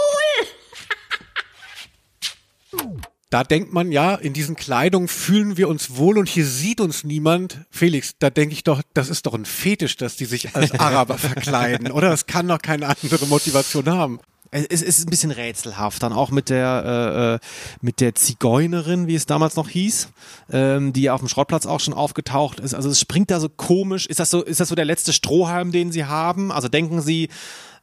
da 3.30 3.42
denkt 3.42 3.72
man 3.72 3.90
ja, 3.90 4.14
in 4.14 4.34
diesen 4.34 4.56
Kleidungen 4.56 5.08
fühlen 5.08 5.56
wir 5.56 5.68
uns 5.68 5.96
wohl 5.96 6.18
und 6.18 6.28
hier 6.28 6.44
sieht 6.44 6.80
uns 6.80 7.04
niemand. 7.04 7.64
Felix, 7.70 8.16
da 8.18 8.28
denke 8.28 8.52
ich 8.52 8.64
doch, 8.64 8.82
das 8.92 9.08
ist 9.08 9.24
doch 9.24 9.32
ein 9.32 9.46
Fetisch, 9.46 9.96
dass 9.96 10.16
die 10.16 10.26
sich 10.26 10.54
als 10.54 10.72
Araber 10.72 11.16
verkleiden, 11.18 11.90
oder? 11.90 12.10
Das 12.10 12.26
kann 12.26 12.48
doch 12.48 12.60
keine 12.60 12.86
andere 12.86 13.24
Motivation 13.26 13.88
haben 13.88 14.20
es 14.50 14.82
ist 14.82 15.06
ein 15.06 15.10
bisschen 15.10 15.30
rätselhaft, 15.30 16.02
dann 16.02 16.12
auch 16.12 16.30
mit 16.30 16.48
der 16.48 16.84
äh, 16.84 17.34
äh, 17.34 17.38
mit 17.80 18.00
der 18.00 18.14
Zigeunerin, 18.14 19.06
wie 19.06 19.14
es 19.14 19.26
damals 19.26 19.56
noch 19.56 19.68
hieß, 19.68 20.08
ähm, 20.50 20.92
die 20.92 21.10
auf 21.10 21.20
dem 21.20 21.28
Schrottplatz 21.28 21.66
auch 21.66 21.80
schon 21.80 21.94
aufgetaucht 21.94 22.60
ist. 22.60 22.74
Also 22.74 22.88
es 22.88 23.00
springt 23.00 23.30
da 23.30 23.40
so 23.40 23.48
komisch. 23.48 24.06
Ist 24.06 24.20
das 24.20 24.30
so, 24.30 24.42
ist 24.42 24.60
das 24.60 24.68
so 24.68 24.74
der 24.74 24.84
letzte 24.84 25.12
Strohhalm, 25.12 25.72
den 25.72 25.92
sie 25.92 26.04
haben? 26.04 26.50
Also 26.50 26.68
denken 26.68 27.02
sie, 27.02 27.28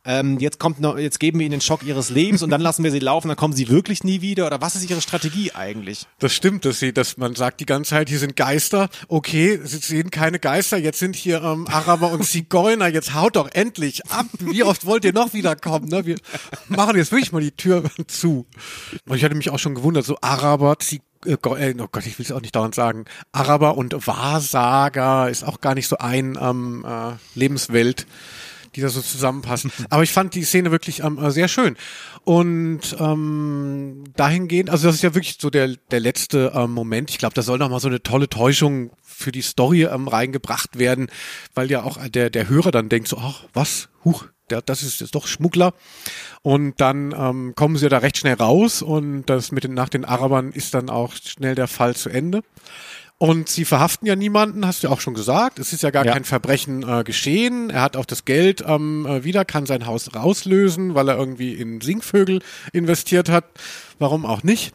ähm, 0.05 0.39
jetzt 0.39 0.59
kommt 0.59 0.79
noch, 0.79 0.97
jetzt 0.97 1.19
geben 1.19 1.39
wir 1.39 1.45
ihnen 1.45 1.53
den 1.53 1.61
Schock 1.61 1.83
ihres 1.83 2.09
Lebens 2.09 2.43
und 2.43 2.49
dann 2.49 2.61
lassen 2.61 2.83
wir 2.83 2.91
sie 2.91 2.99
laufen, 2.99 3.27
dann 3.27 3.37
kommen 3.37 3.53
sie 3.53 3.69
wirklich 3.69 4.03
nie 4.03 4.21
wieder? 4.21 4.47
Oder 4.47 4.61
was 4.61 4.75
ist 4.75 4.89
ihre 4.89 5.01
Strategie 5.01 5.51
eigentlich? 5.53 6.05
Das 6.19 6.33
stimmt, 6.33 6.65
dass 6.65 6.79
sie, 6.79 6.93
dass 6.93 7.17
man 7.17 7.35
sagt 7.35 7.59
die 7.59 7.65
ganze 7.65 7.91
Zeit, 7.91 8.09
hier 8.09 8.19
sind 8.19 8.35
Geister. 8.35 8.89
Okay, 9.07 9.59
sie 9.63 9.77
sehen 9.77 10.11
keine 10.11 10.39
Geister, 10.39 10.77
jetzt 10.77 10.99
sind 10.99 11.15
hier 11.15 11.41
ähm, 11.43 11.67
Araber 11.67 12.11
und 12.11 12.23
Zigeuner, 12.23 12.87
jetzt 12.87 13.13
haut 13.13 13.35
doch 13.35 13.49
endlich 13.53 14.05
ab. 14.11 14.27
Wie 14.39 14.63
oft 14.63 14.85
wollt 14.85 15.05
ihr 15.05 15.13
noch 15.13 15.33
wiederkommen? 15.33 15.89
Ne? 15.89 16.05
Wir 16.05 16.17
machen 16.67 16.95
jetzt 16.97 17.11
wirklich 17.11 17.31
mal 17.31 17.41
die 17.41 17.51
Tür 17.51 17.83
zu. 18.07 18.45
Und 19.07 19.17
ich 19.17 19.23
hatte 19.23 19.35
mich 19.35 19.49
auch 19.49 19.59
schon 19.59 19.75
gewundert, 19.75 20.05
so 20.05 20.17
Araber, 20.21 20.77
Zigeuner, 20.79 21.05
äh, 21.25 21.33
äh, 21.33 21.75
oh 21.79 21.87
Gott, 21.91 22.05
ich 22.05 22.17
will 22.17 22.25
es 22.25 22.31
auch 22.31 22.41
nicht 22.41 22.55
dauernd 22.55 22.75
sagen, 22.75 23.05
Araber 23.31 23.77
und 23.77 24.07
Wahrsager 24.07 25.29
ist 25.29 25.43
auch 25.43 25.61
gar 25.61 25.75
nicht 25.75 25.87
so 25.87 25.97
ein 25.97 26.37
ähm, 26.39 26.85
äh, 26.87 27.13
Lebenswelt, 27.37 28.05
die 28.75 28.81
da 28.81 28.89
so 28.89 29.01
zusammenpassen. 29.01 29.71
Aber 29.89 30.03
ich 30.03 30.11
fand 30.11 30.35
die 30.35 30.43
Szene 30.43 30.71
wirklich 30.71 31.03
ähm, 31.03 31.17
äh, 31.17 31.31
sehr 31.31 31.47
schön. 31.47 31.77
Und 32.23 32.95
ähm, 32.99 34.03
dahingehend, 34.15 34.69
also 34.69 34.87
das 34.87 34.95
ist 34.95 35.03
ja 35.03 35.13
wirklich 35.13 35.37
so 35.39 35.49
der, 35.49 35.75
der 35.91 35.99
letzte 35.99 36.51
ähm, 36.55 36.71
Moment. 36.71 37.09
Ich 37.11 37.17
glaube, 37.17 37.33
da 37.33 37.41
soll 37.41 37.57
noch 37.57 37.69
mal 37.69 37.79
so 37.79 37.87
eine 37.87 38.03
tolle 38.03 38.29
Täuschung 38.29 38.91
für 39.03 39.31
die 39.31 39.41
Story 39.41 39.83
ähm, 39.83 40.07
reingebracht 40.07 40.77
werden, 40.77 41.07
weil 41.53 41.71
ja 41.71 41.83
auch 41.83 41.97
der, 42.07 42.29
der 42.29 42.49
Hörer 42.49 42.71
dann 42.71 42.89
denkt 42.89 43.07
so, 43.07 43.17
ach, 43.17 43.45
was? 43.53 43.89
Huch, 44.03 44.25
der, 44.49 44.61
das 44.61 44.83
ist 44.83 45.01
jetzt 45.01 45.15
doch 45.15 45.27
Schmuggler. 45.27 45.73
Und 46.41 46.79
dann 46.81 47.13
ähm, 47.17 47.53
kommen 47.55 47.77
sie 47.77 47.89
da 47.89 47.99
recht 47.99 48.17
schnell 48.17 48.35
raus 48.35 48.81
und 48.81 49.25
das 49.25 49.51
mit 49.51 49.63
den, 49.63 49.73
nach 49.73 49.89
den 49.89 50.05
Arabern 50.05 50.51
ist 50.51 50.73
dann 50.73 50.89
auch 50.89 51.13
schnell 51.15 51.55
der 51.55 51.67
Fall 51.67 51.95
zu 51.95 52.09
Ende. 52.09 52.43
Und 53.17 53.47
sie 53.47 53.63
verhaften 53.63 54.05
ja 54.07 54.15
niemanden, 54.17 54.65
hast 54.67 54.83
du 54.83 54.87
ja 54.87 54.93
auch 54.93 54.99
schon 54.99 55.13
gesagt. 55.13 55.57
Es 55.57 55.71
ist 55.71 55.83
ja 55.83 55.89
gar 55.89 56.05
Ja. 56.05 56.11
kein 56.11 56.25
Verbrechen 56.25 56.83
äh, 56.87 57.03
geschehen. 57.05 57.69
Er 57.69 57.81
hat 57.81 57.95
auch 57.95 58.05
das 58.05 58.25
Geld 58.25 58.63
ähm, 58.67 59.05
äh, 59.05 59.23
wieder, 59.23 59.45
kann 59.45 59.65
sein 59.65 59.85
Haus 59.85 60.13
rauslösen, 60.13 60.95
weil 60.95 61.07
er 61.07 61.17
irgendwie 61.17 61.53
in 61.53 61.79
Singvögel 61.79 62.41
investiert 62.73 63.29
hat. 63.29 63.45
Warum 63.99 64.25
auch 64.25 64.43
nicht? 64.43 64.73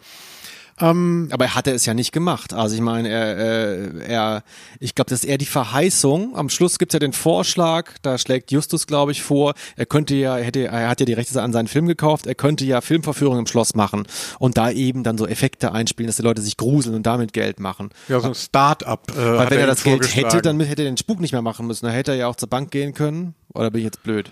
Aber 1.30 1.44
er 1.44 1.54
hatte 1.54 1.70
es 1.72 1.86
ja 1.86 1.94
nicht 1.94 2.12
gemacht. 2.12 2.52
Also 2.52 2.74
ich 2.74 2.80
meine, 2.80 3.08
er, 3.08 3.38
äh, 3.38 4.04
er 4.06 4.42
ich 4.78 4.94
glaube, 4.94 5.10
das 5.10 5.24
ist 5.24 5.28
eher 5.28 5.38
die 5.38 5.46
Verheißung. 5.46 6.36
Am 6.36 6.48
Schluss 6.48 6.78
gibt's 6.78 6.94
ja 6.94 6.98
den 6.98 7.12
Vorschlag, 7.12 7.92
da 8.02 8.18
schlägt 8.18 8.50
Justus, 8.50 8.86
glaube 8.86 9.12
ich, 9.12 9.22
vor, 9.22 9.54
er 9.76 9.86
könnte 9.86 10.14
ja, 10.14 10.38
er 10.38 10.44
hätte, 10.44 10.66
er 10.66 10.88
hat 10.88 11.00
ja 11.00 11.06
die 11.06 11.12
Rechte 11.12 11.40
an 11.42 11.52
seinen 11.52 11.68
Film 11.68 11.86
gekauft, 11.86 12.26
er 12.26 12.34
könnte 12.34 12.64
ja 12.64 12.80
Filmverführungen 12.80 13.40
im 13.40 13.46
Schloss 13.46 13.74
machen 13.74 14.06
und 14.38 14.56
da 14.56 14.70
eben 14.70 15.02
dann 15.02 15.18
so 15.18 15.26
Effekte 15.26 15.72
einspielen, 15.72 16.06
dass 16.06 16.16
die 16.16 16.22
Leute 16.22 16.42
sich 16.42 16.56
gruseln 16.56 16.94
und 16.94 17.04
damit 17.04 17.32
Geld 17.32 17.60
machen. 17.60 17.90
Ja, 18.08 18.20
so 18.20 18.28
ein 18.28 18.34
Start-up. 18.34 19.10
Äh, 19.10 19.16
Weil 19.16 19.38
hat 19.38 19.50
wenn 19.50 19.58
er 19.58 19.64
ihm 19.64 19.68
das 19.68 19.84
Geld 19.84 20.16
hätte, 20.16 20.42
dann 20.42 20.60
hätte 20.60 20.82
er 20.82 20.90
den 20.90 20.96
Spuk 20.96 21.20
nicht 21.20 21.32
mehr 21.32 21.42
machen 21.42 21.66
müssen. 21.66 21.86
Da 21.86 21.92
hätte 21.92 22.12
er 22.12 22.16
ja 22.16 22.26
auch 22.26 22.36
zur 22.36 22.48
Bank 22.48 22.70
gehen 22.70 22.94
können. 22.94 23.34
Oder 23.54 23.70
bin 23.70 23.80
ich 23.80 23.84
jetzt 23.84 24.02
blöd? 24.02 24.30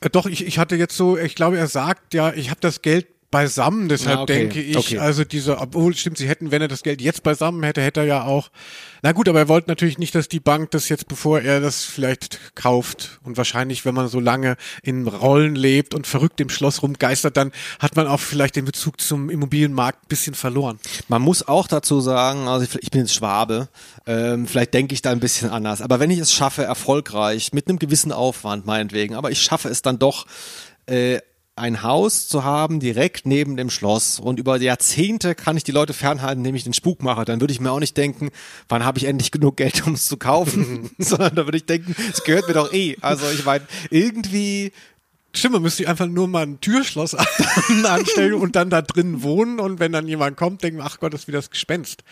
Äh, 0.00 0.10
Doch, 0.10 0.26
ich, 0.26 0.46
ich 0.46 0.58
hatte 0.58 0.76
jetzt 0.76 0.96
so, 0.96 1.16
ich 1.16 1.34
glaube, 1.34 1.58
er 1.58 1.68
sagt 1.68 2.14
ja, 2.14 2.32
ich 2.32 2.50
habe 2.50 2.60
das 2.60 2.82
Geld 2.82 3.06
beisammen, 3.30 3.88
deshalb 3.88 4.16
Ja, 4.16 4.22
okay. 4.22 4.38
denke 4.38 4.60
ich, 4.62 4.76
Okay. 4.76 4.98
also 4.98 5.24
diese, 5.24 5.58
obwohl 5.58 5.94
stimmt, 5.96 6.18
sie 6.18 6.28
hätten, 6.28 6.50
wenn 6.50 6.62
er 6.62 6.68
das 6.68 6.82
Geld 6.82 7.00
jetzt 7.00 7.22
beisammen 7.22 7.62
hätte, 7.64 7.82
hätte 7.82 8.00
er 8.00 8.06
ja 8.06 8.24
auch, 8.24 8.50
na 9.02 9.12
gut, 9.12 9.28
aber 9.28 9.40
er 9.40 9.48
wollte 9.48 9.68
natürlich 9.68 9.98
nicht, 9.98 10.14
dass 10.14 10.28
die 10.28 10.40
Bank 10.40 10.70
das 10.70 10.88
jetzt, 10.88 11.08
bevor 11.08 11.40
er 11.40 11.60
das 11.60 11.84
vielleicht 11.84 12.54
kauft 12.54 13.20
und 13.24 13.36
wahrscheinlich, 13.36 13.84
wenn 13.84 13.94
man 13.94 14.08
so 14.08 14.20
lange 14.20 14.56
in 14.82 15.06
Rollen 15.06 15.54
lebt 15.56 15.94
und 15.94 16.06
verrückt 16.06 16.40
im 16.40 16.48
Schloss 16.48 16.82
rumgeistert, 16.82 17.36
dann 17.36 17.52
hat 17.78 17.96
man 17.96 18.06
auch 18.06 18.20
vielleicht 18.20 18.56
den 18.56 18.64
Bezug 18.64 19.00
zum 19.00 19.28
Immobilienmarkt 19.28 20.04
ein 20.04 20.08
bisschen 20.08 20.34
verloren. 20.34 20.78
Man 21.08 21.22
muss 21.22 21.46
auch 21.46 21.66
dazu 21.68 22.00
sagen, 22.00 22.48
also 22.48 22.66
ich, 22.80 22.90
bin 22.90 23.02
jetzt 23.02 23.14
Schwabe, 23.14 23.68
ähm, 24.06 24.46
vielleicht 24.46 24.72
denke 24.74 24.94
ich 24.94 25.02
da 25.02 25.10
ein 25.10 25.20
bisschen 25.20 25.50
anders, 25.50 25.82
aber 25.82 26.00
wenn 26.00 26.10
ich 26.10 26.18
es 26.18 26.32
schaffe, 26.32 26.62
erfolgreich, 26.64 27.52
mit 27.52 27.68
einem 27.68 27.78
gewissen 27.78 28.12
Aufwand 28.12 28.66
meinetwegen, 28.66 29.14
aber 29.14 29.30
ich 29.30 29.40
schaffe 29.40 29.68
es 29.68 29.82
dann 29.82 29.98
doch, 29.98 30.26
äh, 30.86 31.18
ein 31.56 31.82
Haus 31.82 32.28
zu 32.28 32.44
haben 32.44 32.80
direkt 32.80 33.26
neben 33.26 33.56
dem 33.56 33.70
Schloss. 33.70 34.20
Und 34.20 34.38
über 34.38 34.60
Jahrzehnte 34.60 35.34
kann 35.34 35.56
ich 35.56 35.64
die 35.64 35.72
Leute 35.72 35.94
fernhalten, 35.94 36.40
indem 36.40 36.54
ich 36.54 36.64
den 36.64 36.74
Spuk 36.74 37.02
mache, 37.02 37.24
dann 37.24 37.40
würde 37.40 37.52
ich 37.52 37.60
mir 37.60 37.72
auch 37.72 37.80
nicht 37.80 37.96
denken, 37.96 38.30
wann 38.68 38.84
habe 38.84 38.98
ich 38.98 39.04
endlich 39.04 39.30
genug 39.30 39.56
Geld, 39.56 39.86
um 39.86 39.94
es 39.94 40.06
zu 40.06 40.18
kaufen, 40.18 40.90
sondern 40.98 41.34
da 41.34 41.46
würde 41.46 41.56
ich 41.56 41.66
denken, 41.66 41.96
es 42.12 42.22
gehört 42.24 42.46
mir 42.46 42.54
doch 42.54 42.72
eh. 42.72 42.96
Also 43.00 43.28
ich 43.30 43.44
meine, 43.44 43.64
irgendwie 43.90 44.72
Stimmt, 45.34 45.52
man 45.52 45.62
müsste 45.62 45.86
einfach 45.86 46.06
nur 46.06 46.28
mal 46.28 46.44
ein 46.44 46.60
Türschloss 46.62 47.14
anstellen 47.84 48.34
und 48.34 48.56
dann 48.56 48.70
da 48.70 48.80
drin 48.80 49.22
wohnen. 49.22 49.60
Und 49.60 49.80
wenn 49.80 49.92
dann 49.92 50.08
jemand 50.08 50.38
kommt, 50.38 50.62
denken 50.62 50.78
wir, 50.78 50.84
ach 50.86 50.98
Gott, 50.98 51.12
das 51.12 51.22
ist 51.22 51.28
wie 51.28 51.32
das 51.32 51.50
Gespenst. 51.50 52.04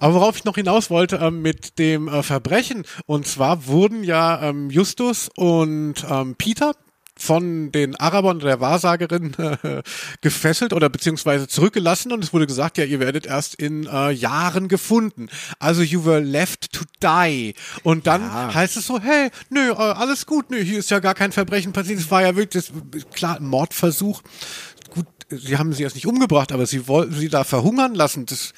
Aber 0.00 0.14
worauf 0.14 0.38
ich 0.38 0.44
noch 0.44 0.56
hinaus 0.56 0.90
wollte 0.90 1.20
ähm, 1.22 1.40
mit 1.40 1.78
dem 1.78 2.08
äh, 2.08 2.24
Verbrechen, 2.24 2.84
und 3.06 3.28
zwar 3.28 3.68
wurden 3.68 4.02
ja 4.02 4.42
ähm, 4.42 4.70
Justus 4.70 5.30
und 5.36 6.04
ähm, 6.10 6.34
Peter 6.36 6.72
von 7.18 7.72
den 7.72 7.96
Arabern 7.96 8.38
oder 8.38 8.46
der 8.46 8.60
Wahrsagerin 8.60 9.34
äh, 9.62 9.82
gefesselt 10.20 10.72
oder 10.72 10.88
beziehungsweise 10.88 11.48
zurückgelassen 11.48 12.12
und 12.12 12.24
es 12.24 12.32
wurde 12.32 12.46
gesagt, 12.46 12.78
ja, 12.78 12.84
ihr 12.84 13.00
werdet 13.00 13.26
erst 13.26 13.54
in 13.56 13.86
äh, 13.86 14.10
Jahren 14.10 14.68
gefunden. 14.68 15.28
Also 15.58 15.82
you 15.82 16.04
were 16.04 16.20
left 16.20 16.72
to 16.72 16.84
die. 17.02 17.54
Und 17.82 18.06
dann 18.06 18.54
heißt 18.54 18.76
es 18.76 18.86
so, 18.86 19.00
hey, 19.00 19.30
nö, 19.50 19.70
äh, 19.70 19.74
alles 19.74 20.26
gut, 20.26 20.50
nö, 20.50 20.62
hier 20.62 20.78
ist 20.78 20.90
ja 20.90 21.00
gar 21.00 21.14
kein 21.14 21.32
Verbrechen 21.32 21.72
passiert. 21.72 21.98
Es 21.98 22.10
war 22.10 22.22
ja 22.22 22.36
wirklich, 22.36 22.70
das, 22.70 23.04
klar, 23.12 23.36
ein 23.36 23.46
Mordversuch. 23.46 24.22
Gut, 24.90 25.06
sie 25.28 25.58
haben 25.58 25.72
sie 25.72 25.82
erst 25.82 25.96
nicht 25.96 26.06
umgebracht, 26.06 26.52
aber 26.52 26.66
sie 26.66 26.88
wollten 26.88 27.14
sie 27.14 27.28
da 27.28 27.44
verhungern 27.44 27.94
lassen. 27.94 28.26
Das, 28.26 28.52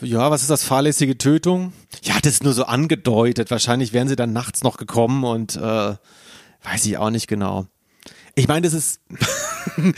Ja, 0.00 0.30
was 0.30 0.42
ist 0.42 0.50
das? 0.50 0.62
Fahrlässige 0.62 1.18
Tötung? 1.18 1.72
Ja, 2.02 2.14
das 2.22 2.34
ist 2.34 2.44
nur 2.44 2.52
so 2.52 2.64
angedeutet. 2.64 3.50
Wahrscheinlich 3.50 3.92
wären 3.92 4.08
sie 4.08 4.16
dann 4.16 4.32
nachts 4.32 4.62
noch 4.62 4.76
gekommen 4.76 5.24
und 5.24 5.56
äh, 5.56 5.94
weiß 6.62 6.86
ich 6.86 6.98
auch 6.98 7.10
nicht 7.10 7.26
genau. 7.26 7.66
Ich 8.34 8.48
meine, 8.48 8.62
das 8.62 8.74
ist, 8.74 9.00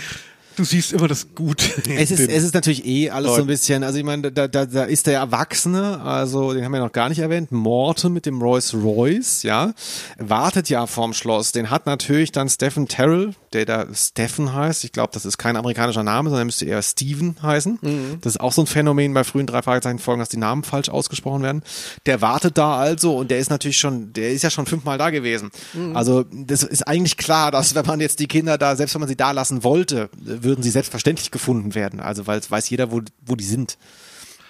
du 0.56 0.64
siehst 0.64 0.92
immer 0.92 1.08
das 1.08 1.34
Gute. 1.34 1.66
in 1.86 1.98
es 1.98 2.10
ist, 2.10 2.20
es 2.20 2.44
ist 2.44 2.54
natürlich 2.54 2.86
eh 2.86 3.10
alles 3.10 3.28
so 3.28 3.34
ein 3.34 3.38
Leuten. 3.38 3.46
bisschen, 3.48 3.84
also 3.84 3.98
ich 3.98 4.04
meine, 4.04 4.32
da, 4.32 4.48
da, 4.48 4.66
da 4.66 4.84
ist 4.84 5.06
der 5.06 5.18
Erwachsene, 5.18 6.00
also 6.00 6.52
den 6.52 6.64
haben 6.64 6.72
wir 6.72 6.80
noch 6.80 6.92
gar 6.92 7.08
nicht 7.08 7.18
erwähnt, 7.18 7.52
Morton 7.52 8.12
mit 8.12 8.26
dem 8.26 8.40
Rolls 8.40 8.74
Royce, 8.74 9.42
ja, 9.42 9.72
wartet 10.18 10.68
ja 10.68 10.86
vorm 10.86 11.12
Schloss. 11.12 11.52
Den 11.52 11.70
hat 11.70 11.86
natürlich 11.86 12.32
dann 12.32 12.48
Stephen 12.48 12.88
Terrell, 12.88 13.34
der 13.52 13.64
da 13.64 13.86
Stephen 13.94 14.52
heißt. 14.54 14.84
Ich 14.84 14.92
glaube, 14.92 15.10
das 15.12 15.24
ist 15.24 15.38
kein 15.38 15.56
amerikanischer 15.56 16.02
Name, 16.02 16.30
sondern 16.30 16.46
müsste 16.46 16.64
eher 16.64 16.82
Steven 16.82 17.36
heißen. 17.42 18.18
Das 18.20 18.34
ist 18.34 18.40
auch 18.40 18.52
so 18.52 18.62
ein 18.62 18.66
Phänomen 18.66 19.14
bei 19.14 19.24
frühen 19.24 19.46
drei 19.46 19.62
Fragezeichen 19.62 19.98
Folgen, 19.98 20.20
dass 20.20 20.28
die 20.28 20.36
Namen 20.36 20.64
falsch 20.64 20.88
ausgesprochen 20.88 21.42
werden. 21.42 21.62
Der 22.06 22.20
wartet 22.20 22.58
da 22.58 22.76
also 22.76 23.16
und 23.16 23.30
der 23.30 23.38
ist 23.38 23.50
natürlich 23.50 23.78
schon, 23.78 24.12
der 24.12 24.32
ist 24.32 24.42
ja 24.42 24.50
schon 24.50 24.66
fünfmal 24.66 24.98
da 24.98 25.10
gewesen. 25.10 25.50
Also 25.94 26.24
das 26.32 26.62
ist 26.62 26.86
eigentlich 26.86 27.16
klar, 27.16 27.50
dass 27.50 27.74
wenn 27.74 27.86
man 27.86 28.00
jetzt 28.00 28.18
die 28.20 28.26
Kinder 28.26 28.58
da, 28.58 28.76
selbst 28.76 28.94
wenn 28.94 29.00
man 29.00 29.08
sie 29.08 29.16
da 29.16 29.30
lassen 29.30 29.64
wollte, 29.64 30.08
würden 30.44 30.62
sie 30.62 30.70
selbstverständlich 30.70 31.30
gefunden 31.30 31.74
werden. 31.74 32.00
Also 32.00 32.26
weil 32.26 32.38
es 32.38 32.50
weiß 32.50 32.70
jeder, 32.70 32.90
wo, 32.90 33.00
wo 33.24 33.34
die 33.34 33.44
sind. 33.44 33.78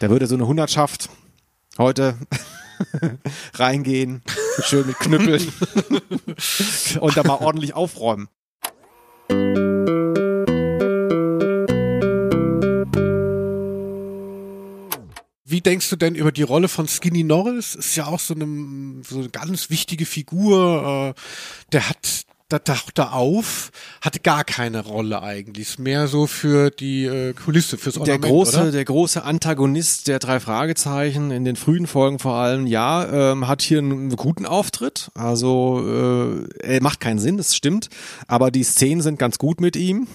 Da 0.01 0.11
würde 0.11 0.27
so 0.27 0.35
eine 0.35 0.47
Hundertschaft 0.47 1.09
heute 1.79 2.19
reingehen, 3.55 4.23
schön 4.65 4.87
mit 4.87 4.99
Knüppeln 4.99 5.53
und 7.01 7.17
da 7.17 7.23
mal 7.23 7.39
ordentlich 7.39 7.75
aufräumen. 7.75 8.29
Wie 15.47 15.61
denkst 15.61 15.89
du 15.89 15.97
denn 15.97 16.17
über 16.17 16.33
die 16.33 16.43
Rolle 16.43 16.69
von 16.69 16.89
Skinny 16.89 17.23
Norris? 17.23 17.77
Ist 17.77 17.95
ja 17.95 18.07
auch 18.07 18.19
so 18.19 18.35
eine, 18.35 19.05
so 19.05 19.19
eine 19.19 19.29
ganz 19.29 19.71
wichtige 19.71 20.05
Figur. 20.05 21.15
Äh, 21.17 21.21
der 21.71 21.89
hat, 21.89 22.25
da 22.55 22.61
taucht 22.61 22.99
er 22.99 23.14
auf, 23.14 23.73
hat 24.01 24.23
gar 24.23 24.45
keine 24.45 24.85
Rolle 24.85 25.23
eigentlich. 25.23 25.69
Ist 25.69 25.79
mehr 25.79 26.07
so 26.07 26.27
für 26.27 26.71
die 26.71 27.05
äh, 27.05 27.33
Kulisse, 27.33 27.77
fürs 27.79 27.95
Der 27.95 28.03
Ornament, 28.03 28.25
große, 28.25 28.61
oder? 28.61 28.71
der 28.71 28.85
große 28.85 29.25
Antagonist 29.25 30.07
der 30.07 30.21
drei 30.21 30.38
Fragezeichen 30.38 31.31
in 31.31 31.45
den 31.45 31.57
frühen 31.57 31.87
Folgen 31.87 32.19
vor 32.19 32.35
allem, 32.35 32.67
ja, 32.67 33.33
ähm, 33.33 33.49
hat 33.49 33.62
hier 33.62 33.79
einen 33.79 34.14
guten 34.14 34.47
Auftritt. 34.47 35.11
Also 35.14 36.47
äh, 36.62 36.75
er 36.75 36.83
macht 36.83 37.01
keinen 37.01 37.19
Sinn, 37.19 37.37
das 37.37 37.57
stimmt. 37.57 37.88
Aber 38.29 38.51
die 38.51 38.62
Szenen 38.62 39.01
sind 39.01 39.19
ganz 39.19 39.38
gut 39.38 39.61
mit 39.61 39.75
ihm 39.75 40.07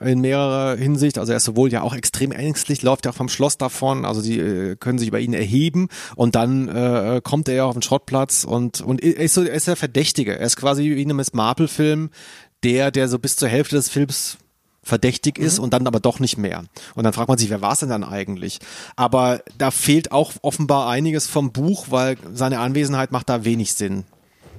in 0.00 0.20
mehrerer 0.20 0.76
Hinsicht. 0.76 1.18
Also 1.18 1.32
er 1.32 1.38
ist 1.38 1.44
sowohl 1.44 1.70
ja 1.70 1.82
auch 1.82 1.94
extrem 1.94 2.32
ängstlich, 2.32 2.82
läuft 2.82 3.04
ja 3.04 3.12
auch 3.12 3.16
vom 3.16 3.28
Schloss 3.28 3.58
davon. 3.58 4.04
Also 4.04 4.22
die 4.22 4.40
äh, 4.40 4.76
können 4.76 4.98
sich 4.98 5.08
über 5.08 5.20
ihn 5.20 5.34
erheben 5.34 5.88
und 6.16 6.34
dann 6.34 6.68
äh, 6.68 7.20
kommt 7.22 7.48
er 7.48 7.54
ja 7.54 7.64
auf 7.64 7.74
den 7.74 7.82
Schrottplatz 7.82 8.44
und 8.44 8.80
und 8.80 9.02
er 9.02 9.16
ist 9.18 9.34
so, 9.34 9.42
er 9.42 9.54
ist 9.54 9.68
der 9.68 9.76
Verdächtige. 9.76 10.38
Er 10.38 10.46
ist 10.46 10.56
quasi 10.56 10.82
wie 10.82 11.02
in 11.02 11.10
einem 11.10 11.18
Miss 11.18 11.32
Marple 11.32 11.68
Film, 11.76 12.10
der 12.64 12.90
der 12.90 13.08
so 13.08 13.18
bis 13.18 13.36
zur 13.36 13.48
Hälfte 13.48 13.76
des 13.76 13.88
Films 13.88 14.38
verdächtig 14.82 15.38
ist 15.38 15.58
und 15.58 15.72
dann 15.72 15.86
aber 15.88 15.98
doch 16.00 16.20
nicht 16.20 16.36
mehr. 16.38 16.64
Und 16.94 17.02
dann 17.04 17.12
fragt 17.12 17.28
man 17.28 17.38
sich, 17.38 17.50
wer 17.50 17.60
war 17.60 17.72
es 17.72 17.80
denn 17.80 17.88
dann 17.88 18.04
eigentlich? 18.04 18.60
Aber 18.94 19.42
da 19.58 19.70
fehlt 19.72 20.12
auch 20.12 20.32
offenbar 20.42 20.88
einiges 20.88 21.26
vom 21.26 21.50
Buch, 21.52 21.86
weil 21.90 22.16
seine 22.32 22.60
Anwesenheit 22.60 23.10
macht 23.10 23.28
da 23.28 23.44
wenig 23.44 23.72
Sinn. 23.74 24.04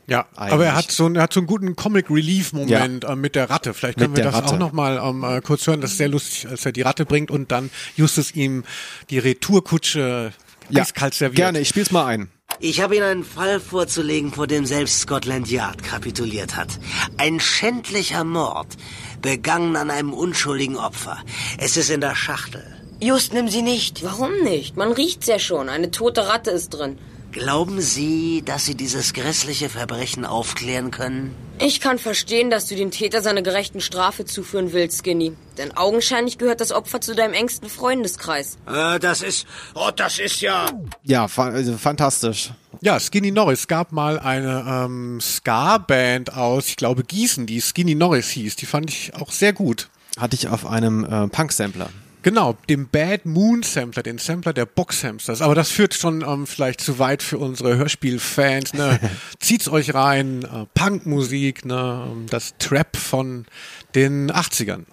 Ja, 0.09 0.25
eigentlich. 0.37 0.53
aber 0.53 0.65
er 0.65 0.75
hat 0.75 0.91
so, 0.91 1.05
einen- 1.05 1.15
er 1.17 1.23
hat 1.23 1.33
so 1.33 1.39
einen 1.41 1.47
guten 1.47 1.75
Comic 1.75 2.09
Relief 2.09 2.53
Moment 2.53 3.03
äh, 3.05 3.15
mit 3.15 3.35
der 3.35 3.49
Ratte. 3.49 3.73
Vielleicht 3.73 3.97
können 3.99 4.11
Mit 4.11 4.17
wir 4.17 4.23
das 4.25 4.35
Ratte. 4.35 4.53
auch 4.55 4.59
noch 4.59 4.71
mal 4.73 4.97
ähm, 5.03 5.23
äh, 5.23 5.41
kurz 5.41 5.67
hören. 5.67 5.81
Das 5.81 5.91
ist 5.91 5.97
sehr 5.97 6.07
lustig, 6.09 6.47
als 6.49 6.65
er 6.65 6.71
die 6.71 6.81
Ratte 6.81 7.05
bringt 7.05 7.29
und 7.31 7.51
dann 7.51 7.69
Justus 7.97 8.33
ihm 8.35 8.63
die 9.09 9.19
Retourkutsche 9.19 10.31
eiskalt 10.73 11.13
serviert. 11.13 11.35
Gerne, 11.37 11.59
ich 11.59 11.69
spiel's 11.69 11.91
mal 11.91 12.05
ein. 12.05 12.29
Ich 12.59 12.81
habe 12.81 12.95
Ihnen 12.95 13.05
einen 13.05 13.23
Fall 13.23 13.59
vorzulegen, 13.59 14.33
vor 14.33 14.47
dem 14.47 14.65
selbst 14.65 15.01
Scotland 15.01 15.47
Yard 15.47 15.83
kapituliert 15.83 16.55
hat. 16.55 16.69
Ein 17.17 17.39
schändlicher 17.39 18.23
Mord, 18.23 18.67
begangen 19.21 19.75
an 19.75 19.91
einem 19.91 20.11
unschuldigen 20.11 20.75
Opfer. 20.75 21.19
Es 21.59 21.77
ist 21.77 21.91
in 21.91 22.01
der 22.01 22.15
Schachtel. 22.15 22.65
Just, 22.99 23.31
nimm 23.31 23.47
sie 23.47 23.61
nicht. 23.61 24.03
Warum 24.03 24.41
nicht? 24.43 24.75
Man 24.75 24.91
riecht's 24.91 25.27
ja 25.27 25.37
schon. 25.37 25.69
Eine 25.69 25.91
tote 25.91 26.27
Ratte 26.27 26.49
ist 26.49 26.69
drin. 26.69 26.97
Glauben 27.37 27.81
Sie, 27.81 28.41
dass 28.43 28.65
Sie 28.65 28.73
dieses 28.73 29.13
grässliche 29.13 29.69
Verbrechen 29.69 30.25
aufklären 30.25 30.89
können? 30.89 31.35
Ich 31.59 31.81
kann 31.81 31.99
verstehen, 31.99 32.49
dass 32.49 32.65
du 32.65 32.75
den 32.75 32.89
Täter 32.89 33.21
seiner 33.21 33.43
gerechten 33.43 33.79
Strafe 33.79 34.25
zuführen 34.25 34.73
willst, 34.73 35.03
Skinny. 35.03 35.33
Denn 35.59 35.77
augenscheinlich 35.77 36.39
gehört 36.39 36.61
das 36.61 36.71
Opfer 36.71 36.99
zu 36.99 37.13
deinem 37.13 37.33
engsten 37.33 37.69
Freundeskreis. 37.69 38.57
Äh, 38.67 38.97
das 38.99 39.21
ist. 39.21 39.45
Oh, 39.75 39.91
das 39.95 40.17
ist 40.17 40.41
ja. 40.41 40.65
Ja, 41.03 41.27
fa 41.27 41.49
also 41.49 41.77
fantastisch. 41.77 42.51
Ja, 42.81 42.99
Skinny 42.99 43.29
Norris. 43.29 43.67
Gab 43.67 43.91
mal 43.91 44.19
eine 44.19 44.65
ähm, 44.67 45.21
Ska-Band 45.21 46.33
aus, 46.33 46.69
ich 46.69 46.75
glaube, 46.75 47.03
Gießen, 47.03 47.45
die 47.45 47.61
Skinny 47.61 47.93
Norris 47.93 48.29
hieß. 48.29 48.55
Die 48.55 48.65
fand 48.65 48.89
ich 48.89 49.13
auch 49.13 49.31
sehr 49.31 49.53
gut. 49.53 49.89
Hatte 50.19 50.35
ich 50.35 50.47
auf 50.47 50.65
einem 50.65 51.03
äh, 51.03 51.27
Punk-Sampler. 51.27 51.89
Genau, 52.27 52.57
dem 52.67 52.89
Bad 52.89 53.25
Moon 53.25 53.63
Sampler, 53.63 54.03
den 54.03 54.17
Sampler 54.17 54.51
der 54.51 54.65
Box 54.65 55.01
Hamsters. 55.01 55.41
Aber 55.41 55.55
das 55.55 55.71
führt 55.71 55.93
schon 55.93 56.25
ähm, 56.27 56.45
vielleicht 56.45 56.81
zu 56.81 56.99
weit 56.99 57.23
für 57.23 57.37
unsere 57.37 57.77
Hörspielfans. 57.77 58.73
Ne? 58.73 58.99
Zieht's 59.39 59.69
euch 59.69 59.93
rein, 59.93 60.43
äh, 60.43 60.65
Punkmusik, 60.73 61.63
ne? 61.63 62.05
ähm, 62.05 62.25
das 62.29 62.55
Trap 62.59 62.97
von 62.97 63.45
den 63.95 64.31
80ern. 64.31 64.85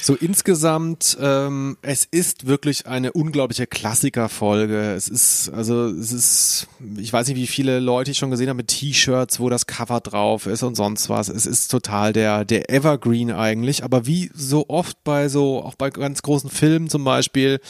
So 0.00 0.14
insgesamt, 0.14 1.16
ähm, 1.20 1.78
es 1.80 2.04
ist 2.04 2.46
wirklich 2.46 2.86
eine 2.86 3.12
unglaubliche 3.12 3.66
Klassikerfolge. 3.66 4.92
Es 4.92 5.08
ist, 5.08 5.48
also 5.50 5.86
es 5.86 6.12
ist, 6.12 6.68
ich 6.98 7.12
weiß 7.12 7.28
nicht, 7.28 7.36
wie 7.36 7.46
viele 7.46 7.80
Leute 7.80 8.10
ich 8.10 8.18
schon 8.18 8.30
gesehen 8.30 8.48
habe 8.48 8.58
mit 8.58 8.68
T-Shirts, 8.68 9.40
wo 9.40 9.48
das 9.48 9.66
Cover 9.66 10.00
drauf 10.00 10.46
ist 10.46 10.62
und 10.62 10.76
sonst 10.76 11.08
was. 11.08 11.28
Es 11.28 11.46
ist 11.46 11.68
total 11.68 12.12
der, 12.12 12.44
der 12.44 12.70
Evergreen 12.70 13.32
eigentlich. 13.32 13.84
Aber 13.84 14.06
wie 14.06 14.30
so 14.34 14.66
oft 14.68 15.02
bei 15.02 15.28
so, 15.28 15.62
auch 15.62 15.74
bei 15.74 15.90
ganz 15.90 16.22
großen 16.22 16.50
Filmen 16.50 16.90
zum 16.90 17.04
Beispiel, 17.04 17.60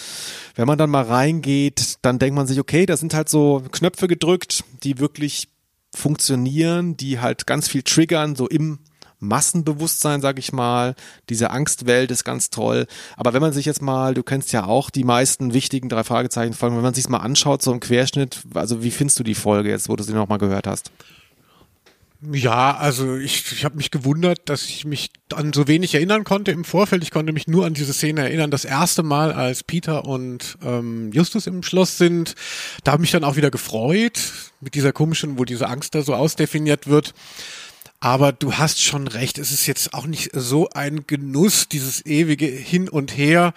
wenn 0.56 0.66
man 0.66 0.78
dann 0.78 0.90
mal 0.90 1.04
reingeht, 1.04 1.96
dann 2.02 2.18
denkt 2.18 2.34
man 2.34 2.46
sich, 2.46 2.58
okay, 2.58 2.86
da 2.86 2.96
sind 2.96 3.14
halt 3.14 3.28
so 3.28 3.62
Knöpfe 3.70 4.08
gedrückt, 4.08 4.64
die 4.82 4.98
wirklich 4.98 5.48
funktionieren, 5.94 6.96
die 6.96 7.20
halt 7.20 7.46
ganz 7.46 7.68
viel 7.68 7.82
triggern, 7.82 8.36
so 8.36 8.48
im 8.48 8.80
Massenbewusstsein, 9.26 10.20
sag 10.20 10.38
ich 10.38 10.52
mal. 10.52 10.94
Diese 11.28 11.50
Angstwelt 11.50 12.10
ist 12.10 12.24
ganz 12.24 12.50
toll. 12.50 12.86
Aber 13.16 13.32
wenn 13.32 13.42
man 13.42 13.52
sich 13.52 13.66
jetzt 13.66 13.82
mal, 13.82 14.14
du 14.14 14.22
kennst 14.22 14.52
ja 14.52 14.64
auch 14.64 14.90
die 14.90 15.04
meisten 15.04 15.52
wichtigen 15.52 15.88
drei 15.88 16.04
Fragezeichen 16.04 16.54
Folgen, 16.54 16.76
wenn 16.76 16.82
man 16.82 16.94
sich 16.94 17.08
mal 17.08 17.18
anschaut, 17.18 17.62
so 17.62 17.72
im 17.72 17.80
Querschnitt, 17.80 18.42
also 18.54 18.82
wie 18.82 18.90
findest 18.90 19.18
du 19.18 19.24
die 19.24 19.34
Folge 19.34 19.70
jetzt, 19.70 19.88
wo 19.88 19.96
du 19.96 20.02
sie 20.02 20.12
nochmal 20.12 20.38
gehört 20.38 20.66
hast? 20.66 20.90
Ja, 22.32 22.76
also 22.76 23.16
ich, 23.16 23.52
ich 23.52 23.64
habe 23.64 23.76
mich 23.76 23.90
gewundert, 23.90 24.48
dass 24.48 24.64
ich 24.64 24.86
mich 24.86 25.10
an 25.34 25.52
so 25.52 25.68
wenig 25.68 25.94
erinnern 25.94 26.24
konnte 26.24 26.50
im 26.50 26.64
Vorfeld. 26.64 27.02
Ich 27.02 27.10
konnte 27.10 27.32
mich 27.32 27.46
nur 27.46 27.66
an 27.66 27.74
diese 27.74 27.92
Szene 27.92 28.22
erinnern. 28.22 28.50
Das 28.50 28.64
erste 28.64 29.02
Mal, 29.02 29.32
als 29.32 29.62
Peter 29.62 30.06
und 30.06 30.56
ähm, 30.64 31.12
Justus 31.12 31.46
im 31.46 31.62
Schloss 31.62 31.98
sind, 31.98 32.34
da 32.84 32.92
habe 32.92 33.02
ich 33.02 33.08
mich 33.08 33.10
dann 33.12 33.24
auch 33.24 33.36
wieder 33.36 33.50
gefreut 33.50 34.18
mit 34.60 34.74
dieser 34.74 34.92
komischen, 34.92 35.38
wo 35.38 35.44
diese 35.44 35.68
Angst 35.68 35.94
da 35.94 36.02
so 36.02 36.14
ausdefiniert 36.14 36.86
wird. 36.86 37.12
Aber 38.00 38.32
du 38.32 38.54
hast 38.54 38.82
schon 38.82 39.08
recht, 39.08 39.38
es 39.38 39.52
ist 39.52 39.66
jetzt 39.66 39.94
auch 39.94 40.06
nicht 40.06 40.30
so 40.34 40.68
ein 40.70 41.06
Genuss, 41.06 41.68
dieses 41.68 42.04
ewige 42.04 42.46
Hin 42.46 42.88
und 42.88 43.16
Her. 43.16 43.54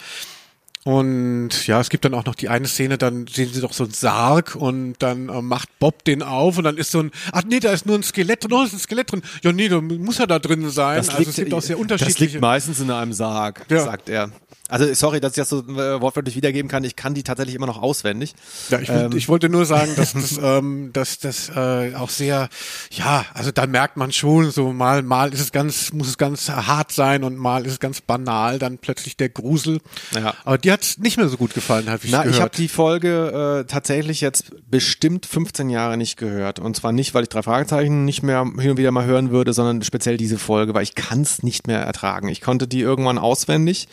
Und 0.85 1.67
ja, 1.67 1.81
es 1.81 1.89
gibt 1.89 2.05
dann 2.05 2.13
auch 2.13 2.25
noch 2.25 2.35
die 2.35 2.47
eine 2.47 2.67
Szene, 2.67 2.97
dann 2.97 3.27
sehen 3.27 3.51
sie 3.53 3.59
doch 3.59 3.73
so 3.73 3.83
einen 3.83 3.93
Sarg 3.93 4.55
und 4.55 4.95
dann 4.99 5.27
äh, 5.27 5.41
macht 5.41 5.77
Bob 5.77 6.05
den 6.05 6.23
auf 6.23 6.57
und 6.57 6.63
dann 6.63 6.77
ist 6.77 6.91
so 6.91 7.01
ein, 7.01 7.11
ach 7.33 7.43
nee, 7.43 7.59
da 7.59 7.71
ist 7.73 7.85
nur 7.85 7.97
ein 7.97 8.03
Skelett 8.03 8.45
drin, 8.45 8.53
oh, 8.53 8.63
ist 8.63 8.73
ein 8.73 8.79
Skelett 8.79 9.11
drin. 9.11 9.21
Ja, 9.43 9.51
nee, 9.51 9.67
da 9.67 9.81
muss 9.81 10.19
er 10.19 10.27
da 10.27 10.39
drin 10.39 10.69
sein. 10.69 10.97
Das 10.97 11.09
also 11.09 11.19
liegt, 11.19 11.29
es 11.31 11.35
gibt 11.35 11.53
auch 11.53 11.61
sehr 11.61 11.75
das 11.75 11.81
unterschiedliche. 11.81 12.33
liegt 12.33 12.41
meistens 12.41 12.79
in 12.79 12.89
einem 12.91 13.11
Sarg, 13.11 13.65
Ja. 13.69 13.83
sagt 13.83 14.07
er. 14.07 14.31
Also 14.69 14.93
sorry, 14.93 15.19
dass 15.19 15.31
ich 15.33 15.37
das 15.37 15.49
so 15.49 15.59
äh, 15.59 15.99
wortwörtlich 15.99 16.35
wiedergeben 16.35 16.69
kann. 16.69 16.83
Ich 16.83 16.95
kann 16.95 17.13
die 17.13 17.23
tatsächlich 17.23 17.55
immer 17.55 17.65
noch 17.65 17.81
auswendig. 17.81 18.33
Ja, 18.69 18.79
ich, 18.79 18.89
Ähm. 18.89 19.11
ich 19.15 19.27
wollte 19.27 19.49
nur 19.49 19.65
sagen, 19.65 19.91
dass 19.95 20.13
das, 20.13 20.37
ähm, 20.43 20.91
dass 20.93 21.19
das 21.19 21.49
äh, 21.49 21.95
auch 21.95 22.09
sehr, 22.09 22.49
ja, 22.91 23.25
also 23.33 23.51
da 23.51 23.65
merkt 23.67 23.97
man 23.97 24.11
schon, 24.11 24.51
so 24.51 24.71
mal, 24.71 25.01
mal 25.01 25.33
ist 25.33 25.41
es 25.41 25.51
ganz, 25.51 25.91
muss 25.91 26.07
es 26.07 26.17
ganz 26.17 26.49
hart 26.49 26.91
sein 26.91 27.23
und 27.23 27.37
mal 27.37 27.65
ist 27.65 27.73
es 27.73 27.79
ganz 27.79 28.01
banal, 28.01 28.59
dann 28.59 28.77
plötzlich 28.77 29.17
der 29.17 29.29
Grusel. 29.29 29.79
Ja. 30.13 30.35
Aber 30.45 30.57
dir 30.57 30.73
hat's 30.73 30.97
nicht 30.99 31.17
mehr 31.17 31.29
so 31.29 31.37
gut 31.37 31.53
gefallen, 31.53 31.89
habe 31.89 32.05
ich 32.05 32.11
Na, 32.11 32.19
gehört. 32.19 32.35
ich 32.35 32.41
habe 32.41 32.55
die 32.55 32.67
Folge 32.67 33.63
äh, 33.63 33.67
tatsächlich 33.67 34.21
jetzt 34.21 34.51
bestimmt 34.69 35.25
15 35.25 35.69
Jahre 35.69 35.97
nicht 35.97 36.17
gehört. 36.17 36.59
Und 36.59 36.75
zwar 36.75 36.91
nicht, 36.91 37.13
weil 37.13 37.23
ich 37.23 37.29
drei 37.29 37.41
Fragezeichen 37.41 38.05
nicht 38.05 38.21
mehr 38.21 38.43
hin 38.59 38.71
und 38.71 38.77
wieder 38.77 38.91
mal 38.91 39.05
hören 39.05 39.31
würde, 39.31 39.53
sondern 39.53 39.81
speziell 39.81 40.17
diese 40.17 40.37
Folge, 40.37 40.73
weil 40.73 40.83
ich 40.83 40.95
kann 40.95 41.21
es 41.21 41.41
nicht 41.43 41.67
mehr 41.67 41.79
ertragen. 41.79 42.27
Ich 42.27 42.41
konnte 42.41 42.67
die 42.67 42.81
irgendwann 42.81 43.17
auswendig 43.17 43.87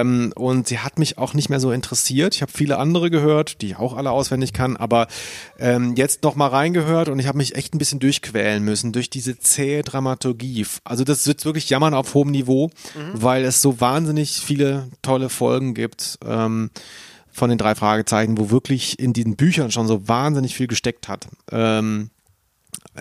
ähm, 0.00 0.32
und 0.34 0.68
sie 0.68 0.78
hat 0.78 0.98
mich 0.98 1.18
auch 1.18 1.34
nicht 1.34 1.48
mehr 1.48 1.60
so 1.60 1.70
interessiert. 1.72 2.34
Ich 2.34 2.42
habe 2.42 2.52
viele 2.52 2.78
andere 2.78 3.10
gehört, 3.10 3.60
die 3.62 3.68
ich 3.68 3.76
auch 3.76 3.96
alle 3.96 4.10
auswendig 4.10 4.52
kann, 4.52 4.76
aber 4.76 5.08
ähm, 5.58 5.94
jetzt 5.96 6.22
noch 6.22 6.36
mal 6.36 6.48
reingehört 6.48 7.08
und 7.08 7.18
ich 7.18 7.26
habe 7.26 7.38
mich 7.38 7.54
echt 7.54 7.74
ein 7.74 7.78
bisschen 7.78 8.00
durchquälen 8.00 8.64
müssen 8.64 8.92
durch 8.92 9.10
diese 9.10 9.38
zähe 9.38 9.82
Dramaturgie. 9.82 10.66
Also 10.84 11.04
das 11.04 11.26
wird 11.26 11.44
wirklich 11.44 11.70
jammern 11.70 11.94
auf 11.94 12.14
hohem 12.14 12.30
Niveau, 12.30 12.70
weil 13.12 13.44
es 13.44 13.60
so 13.60 13.80
wahnsinnig 13.80 14.40
viele 14.40 14.88
tolle 15.02 15.28
Folgen 15.28 15.74
gibt. 15.74 16.18
Ähm, 16.24 16.70
von 17.38 17.48
den 17.50 17.58
drei 17.58 17.74
Fragezeichen, 17.74 18.36
wo 18.36 18.50
wirklich 18.50 18.98
in 18.98 19.12
diesen 19.12 19.36
Büchern 19.36 19.70
schon 19.70 19.86
so 19.86 20.08
wahnsinnig 20.08 20.56
viel 20.56 20.66
gesteckt 20.66 21.06
hat. 21.08 21.28
Ähm, 21.52 22.10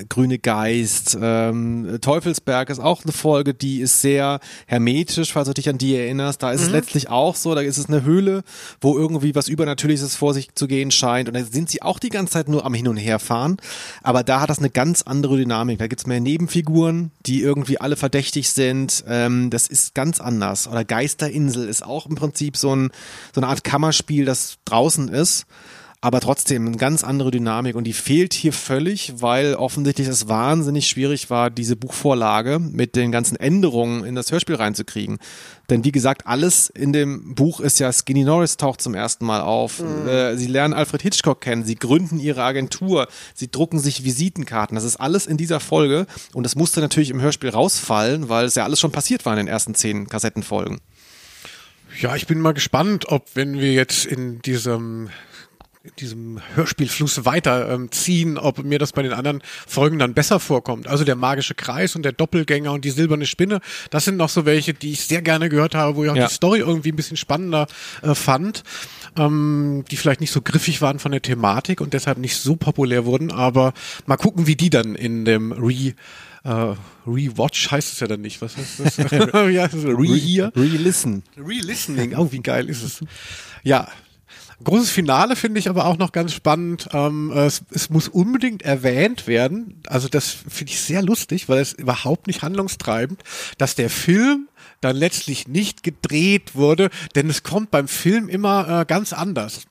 Grüne 0.09 0.39
Geist, 0.39 1.17
ähm, 1.21 1.97
Teufelsberg 2.01 2.69
ist 2.69 2.79
auch 2.79 3.03
eine 3.03 3.11
Folge, 3.11 3.53
die 3.53 3.81
ist 3.81 4.01
sehr 4.01 4.39
hermetisch, 4.65 5.33
falls 5.33 5.47
du 5.47 5.53
dich 5.53 5.69
an 5.69 5.77
die 5.77 5.95
erinnerst. 5.95 6.43
Da 6.43 6.51
ist 6.51 6.61
es 6.61 6.69
letztlich 6.69 7.09
auch 7.09 7.35
so, 7.35 7.55
da 7.55 7.61
ist 7.61 7.77
es 7.77 7.87
eine 7.87 8.03
Höhle, 8.03 8.43
wo 8.81 8.97
irgendwie 8.97 9.35
was 9.35 9.47
Übernatürliches 9.47 10.15
vor 10.15 10.33
sich 10.33 10.53
zu 10.55 10.67
gehen 10.67 10.91
scheint. 10.91 11.27
Und 11.27 11.35
da 11.35 11.43
sind 11.43 11.69
sie 11.69 11.81
auch 11.81 11.99
die 11.99 12.09
ganze 12.09 12.33
Zeit 12.33 12.49
nur 12.49 12.65
am 12.65 12.73
Hin 12.73 12.87
und 12.87 12.97
Her 12.97 13.19
fahren. 13.19 13.57
Aber 14.03 14.23
da 14.23 14.41
hat 14.41 14.49
das 14.49 14.59
eine 14.59 14.69
ganz 14.69 15.01
andere 15.01 15.37
Dynamik. 15.37 15.79
Da 15.79 15.87
gibt's 15.87 16.07
mehr 16.07 16.19
Nebenfiguren, 16.19 17.11
die 17.25 17.41
irgendwie 17.41 17.79
alle 17.79 17.95
verdächtig 17.95 18.49
sind. 18.49 19.03
Ähm, 19.07 19.49
das 19.49 19.67
ist 19.67 19.95
ganz 19.95 20.19
anders. 20.19 20.67
Oder 20.67 20.85
Geisterinsel 20.85 21.67
ist 21.67 21.83
auch 21.83 22.05
im 22.05 22.15
Prinzip 22.15 22.57
so, 22.57 22.75
ein, 22.75 22.91
so 23.33 23.41
eine 23.41 23.47
Art 23.47 23.63
Kammerspiel, 23.63 24.25
das 24.25 24.57
draußen 24.65 25.09
ist 25.09 25.45
aber 26.07 26.21
trotzdem 26.21 26.67
eine 26.67 26.77
ganz 26.77 27.03
andere 27.03 27.31
Dynamik 27.31 27.75
und 27.75 27.83
die 27.83 27.91
fehlt 27.91 28.33
hier 28.33 28.53
völlig, 28.53 29.15
weil 29.17 29.55
offensichtlich 29.55 30.07
es 30.07 30.29
wahnsinnig 30.29 30.87
schwierig 30.87 31.29
war, 31.29 31.49
diese 31.49 31.75
Buchvorlage 31.75 32.59
mit 32.59 32.95
den 32.95 33.11
ganzen 33.11 33.35
Änderungen 33.35 34.05
in 34.05 34.15
das 34.15 34.31
Hörspiel 34.31 34.55
reinzukriegen. 34.55 35.17
Denn 35.69 35.83
wie 35.83 35.91
gesagt, 35.91 36.25
alles 36.25 36.69
in 36.69 36.93
dem 36.93 37.35
Buch 37.35 37.59
ist 37.59 37.79
ja 37.79 37.91
Skinny 37.91 38.23
Norris 38.23 38.55
taucht 38.55 38.81
zum 38.81 38.93
ersten 38.93 39.25
Mal 39.25 39.41
auf. 39.41 39.81
Äh, 40.07 40.37
sie 40.37 40.47
lernen 40.47 40.73
Alfred 40.73 41.01
Hitchcock 41.01 41.41
kennen, 41.41 41.65
sie 41.65 41.75
gründen 41.75 42.21
ihre 42.21 42.41
Agentur, 42.41 43.09
sie 43.33 43.51
drucken 43.51 43.79
sich 43.79 44.05
Visitenkarten. 44.05 44.75
Das 44.75 44.85
ist 44.85 44.95
alles 44.95 45.25
in 45.25 45.35
dieser 45.35 45.59
Folge 45.59 46.07
und 46.33 46.43
das 46.43 46.55
musste 46.55 46.79
natürlich 46.79 47.09
im 47.09 47.19
Hörspiel 47.19 47.49
rausfallen, 47.49 48.29
weil 48.29 48.45
es 48.45 48.55
ja 48.55 48.63
alles 48.63 48.79
schon 48.79 48.93
passiert 48.93 49.25
war 49.25 49.33
in 49.33 49.39
den 49.39 49.47
ersten 49.49 49.75
zehn 49.75 50.07
Kassettenfolgen. 50.07 50.79
Ja, 51.99 52.15
ich 52.15 52.27
bin 52.27 52.39
mal 52.39 52.53
gespannt, 52.53 53.09
ob 53.09 53.25
wenn 53.33 53.59
wir 53.59 53.73
jetzt 53.73 54.05
in 54.05 54.41
diesem 54.41 55.09
diesem 55.99 56.39
Hörspielfluss 56.55 57.25
weiter 57.25 57.69
ähm, 57.71 57.89
ob 58.38 58.63
mir 58.63 58.79
das 58.79 58.91
bei 58.93 59.01
den 59.01 59.13
anderen 59.13 59.41
Folgen 59.67 59.99
dann 59.99 60.13
besser 60.13 60.39
vorkommt. 60.39 60.88
Also 60.88 61.03
der 61.03 61.15
magische 61.15 61.55
Kreis 61.55 61.95
und 61.95 62.03
der 62.03 62.11
Doppelgänger 62.11 62.71
und 62.71 62.85
die 62.85 62.91
silberne 62.91 63.25
Spinne, 63.25 63.59
das 63.89 64.05
sind 64.05 64.17
noch 64.17 64.29
so 64.29 64.45
welche, 64.45 64.73
die 64.73 64.91
ich 64.91 65.01
sehr 65.01 65.21
gerne 65.21 65.49
gehört 65.49 65.75
habe, 65.75 65.95
wo 65.95 66.03
ich 66.03 66.09
auch 66.09 66.15
Ja. 66.15 66.27
die 66.27 66.33
Story 66.33 66.59
irgendwie 66.59 66.91
ein 66.91 66.95
bisschen 66.95 67.17
spannender 67.17 67.67
äh, 68.01 68.15
fand, 68.15 68.63
ähm, 69.17 69.83
die 69.91 69.97
vielleicht 69.97 70.21
nicht 70.21 70.31
so 70.31 70.41
griffig 70.41 70.81
waren 70.81 70.99
von 70.99 71.11
der 71.11 71.21
Thematik 71.21 71.81
und 71.81 71.93
deshalb 71.93 72.17
nicht 72.17 72.35
so 72.38 72.55
populär 72.55 73.05
wurden, 73.05 73.31
aber 73.31 73.73
mal 74.05 74.17
gucken, 74.17 74.47
wie 74.47 74.55
die 74.55 74.69
dann 74.69 74.95
in 74.95 75.25
dem 75.25 75.51
Re 75.51 75.93
äh, 76.43 76.75
Rewatch 77.05 77.71
heißt 77.71 77.93
es 77.93 77.99
ja 77.99 78.07
dann 78.07 78.21
nicht. 78.21 78.41
Was 78.41 78.55
heißt 78.57 78.79
das? 78.79 78.97
Rehear? 79.11 80.51
Re-listen. 80.55 81.23
Re-Listening, 81.38 82.15
oh, 82.15 82.31
wie 82.31 82.39
geil 82.41 82.69
ist 82.69 82.83
es. 82.83 83.01
Ja. 83.63 83.88
Großes 84.63 84.89
Finale 84.89 85.35
finde 85.35 85.59
ich 85.59 85.69
aber 85.69 85.85
auch 85.85 85.97
noch 85.97 86.11
ganz 86.11 86.33
spannend. 86.33 86.89
Ähm, 86.91 87.31
es, 87.31 87.63
es 87.71 87.89
muss 87.89 88.07
unbedingt 88.07 88.63
erwähnt 88.63 89.27
werden, 89.27 89.81
also 89.87 90.07
das 90.07 90.29
finde 90.29 90.73
ich 90.73 90.81
sehr 90.81 91.03
lustig, 91.03 91.47
weil 91.47 91.59
es 91.59 91.73
überhaupt 91.73 92.27
nicht 92.27 92.41
handlungstreibend, 92.41 93.21
dass 93.57 93.75
der 93.75 93.89
Film 93.89 94.49
dann 94.81 94.95
letztlich 94.95 95.47
nicht 95.47 95.83
gedreht 95.83 96.55
wurde, 96.55 96.89
denn 97.15 97.29
es 97.29 97.43
kommt 97.43 97.71
beim 97.71 97.87
Film 97.87 98.29
immer 98.29 98.81
äh, 98.81 98.85
ganz 98.85 99.13
anders. 99.13 99.67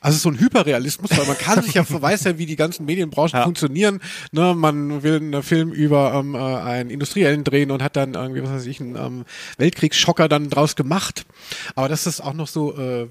Also 0.00 0.18
so 0.18 0.30
ein 0.30 0.40
Hyperrealismus, 0.40 1.16
weil 1.16 1.26
man 1.26 1.38
kann 1.38 1.62
sich 1.62 1.74
ja, 1.74 1.84
weiß 1.88 2.24
ja, 2.24 2.36
wie 2.36 2.46
die 2.46 2.56
ganzen 2.56 2.84
Medienbranchen 2.86 3.40
funktionieren. 3.42 4.00
Ne, 4.32 4.52
man 4.54 5.04
will 5.04 5.16
einen 5.16 5.42
Film 5.44 5.72
über 5.72 6.14
ähm, 6.14 6.34
äh, 6.34 6.38
einen 6.38 6.90
Industriellen 6.90 7.44
drehen 7.44 7.70
und 7.70 7.82
hat 7.82 7.96
dann 7.96 8.14
irgendwie, 8.14 8.42
was 8.42 8.50
weiß 8.50 8.66
ich, 8.66 8.80
einen 8.80 8.96
ähm, 8.96 9.24
Weltkriegsschocker 9.58 10.28
dann 10.28 10.50
draus 10.50 10.74
gemacht. 10.74 11.24
Aber 11.76 11.88
das 11.88 12.20
auch 12.20 12.34
noch 12.34 12.48
so 12.48 12.76
äh, 12.76 13.06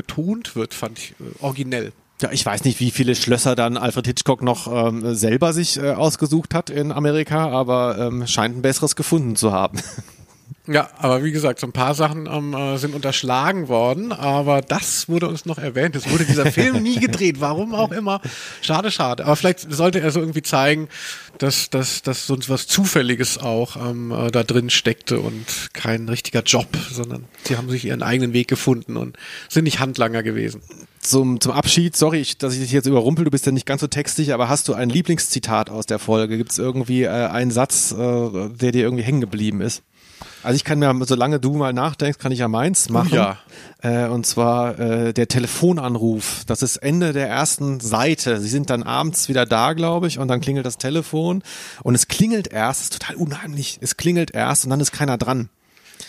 betont 0.00 0.56
wird, 0.56 0.72
fand 0.72 0.98
ich 0.98 1.14
äh, 1.20 1.44
originell. 1.44 1.92
Ja, 2.22 2.30
ich 2.32 2.44
weiß 2.44 2.64
nicht, 2.64 2.80
wie 2.80 2.90
viele 2.90 3.14
Schlösser 3.14 3.54
dann 3.54 3.76
Alfred 3.76 4.06
Hitchcock 4.06 4.42
noch 4.42 4.66
ähm, 4.66 5.14
selber 5.14 5.52
sich 5.52 5.78
äh, 5.78 5.92
ausgesucht 5.92 6.54
hat 6.54 6.68
in 6.68 6.92
Amerika, 6.92 7.50
aber 7.50 7.98
ähm, 7.98 8.26
scheint 8.26 8.56
ein 8.56 8.62
besseres 8.62 8.96
gefunden 8.96 9.36
zu 9.36 9.52
haben. 9.52 9.78
Ja, 10.66 10.88
aber 10.98 11.24
wie 11.24 11.32
gesagt, 11.32 11.58
so 11.58 11.66
ein 11.66 11.72
paar 11.72 11.94
Sachen 11.94 12.26
ähm, 12.26 12.54
äh, 12.54 12.76
sind 12.76 12.94
unterschlagen 12.94 13.68
worden, 13.68 14.12
aber 14.12 14.60
das 14.60 15.08
wurde 15.08 15.26
uns 15.26 15.44
noch 15.44 15.58
erwähnt. 15.58 15.96
Es 15.96 16.08
wurde 16.10 16.24
dieser 16.24 16.46
Film 16.52 16.82
nie 16.82 17.00
gedreht, 17.00 17.40
warum 17.40 17.74
auch 17.74 17.90
immer. 17.90 18.20
Schade, 18.62 18.90
schade. 18.90 19.24
Aber 19.24 19.34
vielleicht 19.36 19.72
sollte 19.72 20.00
er 20.00 20.10
so 20.10 20.20
irgendwie 20.20 20.42
zeigen, 20.42 20.88
dass, 21.38 21.70
dass, 21.70 22.02
dass 22.02 22.26
sonst 22.26 22.48
was 22.48 22.66
Zufälliges 22.66 23.38
auch 23.38 23.76
ähm, 23.76 24.12
äh, 24.12 24.30
da 24.30 24.44
drin 24.44 24.70
steckte 24.70 25.20
und 25.20 25.70
kein 25.72 26.08
richtiger 26.08 26.42
Job, 26.42 26.68
sondern 26.92 27.24
sie 27.44 27.56
haben 27.56 27.70
sich 27.70 27.84
ihren 27.86 28.02
eigenen 28.02 28.32
Weg 28.32 28.46
gefunden 28.46 28.96
und 28.96 29.16
sind 29.48 29.64
nicht 29.64 29.80
Handlanger 29.80 30.22
gewesen. 30.22 30.62
Zum, 31.00 31.40
zum 31.40 31.52
Abschied, 31.52 31.96
sorry, 31.96 32.20
ich, 32.20 32.36
dass 32.36 32.52
ich 32.52 32.60
dich 32.60 32.72
jetzt 32.72 32.86
überrumpel, 32.86 33.24
du 33.24 33.30
bist 33.30 33.46
ja 33.46 33.52
nicht 33.52 33.64
ganz 33.64 33.80
so 33.80 33.86
textig, 33.86 34.34
aber 34.34 34.50
hast 34.50 34.68
du 34.68 34.74
ein 34.74 34.90
Lieblingszitat 34.90 35.70
aus 35.70 35.86
der 35.86 35.98
Folge? 35.98 36.36
Gibt 36.36 36.52
es 36.52 36.58
irgendwie 36.58 37.04
äh, 37.04 37.08
einen 37.08 37.50
Satz, 37.50 37.92
äh, 37.92 37.96
der 37.96 38.72
dir 38.72 38.82
irgendwie 38.82 39.04
hängen 39.04 39.22
geblieben 39.22 39.62
ist? 39.62 39.82
Also 40.42 40.56
ich 40.56 40.64
kann 40.64 40.78
mir, 40.78 40.94
solange 41.06 41.38
du 41.38 41.54
mal 41.54 41.72
nachdenkst, 41.72 42.18
kann 42.18 42.32
ich 42.32 42.38
ja 42.38 42.48
meins 42.48 42.88
machen. 42.88 43.14
Ja. 43.14 43.38
Äh, 43.82 44.06
und 44.06 44.26
zwar 44.26 44.78
äh, 44.78 45.12
der 45.12 45.28
Telefonanruf. 45.28 46.44
Das 46.46 46.62
ist 46.62 46.78
Ende 46.78 47.12
der 47.12 47.28
ersten 47.28 47.80
Seite. 47.80 48.40
Sie 48.40 48.48
sind 48.48 48.70
dann 48.70 48.82
abends 48.82 49.28
wieder 49.28 49.46
da, 49.46 49.74
glaube 49.74 50.06
ich, 50.06 50.18
und 50.18 50.28
dann 50.28 50.40
klingelt 50.40 50.66
das 50.66 50.78
Telefon 50.78 51.42
und 51.82 51.94
es 51.94 52.08
klingelt 52.08 52.48
erst, 52.48 52.80
das 52.80 52.90
ist 52.90 53.00
total 53.00 53.16
unheimlich, 53.16 53.78
es 53.80 53.96
klingelt 53.96 54.32
erst 54.32 54.64
und 54.64 54.70
dann 54.70 54.80
ist 54.80 54.92
keiner 54.92 55.18
dran. 55.18 55.50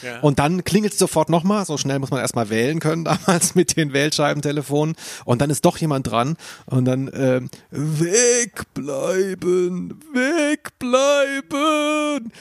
Ja. 0.01 0.19
Und 0.21 0.39
dann 0.39 0.63
klingelt 0.63 0.93
es 0.93 0.99
sofort 0.99 1.29
nochmal, 1.29 1.65
so 1.65 1.77
schnell 1.77 1.99
muss 1.99 2.11
man 2.11 2.21
erstmal 2.21 2.49
wählen 2.49 2.79
können 2.79 3.03
damals 3.05 3.55
mit 3.55 3.75
den 3.77 3.93
Wählscheibentelefonen 3.93 4.95
und 5.25 5.41
dann 5.41 5.49
ist 5.49 5.65
doch 5.65 5.77
jemand 5.77 6.09
dran 6.09 6.37
und 6.65 6.85
dann 6.85 7.09
ähm, 7.13 7.49
wegbleiben, 7.71 9.99
wegbleiben. 10.13 12.31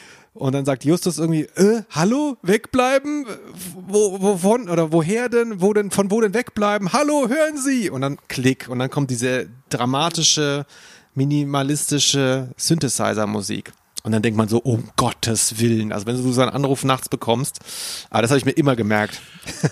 Und 0.40 0.54
dann 0.54 0.64
sagt 0.64 0.86
Justus 0.86 1.18
irgendwie, 1.18 1.42
äh, 1.56 1.82
hallo, 1.90 2.38
wegbleiben? 2.40 3.26
Wo, 3.86 4.22
wovon 4.22 4.70
oder 4.70 4.90
woher 4.90 5.28
denn? 5.28 5.60
Wo 5.60 5.74
denn, 5.74 5.90
von 5.90 6.10
wo 6.10 6.18
denn 6.22 6.32
wegbleiben? 6.32 6.94
Hallo, 6.94 7.28
hören 7.28 7.58
Sie! 7.58 7.90
Und 7.90 8.00
dann 8.00 8.16
klick 8.28 8.66
und 8.70 8.78
dann 8.78 8.88
kommt 8.88 9.10
diese 9.10 9.50
dramatische, 9.68 10.64
minimalistische 11.14 12.54
Synthesizer-Musik. 12.56 13.74
Und 14.02 14.12
dann 14.12 14.22
denkt 14.22 14.38
man 14.38 14.48
so, 14.48 14.56
um 14.62 14.88
Gottes 14.96 15.60
Willen. 15.60 15.92
Also 15.92 16.06
wenn 16.06 16.16
du 16.16 16.32
so 16.32 16.40
einen 16.40 16.52
Anruf 16.52 16.84
nachts 16.84 17.10
bekommst, 17.10 17.58
aber 18.08 18.22
das 18.22 18.30
habe 18.30 18.38
ich 18.38 18.46
mir 18.46 18.52
immer 18.52 18.76
gemerkt. 18.76 19.20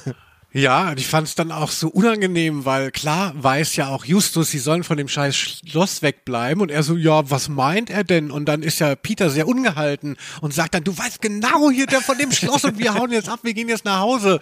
Ja, 0.50 0.88
und 0.90 0.98
ich 0.98 1.06
fand 1.06 1.28
es 1.28 1.34
dann 1.34 1.52
auch 1.52 1.70
so 1.70 1.88
unangenehm, 1.88 2.64
weil 2.64 2.90
klar 2.90 3.34
weiß 3.36 3.76
ja 3.76 3.88
auch 3.88 4.06
Justus, 4.06 4.50
sie 4.50 4.58
sollen 4.58 4.82
von 4.82 4.96
dem 4.96 5.06
scheiß 5.06 5.36
Schloss 5.36 6.00
wegbleiben 6.00 6.62
und 6.62 6.70
er 6.70 6.82
so, 6.82 6.96
ja, 6.96 7.30
was 7.30 7.50
meint 7.50 7.90
er 7.90 8.02
denn? 8.02 8.30
Und 8.30 8.46
dann 8.46 8.62
ist 8.62 8.78
ja 8.78 8.94
Peter 8.96 9.28
sehr 9.28 9.46
ungehalten 9.46 10.16
und 10.40 10.54
sagt 10.54 10.72
dann, 10.72 10.84
du 10.84 10.96
weißt 10.96 11.20
genau 11.20 11.70
hier 11.70 11.84
der 11.86 12.00
von 12.00 12.16
dem 12.16 12.32
Schloss 12.32 12.64
und 12.64 12.78
wir 12.78 12.94
hauen 12.94 13.12
jetzt 13.12 13.28
ab, 13.28 13.40
wir 13.42 13.52
gehen 13.52 13.68
jetzt 13.68 13.84
nach 13.84 14.00
Hause. 14.00 14.40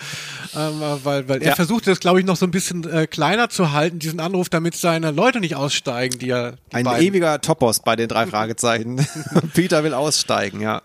Ähm, 0.54 0.80
äh, 0.80 1.04
weil 1.04 1.28
weil 1.28 1.42
er 1.42 1.48
Ja. 1.48 1.54
versucht 1.56 1.88
das, 1.88 1.98
glaube 1.98 2.20
ich, 2.20 2.24
noch 2.24 2.36
so 2.36 2.46
ein 2.46 2.52
bisschen 2.52 2.88
äh, 2.88 3.08
kleiner 3.08 3.48
zu 3.50 3.72
halten, 3.72 3.98
diesen 3.98 4.20
Anruf, 4.20 4.48
damit 4.48 4.76
seine 4.76 5.10
Leute 5.10 5.40
nicht 5.40 5.56
aussteigen, 5.56 6.20
die 6.20 6.26
ja 6.28 6.52
die 6.52 6.56
Ein 6.72 6.84
beiden- 6.84 7.04
ewiger 7.04 7.40
Topos 7.40 7.80
bei 7.80 7.96
den 7.96 8.08
drei 8.08 8.28
Fragezeichen. 8.28 9.04
Peter 9.54 9.82
will 9.82 9.92
aussteigen, 9.92 10.60
ja. 10.60 10.82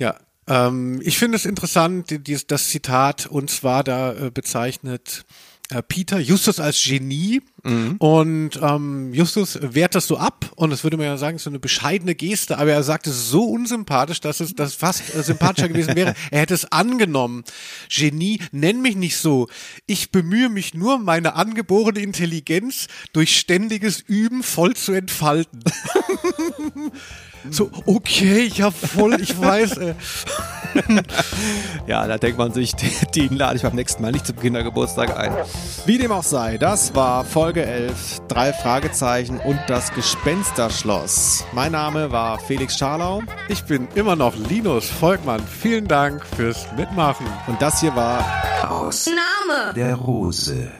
Ja, 0.00 0.16
ähm, 0.50 1.00
ich 1.02 1.16
finde 1.16 1.36
es 1.36 1.46
interessant, 1.46 2.10
die, 2.10 2.18
die, 2.18 2.36
das 2.46 2.68
Zitat, 2.68 3.26
und 3.26 3.50
zwar 3.50 3.84
da 3.84 4.12
äh, 4.12 4.30
bezeichnet 4.30 5.24
äh, 5.70 5.80
Peter 5.80 6.18
Justus 6.18 6.58
als 6.58 6.82
Genie 6.82 7.40
und 7.62 8.50
ähm, 8.62 9.12
Justus 9.12 9.58
wehrt 9.60 9.94
das 9.94 10.06
so 10.06 10.16
ab 10.16 10.50
und 10.56 10.70
das 10.70 10.82
würde 10.82 10.96
man 10.96 11.06
ja 11.06 11.16
sagen, 11.16 11.36
ist 11.36 11.44
so 11.44 11.50
eine 11.50 11.58
bescheidene 11.58 12.14
Geste, 12.14 12.58
aber 12.58 12.72
er 12.72 12.82
sagt 12.82 13.06
es 13.06 13.28
so 13.28 13.44
unsympathisch, 13.44 14.20
dass 14.20 14.40
es 14.40 14.54
das 14.54 14.74
fast 14.74 15.14
äh, 15.14 15.22
sympathischer 15.22 15.68
gewesen 15.68 15.94
wäre. 15.96 16.14
Er 16.30 16.40
hätte 16.40 16.54
es 16.54 16.70
angenommen. 16.70 17.44
Genie, 17.88 18.40
nenn 18.52 18.82
mich 18.82 18.96
nicht 18.96 19.16
so. 19.16 19.48
Ich 19.86 20.10
bemühe 20.10 20.48
mich 20.48 20.74
nur, 20.74 20.98
meine 20.98 21.34
angeborene 21.34 22.00
Intelligenz 22.00 22.86
durch 23.12 23.36
ständiges 23.36 24.00
Üben 24.00 24.42
voll 24.42 24.74
zu 24.74 24.92
entfalten. 24.92 25.62
so, 27.50 27.70
okay, 27.86 28.50
ja 28.54 28.70
voll, 28.70 29.20
ich 29.20 29.38
weiß. 29.38 29.78
Äh, 29.78 29.94
Ja, 31.86 32.06
da 32.06 32.18
denkt 32.18 32.38
man 32.38 32.52
sich, 32.52 32.74
den 33.14 33.36
lade 33.36 33.56
ich 33.56 33.62
beim 33.62 33.74
nächsten 33.74 34.02
Mal 34.02 34.12
nicht 34.12 34.26
zum 34.26 34.38
Kindergeburtstag 34.38 35.16
ein. 35.16 35.32
Wie 35.86 35.98
dem 35.98 36.12
auch 36.12 36.22
sei, 36.22 36.58
das 36.58 36.94
war 36.94 37.24
Folge 37.24 37.49
11, 37.58 38.20
drei 38.28 38.52
Fragezeichen 38.52 39.38
und 39.40 39.58
das 39.66 39.92
Gespensterschloss. 39.92 41.44
Mein 41.52 41.72
Name 41.72 42.12
war 42.12 42.38
Felix 42.38 42.78
Scharlau 42.78 43.22
Ich 43.48 43.64
bin 43.64 43.88
immer 43.94 44.14
noch 44.16 44.36
Linus 44.36 44.88
Volkmann. 44.88 45.42
Vielen 45.46 45.88
Dank 45.88 46.24
fürs 46.24 46.66
Mitmachen. 46.76 47.26
und 47.46 47.60
das 47.60 47.80
hier 47.80 47.94
war 47.96 48.24
Aus 48.68 49.06
Name! 49.06 49.74
der 49.74 49.94
Rose. 49.96 50.70